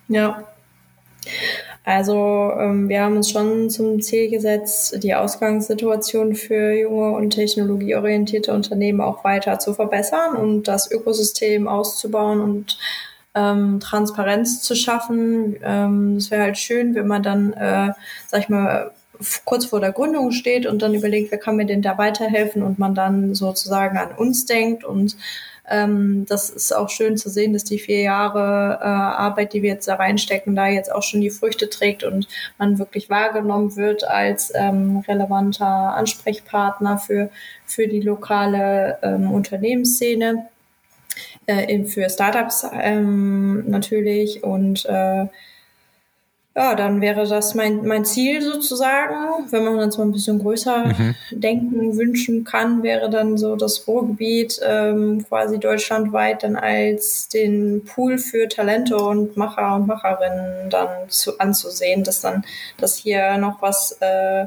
Ja. 0.09 0.43
Also 1.85 2.51
ähm, 2.59 2.89
wir 2.89 3.03
haben 3.03 3.17
uns 3.17 3.31
schon 3.31 3.69
zum 3.69 4.01
Ziel 4.01 4.31
gesetzt, 4.31 5.03
die 5.03 5.15
Ausgangssituation 5.15 6.35
für 6.35 6.73
junge 6.73 7.11
und 7.11 7.31
technologieorientierte 7.31 8.55
Unternehmen 8.55 9.03
auch 9.03 9.23
weiter 9.23 9.59
zu 9.59 9.75
verbessern 9.75 10.35
und 10.35 10.67
das 10.67 10.91
Ökosystem 10.91 11.69
auszubauen 11.69 12.41
und 12.41 12.79
ähm, 13.35 13.81
Transparenz 13.81 14.63
zu 14.63 14.75
schaffen. 14.75 15.57
Ähm, 15.63 16.17
es 16.17 16.31
wäre 16.31 16.45
halt 16.45 16.57
schön, 16.57 16.95
wenn 16.95 17.07
man 17.07 17.23
dann, 17.23 17.53
äh, 17.53 17.93
sag 18.29 18.41
ich 18.41 18.49
mal, 18.49 18.93
kurz 19.45 19.67
vor 19.67 19.81
der 19.81 19.93
Gründung 19.93 20.33
steht 20.33 20.67
und 20.67 20.81
dann 20.81 20.95
überlegt, 20.95 21.31
wer 21.31 21.39
kann 21.39 21.57
mir 21.57 21.67
denn 21.67 21.83
da 21.83 21.99
weiterhelfen 21.99 22.63
und 22.63 22.79
man 22.79 22.95
dann 22.95 23.35
sozusagen 23.35 23.99
an 23.99 24.13
uns 24.17 24.47
denkt 24.47 24.85
und 24.85 25.17
ähm, 25.69 26.27
das 26.29 26.51
ist 26.51 26.75
auch 26.75 26.91
schön 26.91 27.17
zu 27.17 27.31
sehen, 27.31 27.53
dass 27.53 27.65
die 27.65 27.79
vier 27.79 28.03
Jahre 28.03 28.79
äh, 28.81 28.85
Arbeit, 28.85 29.53
die 29.53 29.63
wir 29.63 29.71
jetzt 29.71 29.89
da 29.89 29.95
reinstecken, 29.95 30.55
da 30.55 30.67
jetzt 30.67 30.93
auch 30.93 31.03
schon 31.03 31.21
die 31.21 31.31
Früchte 31.31 31.71
trägt 31.71 32.05
und 32.05 32.29
man 32.59 32.79
wirklich 32.79 33.09
wahrgenommen 33.09 33.77
wird 33.77 34.05
als 34.05 34.53
ähm, 34.55 35.03
relevanter 35.09 35.67
Ansprechpartner 35.67 36.99
für, 36.99 37.31
für 37.65 37.89
die 37.89 38.01
lokale 38.01 38.99
ähm, 39.03 39.31
Unternehmensszene 39.31 40.49
äh, 41.47 41.85
für 41.85 42.11
Startups 42.11 42.67
ähm, 42.73 43.65
natürlich 43.69 44.43
und 44.45 44.85
äh, 44.87 45.27
ja, 46.57 46.77
dann 46.77 47.01
wäre 47.01 47.27
das 47.27 47.55
mein, 47.55 47.85
mein 47.85 48.05
Ziel 48.05 48.41
sozusagen. 48.41 49.51
Wenn 49.51 49.65
man 49.65 49.79
uns 49.81 49.99
mal 49.99 50.05
ein 50.05 50.13
bisschen 50.13 50.39
größer 50.39 50.87
mhm. 50.87 51.15
denken, 51.33 51.97
wünschen 51.97 52.45
kann, 52.45 52.85
wäre 52.85 53.11
dann 53.11 53.37
so 53.37 53.57
das 53.57 53.89
Ruhrgebiet 53.89 54.61
ähm, 54.65 55.25
quasi 55.29 55.59
deutschlandweit 55.59 56.45
dann 56.45 56.55
als 56.55 57.29
den 57.29 57.85
Pool 57.85 58.19
für 58.19 58.49
Talente 58.49 58.97
und 58.97 59.37
Macher 59.37 59.75
und 59.75 59.89
Macherinnen 59.89 60.71
dann 60.71 61.09
zu, 61.09 61.37
anzusehen, 61.41 62.05
dass 62.05 62.21
dann, 62.21 62.45
dass 62.79 62.97
hier 62.97 63.37
noch 63.37 63.61
was 63.61 63.99
äh, 64.01 64.47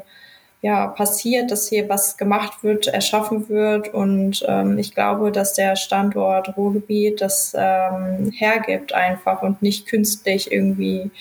ja, 0.61 0.87
passiert, 0.87 1.51
dass 1.51 1.67
hier 1.67 1.89
was 1.89 2.15
gemacht 2.15 2.63
wird, 2.63 2.87
erschaffen 2.87 3.49
wird. 3.49 3.93
Und 3.93 4.45
ähm, 4.47 4.77
ich 4.77 4.95
glaube, 4.95 5.33
dass 5.33 5.53
der 5.53 5.75
Standort 5.75 6.55
Ruhrgebiet 6.55 7.19
das 7.19 7.53
ähm, 7.57 8.31
hergibt 8.31 8.93
einfach 8.93 9.41
und 9.41 9.61
nicht 9.61 9.87
künstlich 9.87 10.51
irgendwie 10.53 11.11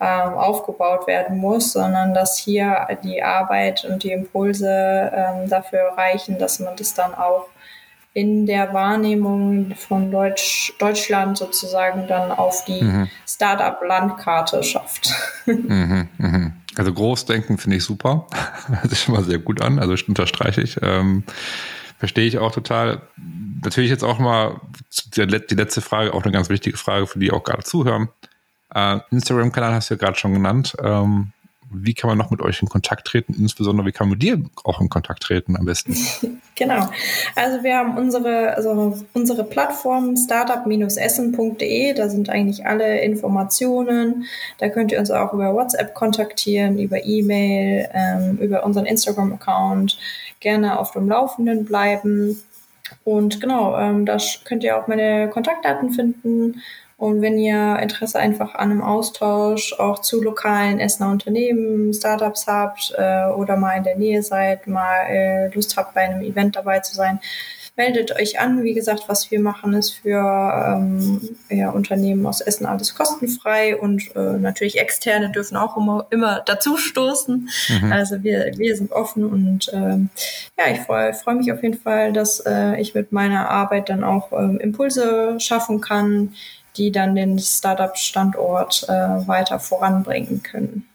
ähm, 0.00 0.34
aufgebaut 0.34 1.06
werden 1.06 1.38
muss, 1.38 1.72
sondern 1.72 2.14
dass 2.14 2.38
hier 2.38 2.88
die 3.04 3.22
Arbeit 3.22 3.84
und 3.84 4.02
die 4.02 4.12
Impulse 4.12 5.12
ähm, 5.14 5.48
dafür 5.48 5.92
reichen, 5.96 6.38
dass 6.38 6.58
man 6.58 6.74
das 6.76 6.94
dann 6.94 7.14
auch 7.14 7.46
in 8.12 8.46
der 8.46 8.72
Wahrnehmung 8.72 9.74
von 9.76 10.10
Deutsch, 10.10 10.72
Deutschland 10.78 11.38
sozusagen 11.38 12.08
dann 12.08 12.32
auf 12.32 12.64
die 12.64 12.82
mhm. 12.82 13.08
Startup-Landkarte 13.26 14.62
schafft. 14.62 15.12
Mhm, 15.46 16.08
mh. 16.18 16.52
Also 16.76 16.92
Großdenken 16.92 17.58
finde 17.58 17.78
ich 17.78 17.84
super. 17.84 18.26
Hört 18.68 18.90
sich 18.90 19.00
schon 19.00 19.14
mal 19.14 19.24
sehr 19.24 19.38
gut 19.38 19.60
an. 19.62 19.80
Also 19.80 19.94
unterstreiche 20.06 20.60
ich. 20.60 20.76
Ähm, 20.80 21.24
verstehe 21.98 22.26
ich 22.26 22.38
auch 22.38 22.52
total. 22.52 23.02
Natürlich 23.64 23.90
jetzt 23.90 24.04
auch 24.04 24.20
mal 24.20 24.60
die 25.16 25.54
letzte 25.54 25.80
Frage, 25.80 26.14
auch 26.14 26.22
eine 26.22 26.30
ganz 26.30 26.48
wichtige 26.48 26.76
Frage 26.76 27.08
für 27.08 27.18
die 27.18 27.32
auch 27.32 27.42
gerade 27.42 27.64
zuhören. 27.64 28.10
Äh, 28.74 29.00
Instagram-Kanal 29.10 29.74
hast 29.74 29.90
du 29.90 29.94
ja 29.94 29.98
gerade 29.98 30.18
schon 30.18 30.32
genannt. 30.32 30.76
Ähm, 30.82 31.32
wie 31.72 31.94
kann 31.94 32.08
man 32.08 32.18
noch 32.18 32.30
mit 32.30 32.42
euch 32.42 32.60
in 32.62 32.68
Kontakt 32.68 33.06
treten? 33.06 33.32
Insbesondere, 33.32 33.86
wie 33.86 33.92
kann 33.92 34.08
man 34.08 34.18
mit 34.18 34.22
dir 34.22 34.42
auch 34.64 34.80
in 34.80 34.88
Kontakt 34.88 35.22
treten 35.22 35.56
am 35.56 35.64
besten? 35.64 35.94
genau. 36.56 36.88
Also 37.36 37.62
wir 37.62 37.76
haben 37.76 37.96
unsere, 37.96 38.56
also 38.56 38.98
unsere 39.14 39.44
Plattform 39.44 40.16
startup-essen.de. 40.16 41.94
Da 41.94 42.08
sind 42.08 42.28
eigentlich 42.28 42.66
alle 42.66 43.00
Informationen. 43.02 44.24
Da 44.58 44.68
könnt 44.68 44.90
ihr 44.90 44.98
uns 44.98 45.12
auch 45.12 45.32
über 45.32 45.54
WhatsApp 45.54 45.94
kontaktieren, 45.94 46.76
über 46.78 47.04
E-Mail, 47.04 47.88
ähm, 47.94 48.38
über 48.38 48.64
unseren 48.64 48.86
Instagram-Account. 48.86 49.96
Gerne 50.40 50.76
auf 50.78 50.90
dem 50.90 51.08
Laufenden 51.08 51.64
bleiben. 51.64 52.42
Und 53.04 53.40
genau, 53.40 53.78
ähm, 53.78 54.06
da 54.06 54.18
könnt 54.44 54.64
ihr 54.64 54.76
auch 54.76 54.88
meine 54.88 55.28
Kontaktdaten 55.28 55.92
finden. 55.92 56.60
Und 57.00 57.22
wenn 57.22 57.38
ihr 57.38 57.78
Interesse 57.78 58.18
einfach 58.18 58.54
an 58.56 58.70
einem 58.70 58.82
Austausch 58.82 59.72
auch 59.78 60.00
zu 60.00 60.22
lokalen 60.22 60.78
Essener 60.80 61.10
Unternehmen, 61.10 61.94
Startups 61.94 62.46
habt 62.46 62.92
äh, 62.94 63.24
oder 63.24 63.56
mal 63.56 63.78
in 63.78 63.84
der 63.84 63.96
Nähe 63.96 64.22
seid, 64.22 64.66
mal 64.66 65.06
äh, 65.08 65.48
Lust 65.54 65.78
habt, 65.78 65.94
bei 65.94 66.02
einem 66.02 66.20
Event 66.20 66.56
dabei 66.56 66.80
zu 66.80 66.94
sein, 66.94 67.18
meldet 67.74 68.14
euch 68.20 68.38
an. 68.38 68.64
Wie 68.64 68.74
gesagt, 68.74 69.04
was 69.06 69.30
wir 69.30 69.40
machen, 69.40 69.72
ist 69.72 69.92
für 69.92 70.18
ähm, 70.20 71.22
ja, 71.48 71.70
Unternehmen 71.70 72.26
aus 72.26 72.42
Essen 72.42 72.66
alles 72.66 72.94
kostenfrei 72.94 73.78
und 73.78 74.14
äh, 74.14 74.36
natürlich 74.38 74.78
Externe 74.78 75.30
dürfen 75.30 75.56
auch 75.56 75.78
immer, 75.78 76.06
immer 76.10 76.42
dazu 76.44 76.76
stoßen. 76.76 77.48
Mhm. 77.80 77.92
Also 77.92 78.22
wir, 78.22 78.52
wir 78.58 78.76
sind 78.76 78.92
offen 78.92 79.24
und 79.24 79.70
ähm, 79.72 80.10
ja, 80.58 80.70
ich 80.70 80.80
freue 80.80 81.14
freu 81.14 81.32
mich 81.32 81.50
auf 81.50 81.62
jeden 81.62 81.80
Fall, 81.80 82.12
dass 82.12 82.40
äh, 82.40 82.78
ich 82.78 82.94
mit 82.94 83.10
meiner 83.10 83.48
Arbeit 83.48 83.88
dann 83.88 84.04
auch 84.04 84.32
ähm, 84.32 84.60
Impulse 84.60 85.40
schaffen 85.40 85.80
kann, 85.80 86.34
die 86.80 86.90
dann 86.90 87.14
den 87.14 87.38
Startup-Standort 87.38 88.86
äh, 88.88 89.28
weiter 89.28 89.60
voranbringen 89.60 90.42
können. 90.42 90.86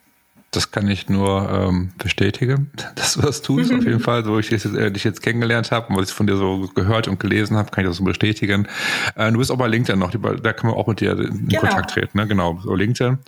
Das 0.50 0.72
kann 0.72 0.88
ich 0.88 1.10
nur 1.10 1.48
ähm, 1.50 1.92
bestätigen, 2.00 2.72
dass 2.96 3.14
du 3.14 3.22
das 3.22 3.44
tust. 3.44 3.72
Auf 3.72 3.84
jeden 3.84 4.00
Fall, 4.02 4.26
so 4.26 4.40
ich 4.40 4.50
dich 4.50 4.64
jetzt, 4.64 4.76
äh, 4.76 4.92
dich 4.92 5.04
jetzt 5.04 5.22
kennengelernt 5.22 5.72
habe 5.72 5.90
und 5.90 5.98
was 5.98 6.10
ich 6.10 6.16
von 6.16 6.26
dir 6.26 6.38
so 6.38 6.68
gehört 6.74 7.08
und 7.08 7.20
gelesen 7.20 7.56
habe, 7.56 7.70
kann 7.70 7.84
ich 7.84 7.90
das 7.90 7.98
so 7.98 8.04
bestätigen. 8.04 8.68
Äh, 9.16 9.32
du 9.32 9.38
bist 9.38 9.52
auch 9.52 9.58
bei 9.58 9.68
LinkedIn 9.68 10.00
noch, 10.00 10.12
da 10.12 10.54
kann 10.54 10.72
man 10.72 10.80
auch 10.80 10.88
mit 10.88 11.02
dir 11.02 11.12
in 11.12 11.50
genau. 11.50 11.62
Kontakt 11.62 11.92
treten. 11.92 12.18
Ne? 12.18 12.28
Genau, 12.28 12.60
so 12.64 12.74
LinkedIn. 12.74 13.20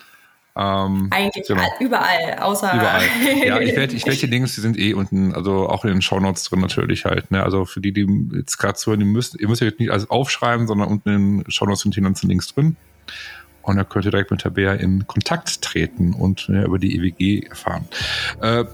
Ähm, 0.57 1.07
Eigentlich 1.11 1.47
genau. 1.47 1.63
überall, 1.79 2.39
außer. 2.39 2.73
Überall. 2.73 3.03
Ja, 3.45 3.59
ich 3.59 3.75
werde 3.75 3.95
ich 3.95 4.05
werd 4.07 4.21
die 4.21 4.25
Links, 4.27 4.55
die 4.55 4.61
sind 4.61 4.77
eh 4.79 4.93
unten, 4.93 5.33
also 5.33 5.69
auch 5.69 5.85
in 5.85 5.91
den 5.91 6.01
Shownotes 6.01 6.45
drin 6.45 6.61
natürlich 6.61 7.05
halt. 7.05 7.29
Ne? 7.29 7.43
Also 7.43 7.65
für 7.65 7.79
die, 7.79 7.91
die 7.91 8.07
jetzt 8.33 8.57
gerade 8.57 8.73
zuhören, 8.73 8.99
die 8.99 9.05
müsst, 9.05 9.39
ihr 9.39 9.47
müsst 9.47 9.61
ja 9.61 9.67
jetzt 9.67 9.79
nicht 9.79 9.91
alles 9.91 10.09
aufschreiben, 10.09 10.65
sondern 10.65 10.87
unten 10.87 11.09
in 11.09 11.37
den 11.39 11.51
Shownotes 11.51 11.81
sind 11.81 11.95
die 11.95 12.01
ganzen 12.01 12.27
Links 12.27 12.53
drin. 12.53 12.75
Und 13.61 13.75
da 13.75 13.83
könnt 13.83 14.05
ihr 14.05 14.11
direkt 14.11 14.31
mit 14.31 14.41
Tabea 14.41 14.73
in 14.73 15.05
Kontakt 15.05 15.61
treten 15.61 16.13
und 16.13 16.47
ja, 16.47 16.63
über 16.63 16.79
die 16.79 16.97
EWG 16.97 17.47
erfahren. 17.47 17.87
Äh, 18.41 18.65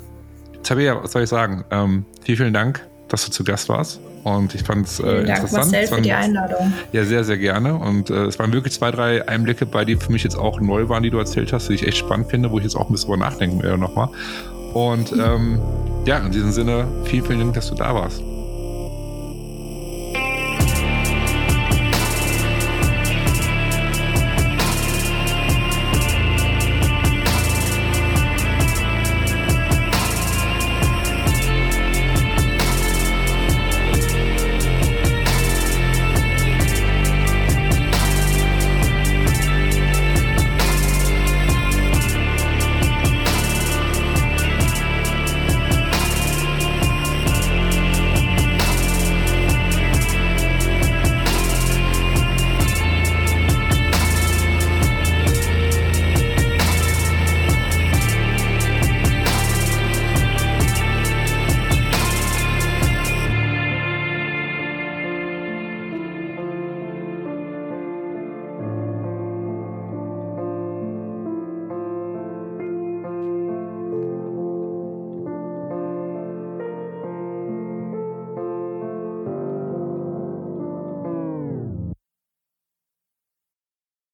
Tabea, 0.61 1.03
was 1.03 1.11
soll 1.11 1.23
ich 1.23 1.29
sagen? 1.29 1.65
Ähm, 1.71 2.05
vielen, 2.21 2.38
vielen 2.38 2.53
Dank, 2.53 2.88
dass 3.09 3.25
du 3.25 3.31
zu 3.31 3.43
Gast 3.43 3.67
warst. 3.67 3.99
Und 4.24 4.55
ich 4.55 4.63
fand 4.63 4.88
es 4.88 4.99
äh, 4.99 5.03
Dank, 5.03 5.28
interessant. 5.28 5.71
Marcel, 5.71 5.88
für 5.88 6.01
die 6.01 6.13
Einladung. 6.13 6.74
Ja, 6.91 7.03
sehr, 7.03 7.24
sehr 7.24 7.38
gerne. 7.38 7.76
Und 7.76 8.09
äh, 8.09 8.26
es 8.26 8.39
waren 8.39 8.53
wirklich 8.53 8.74
zwei, 8.74 8.91
drei 8.91 9.28
Einblicke 9.28 9.65
bei, 9.65 9.84
die 9.84 9.97
für 9.97 10.11
mich 10.11 10.24
jetzt 10.24 10.38
auch 10.38 10.61
neu 10.61 10.88
waren, 10.88 11.03
die 11.03 11.09
du 11.09 11.17
erzählt 11.17 11.51
hast, 11.51 11.67
die 11.69 11.74
ich 11.74 11.86
echt 11.86 11.97
spannend 11.97 12.30
finde, 12.30 12.51
wo 12.51 12.57
ich 12.57 12.63
jetzt 12.63 12.76
auch 12.76 12.88
ein 12.88 12.93
bisschen 12.93 13.09
drüber 13.09 13.26
nachdenken 13.26 13.61
werde 13.61 13.78
nochmal. 13.78 14.09
Und 14.74 15.11
ähm, 15.13 15.59
ja, 16.05 16.17
in 16.19 16.32
diesem 16.32 16.51
Sinne, 16.51 16.88
vielen, 17.03 17.26
vielen 17.26 17.39
Dank, 17.39 17.53
dass 17.53 17.69
du 17.69 17.76
da 17.76 17.93
warst. 17.93 18.21